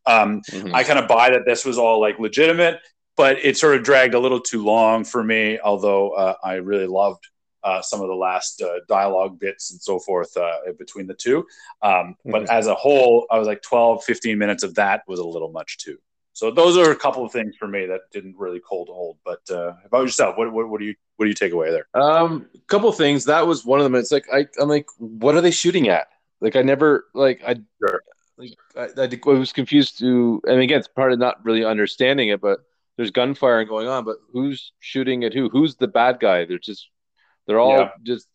Um, 0.07 0.41
mm-hmm. 0.49 0.73
I 0.73 0.83
kind 0.83 0.97
of 0.97 1.07
buy 1.07 1.29
that 1.29 1.45
this 1.45 1.65
was 1.65 1.77
all 1.77 2.01
like 2.01 2.17
legitimate, 2.17 2.79
but 3.15 3.37
it 3.45 3.57
sort 3.57 3.75
of 3.75 3.83
dragged 3.83 4.15
a 4.15 4.19
little 4.19 4.39
too 4.39 4.65
long 4.65 5.03
for 5.03 5.23
me. 5.23 5.59
Although 5.59 6.11
uh, 6.11 6.33
I 6.43 6.55
really 6.55 6.87
loved 6.87 7.27
uh, 7.63 7.81
some 7.81 8.01
of 8.01 8.07
the 8.07 8.15
last 8.15 8.61
uh, 8.61 8.79
dialogue 8.87 9.39
bits 9.39 9.71
and 9.71 9.81
so 9.81 9.99
forth 9.99 10.35
uh, 10.37 10.57
between 10.77 11.07
the 11.07 11.13
two. 11.13 11.45
Um, 11.81 11.93
mm-hmm. 11.93 12.31
But 12.31 12.49
as 12.49 12.67
a 12.67 12.75
whole, 12.75 13.25
I 13.31 13.39
was 13.39 13.47
like 13.47 13.61
12, 13.61 14.03
15 14.03 14.37
minutes 14.37 14.63
of 14.63 14.75
that 14.75 15.03
was 15.07 15.19
a 15.19 15.25
little 15.25 15.51
much 15.51 15.77
too. 15.77 15.97
So 16.33 16.49
those 16.49 16.77
are 16.77 16.91
a 16.91 16.95
couple 16.95 17.23
of 17.23 17.31
things 17.31 17.55
for 17.57 17.67
me 17.67 17.85
that 17.85 18.01
didn't 18.11 18.35
really 18.37 18.59
cold 18.59 18.89
hold. 18.91 19.17
But 19.23 19.41
uh, 19.51 19.73
about 19.85 20.01
yourself, 20.01 20.35
what, 20.37 20.51
what, 20.51 20.67
what 20.67 20.79
do 20.79 20.85
you 20.85 20.95
what 21.17 21.25
do 21.25 21.29
you 21.29 21.35
take 21.35 21.53
away 21.53 21.69
there? 21.69 21.85
Um, 21.93 22.47
a 22.55 22.57
couple 22.67 22.89
of 22.89 22.97
things. 22.97 23.25
That 23.25 23.45
was 23.45 23.63
one 23.63 23.79
of 23.79 23.83
them. 23.83 23.95
It's 23.95 24.11
like 24.11 24.25
I, 24.33 24.47
I'm 24.59 24.67
like, 24.67 24.87
what 24.97 25.35
are 25.35 25.41
they 25.41 25.51
shooting 25.51 25.89
at? 25.89 26.07
Like 26.41 26.55
I 26.55 26.63
never 26.63 27.05
like 27.13 27.41
I. 27.45 27.55
Sure. 27.79 28.01
Like 28.35 28.57
I, 28.75 29.03
I, 29.03 29.29
was 29.29 29.53
confused 29.53 29.99
to, 29.99 30.41
and 30.45 30.59
again, 30.59 30.79
it's 30.79 30.87
part 30.87 31.13
of 31.13 31.19
not 31.19 31.45
really 31.45 31.63
understanding 31.63 32.29
it, 32.29 32.41
but 32.41 32.61
there's 32.97 33.11
gunfire 33.11 33.63
going 33.63 33.87
on, 33.87 34.05
but 34.05 34.17
who's 34.31 34.73
shooting 34.79 35.23
at 35.23 35.35
who? 35.35 35.49
Who's 35.49 35.75
the 35.75 35.87
bad 35.87 36.19
guy? 36.19 36.45
They're 36.45 36.57
just 36.57 36.89
they're 37.47 37.59
all 37.59 37.77
yeah. 37.77 37.89
just 38.03 38.27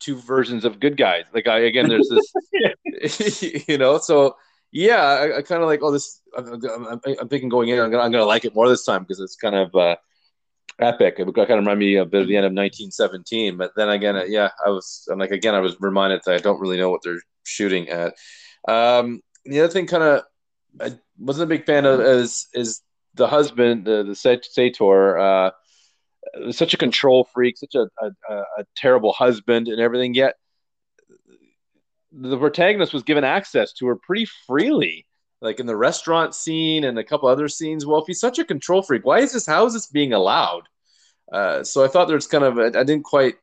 two 0.00 0.16
versions 0.16 0.64
of 0.64 0.80
good 0.80 0.96
guys. 0.96 1.24
Like 1.32 1.46
I 1.46 1.60
again, 1.60 1.88
there's 1.88 2.08
this, 2.08 3.42
you 3.68 3.78
know. 3.78 3.98
So 3.98 4.36
yeah, 4.72 5.02
I, 5.02 5.38
I 5.38 5.42
kind 5.42 5.62
of 5.62 5.68
like 5.68 5.80
oh 5.82 5.90
this. 5.90 6.20
I'm, 6.36 6.60
I'm, 6.64 7.00
I'm, 7.20 7.28
thinking 7.28 7.48
going 7.48 7.68
in, 7.68 7.78
I'm 7.78 7.90
gonna, 7.90 8.02
I'm 8.02 8.12
gonna 8.12 8.24
like 8.24 8.44
it 8.44 8.54
more 8.54 8.68
this 8.68 8.84
time 8.84 9.02
because 9.02 9.20
it's 9.20 9.36
kind 9.36 9.54
of 9.54 9.74
uh, 9.74 9.96
epic. 10.80 11.14
It 11.18 11.34
kind 11.34 11.50
of 11.50 11.58
remind 11.58 11.78
me 11.78 11.96
a 11.96 12.04
bit 12.04 12.22
of 12.22 12.28
the 12.28 12.36
end 12.36 12.46
of 12.46 12.50
1917. 12.50 13.56
But 13.56 13.72
then 13.76 13.88
again, 13.88 14.16
uh, 14.16 14.24
yeah, 14.24 14.50
I 14.64 14.70
was 14.70 15.06
I'm 15.10 15.18
like 15.18 15.30
again, 15.30 15.54
I 15.54 15.60
was 15.60 15.76
reminded 15.80 16.22
that 16.26 16.34
I 16.34 16.38
don't 16.38 16.60
really 16.60 16.76
know 16.76 16.90
what 16.90 17.02
they're 17.02 17.22
shooting 17.44 17.88
at. 17.88 18.14
Um, 18.66 19.20
the 19.44 19.60
other 19.60 19.72
thing, 19.72 19.86
kind 19.86 20.02
of, 20.02 20.22
I 20.80 20.98
wasn't 21.18 21.44
a 21.44 21.54
big 21.54 21.66
fan 21.66 21.84
of 21.84 22.00
is 22.00 22.48
is 22.54 22.82
the 23.14 23.28
husband, 23.28 23.84
the 23.84 24.02
the 24.02 24.14
Sator. 24.14 25.18
Uh, 25.18 25.50
such 26.50 26.74
a 26.74 26.78
control 26.78 27.28
freak, 27.32 27.56
such 27.56 27.74
a, 27.74 27.88
a, 28.00 28.34
a 28.34 28.64
terrible 28.76 29.12
husband, 29.12 29.68
and 29.68 29.80
everything. 29.80 30.14
Yet 30.14 30.34
the 32.12 32.38
protagonist 32.38 32.92
was 32.92 33.02
given 33.02 33.24
access 33.24 33.72
to 33.74 33.86
her 33.86 33.96
pretty 33.96 34.26
freely, 34.46 35.06
like 35.40 35.60
in 35.60 35.66
the 35.66 35.76
restaurant 35.76 36.34
scene 36.34 36.84
and 36.84 36.98
a 36.98 37.04
couple 37.04 37.28
other 37.28 37.48
scenes. 37.48 37.86
Well, 37.86 38.00
if 38.00 38.06
he's 38.06 38.20
such 38.20 38.38
a 38.38 38.44
control 38.44 38.82
freak, 38.82 39.04
why 39.04 39.20
is 39.20 39.32
this? 39.32 39.46
How 39.46 39.66
is 39.66 39.72
this 39.72 39.86
being 39.86 40.12
allowed? 40.12 40.62
Uh, 41.32 41.64
so 41.64 41.84
I 41.84 41.88
thought 41.88 42.06
there's 42.06 42.26
kind 42.26 42.44
of 42.44 42.58
I 42.58 42.70
didn't 42.84 43.04
quite 43.04 43.36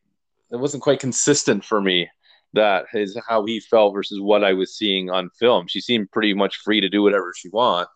it 0.51 0.57
wasn't 0.57 0.83
quite 0.83 0.99
consistent 0.99 1.63
for 1.63 1.81
me 1.81 2.09
that 2.53 2.85
is 2.93 3.17
how 3.27 3.45
he 3.45 3.59
felt 3.59 3.93
versus 3.93 4.19
what 4.19 4.43
I 4.43 4.53
was 4.53 4.75
seeing 4.75 5.09
on 5.09 5.29
film. 5.39 5.67
She 5.67 5.81
seemed 5.81 6.11
pretty 6.11 6.33
much 6.33 6.57
free 6.57 6.81
to 6.81 6.89
do 6.89 7.01
whatever 7.01 7.33
she 7.35 7.49
want, 7.49 7.87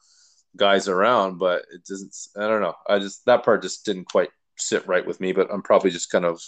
guys 0.56 0.88
around, 0.88 1.38
but 1.38 1.66
it 1.74 1.86
doesn't. 1.86 2.16
I 2.38 2.48
don't 2.48 2.62
know. 2.62 2.74
I 2.88 3.00
just 3.00 3.26
that 3.26 3.44
part 3.44 3.62
just 3.62 3.86
didn't 3.86 4.06
quite 4.06 4.30
sit 4.58 4.88
right 4.88 5.06
with 5.06 5.20
me, 5.20 5.32
but 5.32 5.52
I'm 5.52 5.62
probably 5.62 5.92
just 5.92 6.12
kind 6.12 6.26
of 6.26 6.42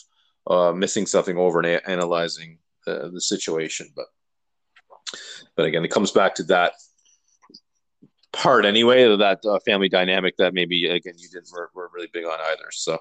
uh, 0.48 0.72
missing 0.72 1.06
something 1.06 1.38
over 1.38 1.60
and 1.60 1.68
a- 1.68 1.90
analyzing 1.90 2.60
the, 2.86 3.10
the 3.14 3.22
situation. 3.22 3.90
But 3.96 4.06
but 5.56 5.66
again, 5.66 5.86
it 5.86 5.92
comes 5.92 6.12
back 6.12 6.36
to 6.36 6.44
that 6.44 6.74
part 8.34 8.66
anyway, 8.66 9.16
that 9.18 9.40
uh, 9.46 9.60
family 9.66 9.90
dynamic 9.90 10.36
that 10.38 10.54
maybe 10.54 10.86
again 10.86 11.16
you 11.18 11.30
didn't 11.30 11.50
were, 11.52 11.70
were 11.74 11.90
really 11.94 12.10
big 12.14 12.26
on 12.26 12.40
either. 12.52 12.68
So 12.72 12.98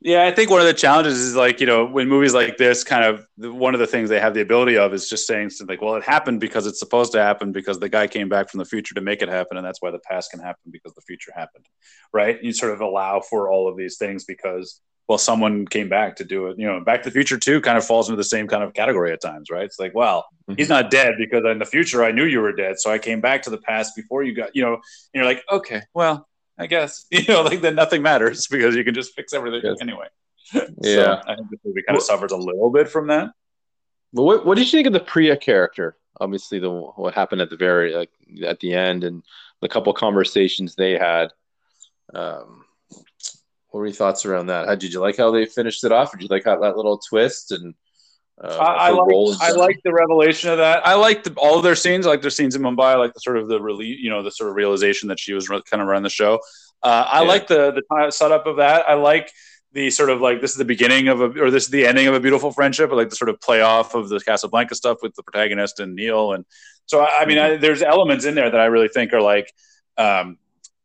yeah, 0.00 0.24
I 0.24 0.30
think 0.30 0.48
one 0.48 0.60
of 0.60 0.66
the 0.66 0.74
challenges 0.74 1.18
is 1.18 1.34
like, 1.34 1.60
you 1.60 1.66
know, 1.66 1.84
when 1.84 2.08
movies 2.08 2.32
like 2.32 2.56
this 2.56 2.84
kind 2.84 3.04
of 3.04 3.26
one 3.36 3.74
of 3.74 3.80
the 3.80 3.86
things 3.86 4.08
they 4.08 4.20
have 4.20 4.32
the 4.32 4.40
ability 4.40 4.78
of 4.78 4.94
is 4.94 5.08
just 5.08 5.26
saying 5.26 5.50
something 5.50 5.74
like, 5.74 5.82
well, 5.82 5.96
it 5.96 6.04
happened 6.04 6.38
because 6.38 6.68
it's 6.68 6.78
supposed 6.78 7.10
to 7.12 7.18
happen 7.20 7.50
because 7.50 7.80
the 7.80 7.88
guy 7.88 8.06
came 8.06 8.28
back 8.28 8.48
from 8.48 8.58
the 8.58 8.64
future 8.64 8.94
to 8.94 9.00
make 9.00 9.22
it 9.22 9.28
happen. 9.28 9.56
And 9.56 9.66
that's 9.66 9.82
why 9.82 9.90
the 9.90 9.98
past 9.98 10.30
can 10.30 10.38
happen 10.38 10.70
because 10.70 10.94
the 10.94 11.02
future 11.02 11.32
happened. 11.34 11.66
Right. 12.12 12.40
You 12.40 12.52
sort 12.52 12.72
of 12.72 12.80
allow 12.80 13.20
for 13.20 13.50
all 13.50 13.68
of 13.68 13.76
these 13.76 13.98
things 13.98 14.24
because, 14.24 14.80
well, 15.08 15.18
someone 15.18 15.66
came 15.66 15.88
back 15.88 16.14
to 16.16 16.24
do 16.24 16.46
it. 16.46 16.60
You 16.60 16.68
know, 16.68 16.80
Back 16.80 17.02
to 17.02 17.08
the 17.10 17.14
Future 17.14 17.36
2 17.36 17.60
kind 17.62 17.76
of 17.76 17.84
falls 17.84 18.08
into 18.08 18.18
the 18.18 18.24
same 18.24 18.46
kind 18.46 18.62
of 18.62 18.74
category 18.74 19.10
at 19.12 19.20
times, 19.20 19.50
right? 19.50 19.64
It's 19.64 19.80
like, 19.80 19.96
well, 19.96 20.26
mm-hmm. 20.48 20.58
he's 20.58 20.68
not 20.68 20.92
dead 20.92 21.14
because 21.18 21.42
in 21.44 21.58
the 21.58 21.66
future 21.66 22.04
I 22.04 22.12
knew 22.12 22.24
you 22.24 22.40
were 22.40 22.52
dead. 22.52 22.78
So 22.78 22.92
I 22.92 22.98
came 22.98 23.20
back 23.20 23.42
to 23.42 23.50
the 23.50 23.58
past 23.58 23.96
before 23.96 24.22
you 24.22 24.32
got, 24.32 24.54
you 24.54 24.62
know, 24.62 24.74
and 24.74 24.82
you're 25.14 25.24
like, 25.24 25.42
okay, 25.50 25.82
well, 25.92 26.28
I 26.58 26.66
guess 26.66 27.06
you 27.10 27.24
know, 27.28 27.42
like 27.42 27.60
then 27.60 27.74
nothing 27.74 28.02
matters 28.02 28.46
because 28.46 28.74
you 28.74 28.84
can 28.84 28.94
just 28.94 29.14
fix 29.14 29.32
everything 29.32 29.60
yes. 29.64 29.76
anyway. 29.80 30.06
yeah, 30.52 31.20
so 31.20 31.20
I 31.26 31.36
think 31.36 31.50
this 31.50 31.60
movie 31.64 31.82
kind 31.82 31.96
of 31.96 32.02
suffers 32.02 32.32
a 32.32 32.36
little 32.36 32.70
bit 32.70 32.88
from 32.88 33.08
that. 33.08 33.30
But 34.12 34.22
what 34.22 34.46
what 34.46 34.56
did 34.56 34.64
you 34.64 34.70
think 34.70 34.86
of 34.86 34.92
the 34.92 35.00
Priya 35.00 35.36
character? 35.36 35.96
Obviously, 36.20 36.58
the 36.58 36.70
what 36.70 37.14
happened 37.14 37.42
at 37.42 37.50
the 37.50 37.56
very 37.56 37.94
like 37.94 38.10
at 38.44 38.60
the 38.60 38.74
end 38.74 39.04
and 39.04 39.22
the 39.60 39.68
couple 39.68 39.92
conversations 39.92 40.74
they 40.74 40.92
had. 40.92 41.28
Um, 42.14 42.64
what 43.68 43.80
were 43.80 43.86
your 43.86 43.94
thoughts 43.94 44.24
around 44.24 44.46
that? 44.46 44.66
How 44.66 44.74
did 44.74 44.92
you 44.92 45.00
like 45.00 45.18
how 45.18 45.30
they 45.30 45.44
finished 45.44 45.84
it 45.84 45.92
off? 45.92 46.12
Did 46.12 46.22
you 46.22 46.28
like 46.30 46.44
how 46.44 46.58
that 46.60 46.76
little 46.76 46.98
twist 46.98 47.52
and? 47.52 47.74
Uh, 48.42 48.48
I, 48.48 48.88
I 48.88 48.90
like 48.90 49.36
I 49.40 49.50
like 49.50 49.80
the 49.82 49.92
revelation 49.92 50.50
of 50.50 50.58
that. 50.58 50.86
I 50.86 50.94
like 50.94 51.24
the, 51.24 51.34
all 51.36 51.56
of 51.56 51.64
their 51.64 51.74
scenes. 51.74 52.06
I 52.06 52.10
like 52.10 52.22
their 52.22 52.30
scenes 52.30 52.54
in 52.54 52.62
Mumbai. 52.62 52.92
I 52.92 52.94
like 52.94 53.12
the 53.12 53.20
sort 53.20 53.36
of 53.36 53.48
the 53.48 53.60
release, 53.60 53.98
you 54.00 54.10
know, 54.10 54.22
the 54.22 54.30
sort 54.30 54.50
of 54.50 54.56
realization 54.56 55.08
that 55.08 55.18
she 55.18 55.32
was 55.32 55.48
re- 55.48 55.62
kind 55.68 55.80
of 55.82 55.88
running 55.88 56.04
the 56.04 56.10
show. 56.10 56.38
Uh, 56.82 57.04
I 57.10 57.22
yeah. 57.22 57.28
like 57.28 57.48
the 57.48 57.72
the 57.72 58.10
setup 58.10 58.46
of 58.46 58.56
that. 58.56 58.88
I 58.88 58.94
like 58.94 59.32
the 59.72 59.90
sort 59.90 60.10
of 60.10 60.20
like 60.20 60.40
this 60.40 60.52
is 60.52 60.56
the 60.56 60.64
beginning 60.64 61.08
of 61.08 61.20
a 61.20 61.42
or 61.42 61.50
this 61.50 61.64
is 61.64 61.70
the 61.70 61.84
ending 61.84 62.06
of 62.06 62.14
a 62.14 62.20
beautiful 62.20 62.52
friendship, 62.52 62.92
or 62.92 62.96
like 62.96 63.10
the 63.10 63.16
sort 63.16 63.28
of 63.28 63.40
play 63.40 63.60
off 63.60 63.94
of 63.94 64.08
the 64.08 64.20
Casablanca 64.20 64.76
stuff 64.76 64.98
with 65.02 65.14
the 65.16 65.24
protagonist 65.24 65.80
and 65.80 65.96
Neil. 65.96 66.32
And 66.32 66.44
so 66.86 67.00
I, 67.00 67.22
I 67.22 67.26
mean, 67.26 67.38
I, 67.38 67.56
there's 67.56 67.82
elements 67.82 68.24
in 68.24 68.36
there 68.36 68.50
that 68.50 68.60
I 68.60 68.66
really 68.66 68.88
think 68.88 69.12
are 69.12 69.22
like. 69.22 69.52
Um, 69.96 70.38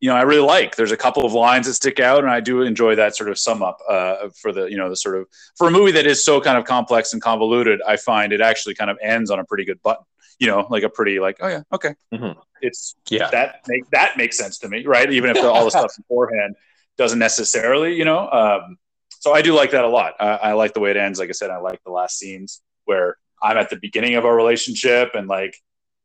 you 0.04 0.10
know, 0.10 0.18
I 0.18 0.24
really 0.24 0.46
like. 0.46 0.76
There's 0.76 0.92
a 0.92 0.98
couple 0.98 1.26
of 1.26 1.32
lines 1.32 1.66
that 1.66 1.76
stick 1.76 2.02
out, 2.02 2.26
and 2.26 2.30
I 2.30 2.42
do 2.42 2.62
enjoy 2.64 2.96
that 2.96 3.16
sort 3.16 3.30
of 3.30 3.40
sum 3.40 3.64
up 3.64 3.80
uh, 3.90 4.28
for 4.36 4.52
the, 4.52 4.66
you 4.66 4.76
know, 4.76 4.90
the 4.90 4.98
sort 4.98 5.16
of 5.16 5.28
for 5.58 5.70
a 5.70 5.72
movie 5.72 5.94
that 5.94 6.06
is 6.06 6.22
so 6.22 6.42
kind 6.42 6.58
of 6.58 6.66
complex 6.66 7.14
and 7.14 7.22
convoluted. 7.22 7.82
I 7.88 7.96
find 7.96 8.34
it 8.34 8.42
actually 8.42 8.76
kind 8.76 8.92
of 8.92 8.98
ends 9.02 9.32
on 9.32 9.40
a 9.40 9.46
pretty 9.46 9.64
good 9.64 9.82
button. 9.82 10.04
You 10.40 10.48
know, 10.48 10.68
like 10.70 10.84
a 10.84 10.90
pretty 10.90 11.22
like, 11.22 11.38
oh 11.40 11.48
yeah, 11.48 11.62
okay, 11.72 11.96
mm-hmm. 12.14 12.38
it's 12.62 12.96
yeah, 13.10 13.30
that 13.32 13.62
make 13.66 13.90
that 13.92 14.18
makes 14.18 14.38
sense 14.38 14.58
to 14.58 14.68
me, 14.68 14.86
right? 14.86 15.10
Even 15.10 15.30
if 15.30 15.42
all 15.42 15.64
the 15.64 15.72
stuff 15.80 15.94
beforehand 15.96 16.58
doesn't 16.98 17.20
necessarily, 17.20 17.96
you 17.96 18.04
know. 18.04 18.30
Um, 18.30 18.78
so 19.22 19.34
I 19.34 19.42
do 19.42 19.54
like 19.54 19.72
that 19.72 19.86
a 19.86 19.90
lot. 19.90 20.16
I, 20.20 20.26
I 20.26 20.52
like 20.52 20.74
the 20.74 20.82
way 20.82 20.92
it 20.92 20.98
ends. 20.98 21.18
Like 21.18 21.30
I 21.30 21.32
said, 21.32 21.50
I 21.50 21.60
like 21.60 21.82
the 21.86 21.92
last 21.92 22.20
scenes 22.20 22.62
where 22.84 23.16
I'm 23.42 23.56
at 23.56 23.70
the 23.70 23.78
beginning 23.78 24.16
of 24.16 24.26
our 24.26 24.36
relationship 24.36 25.12
and 25.14 25.30
like 25.30 25.56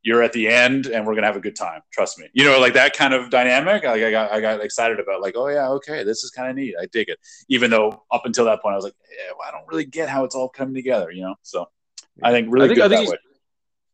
you're 0.01 0.23
at 0.23 0.33
the 0.33 0.47
end 0.47 0.87
and 0.87 1.05
we're 1.05 1.15
gonna 1.15 1.27
have 1.27 1.35
a 1.35 1.41
good 1.41 1.55
time. 1.55 1.81
Trust 1.91 2.19
me. 2.19 2.27
You 2.33 2.45
know, 2.45 2.59
like 2.59 2.73
that 2.73 2.95
kind 2.95 3.13
of 3.13 3.29
dynamic. 3.29 3.83
Like 3.83 4.01
I 4.01 4.11
got 4.11 4.31
I 4.31 4.39
got 4.39 4.61
excited 4.61 4.99
about 4.99 5.21
like, 5.21 5.35
oh 5.35 5.47
yeah, 5.47 5.69
okay, 5.69 6.03
this 6.03 6.23
is 6.23 6.31
kind 6.31 6.49
of 6.49 6.55
neat. 6.55 6.75
I 6.79 6.85
dig 6.87 7.09
it. 7.09 7.19
Even 7.49 7.69
though 7.69 8.03
up 8.11 8.25
until 8.25 8.45
that 8.45 8.61
point 8.61 8.73
I 8.73 8.75
was 8.75 8.85
like, 8.85 8.95
yeah, 9.11 9.31
well, 9.37 9.47
I 9.47 9.51
don't 9.51 9.67
really 9.67 9.85
get 9.85 10.09
how 10.09 10.23
it's 10.23 10.35
all 10.35 10.49
coming 10.49 10.73
together. 10.73 11.11
You 11.11 11.23
know, 11.23 11.35
so 11.43 11.67
I 12.23 12.31
think 12.31 12.47
really 12.49 12.65
I 12.65 12.67
think, 12.69 12.77
good 12.77 12.85
I 12.85 12.95
think 12.95 13.09
that 13.09 13.11
way. 13.11 13.17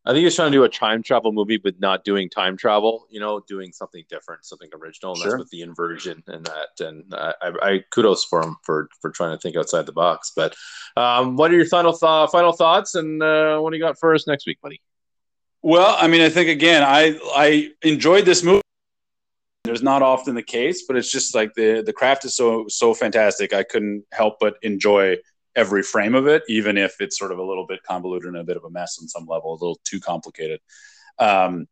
I 0.08 0.12
think 0.12 0.22
he's 0.22 0.36
trying 0.36 0.52
to 0.52 0.56
do 0.56 0.62
a 0.62 0.68
time 0.68 1.02
travel 1.02 1.32
movie, 1.32 1.56
but 1.56 1.80
not 1.80 2.04
doing 2.04 2.30
time 2.30 2.56
travel. 2.56 3.08
You 3.10 3.18
know, 3.18 3.40
doing 3.48 3.72
something 3.72 4.04
different, 4.08 4.44
something 4.44 4.70
original. 4.80 5.14
And 5.14 5.22
sure. 5.22 5.32
that's 5.32 5.40
with 5.40 5.50
the 5.50 5.62
inversion 5.62 6.22
and 6.28 6.46
that. 6.46 6.86
And 6.86 7.12
uh, 7.12 7.32
I, 7.42 7.50
I, 7.62 7.84
kudos 7.90 8.24
for 8.24 8.40
him 8.42 8.56
for 8.62 8.88
for 9.00 9.10
trying 9.10 9.36
to 9.36 9.40
think 9.40 9.56
outside 9.56 9.86
the 9.86 9.92
box. 9.92 10.30
But 10.36 10.54
um, 10.96 11.34
what 11.34 11.50
are 11.50 11.56
your 11.56 11.66
final 11.66 11.92
th- 11.92 12.30
final 12.30 12.52
thoughts? 12.52 12.94
And 12.94 13.20
uh, 13.20 13.58
what 13.58 13.70
do 13.70 13.76
you 13.76 13.82
got 13.82 13.98
for 13.98 14.14
us 14.14 14.28
next 14.28 14.46
week, 14.46 14.60
buddy? 14.62 14.80
Well, 15.66 15.96
I 15.98 16.06
mean, 16.06 16.20
I 16.20 16.28
think 16.28 16.48
again, 16.48 16.84
I 16.84 17.18
I 17.34 17.70
enjoyed 17.82 18.24
this 18.24 18.44
movie. 18.44 18.62
There's 19.64 19.82
not 19.82 20.00
often 20.00 20.36
the 20.36 20.42
case, 20.44 20.84
but 20.86 20.96
it's 20.96 21.10
just 21.10 21.34
like 21.34 21.54
the 21.54 21.82
the 21.84 21.92
craft 21.92 22.24
is 22.24 22.36
so 22.36 22.66
so 22.68 22.94
fantastic. 22.94 23.52
I 23.52 23.64
couldn't 23.64 24.04
help 24.12 24.36
but 24.38 24.54
enjoy 24.62 25.16
every 25.56 25.82
frame 25.82 26.14
of 26.14 26.28
it, 26.28 26.44
even 26.48 26.78
if 26.78 27.00
it's 27.00 27.18
sort 27.18 27.32
of 27.32 27.38
a 27.38 27.42
little 27.42 27.66
bit 27.66 27.82
convoluted 27.82 28.28
and 28.28 28.36
a 28.36 28.44
bit 28.44 28.56
of 28.56 28.62
a 28.62 28.70
mess 28.70 29.00
on 29.02 29.08
some 29.08 29.26
level, 29.26 29.50
a 29.50 29.54
little 29.54 29.80
too 29.82 29.98
complicated. 29.98 30.60
Um, 31.18 31.66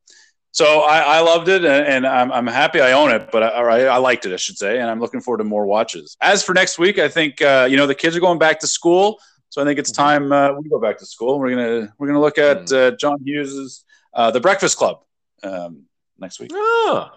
so 0.50 0.80
I, 0.80 1.18
I, 1.18 1.20
loved 1.20 1.48
it, 1.48 1.64
and, 1.64 2.06
I'm, 2.06 2.32
I'm, 2.32 2.46
happy 2.46 2.80
I 2.80 2.92
own 2.92 3.10
it, 3.10 3.30
but 3.30 3.42
I, 3.42 3.86
I, 3.86 3.96
liked 3.98 4.24
it, 4.24 4.32
I 4.32 4.36
should 4.36 4.56
say, 4.56 4.78
and 4.78 4.88
I'm 4.88 5.00
looking 5.00 5.20
forward 5.20 5.38
to 5.38 5.44
more 5.44 5.66
watches. 5.66 6.16
As 6.20 6.42
for 6.42 6.54
next 6.54 6.78
week, 6.78 6.98
I 6.98 7.08
think 7.08 7.42
uh, 7.42 7.68
you 7.70 7.76
know 7.76 7.86
the 7.86 7.94
kids 7.94 8.16
are 8.16 8.20
going 8.20 8.38
back 8.38 8.58
to 8.60 8.66
school, 8.66 9.20
so 9.50 9.62
I 9.62 9.64
think 9.64 9.78
it's 9.78 9.92
mm-hmm. 9.92 10.02
time 10.02 10.32
uh, 10.32 10.58
we 10.58 10.68
go 10.68 10.80
back 10.80 10.98
to 10.98 11.06
school. 11.06 11.38
We're 11.38 11.50
gonna 11.50 11.94
we're 11.96 12.08
gonna 12.08 12.20
look 12.20 12.38
at 12.38 12.66
mm. 12.66 12.92
uh, 12.92 12.96
John 12.96 13.18
Hughes's 13.22 13.83
uh, 14.14 14.30
The 14.30 14.40
Breakfast 14.40 14.76
Club 14.76 15.00
um, 15.42 15.84
next 16.18 16.40
week. 16.40 16.50
Oh, 16.52 17.10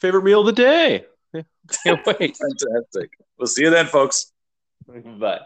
favorite 0.00 0.24
meal 0.24 0.40
of 0.40 0.46
the 0.46 0.52
day. 0.52 1.06
Can't 1.84 2.04
wait. 2.06 2.36
Fantastic. 2.36 3.10
We'll 3.38 3.46
see 3.46 3.62
you 3.62 3.70
then, 3.70 3.86
folks. 3.86 4.32
Bye. 4.86 5.40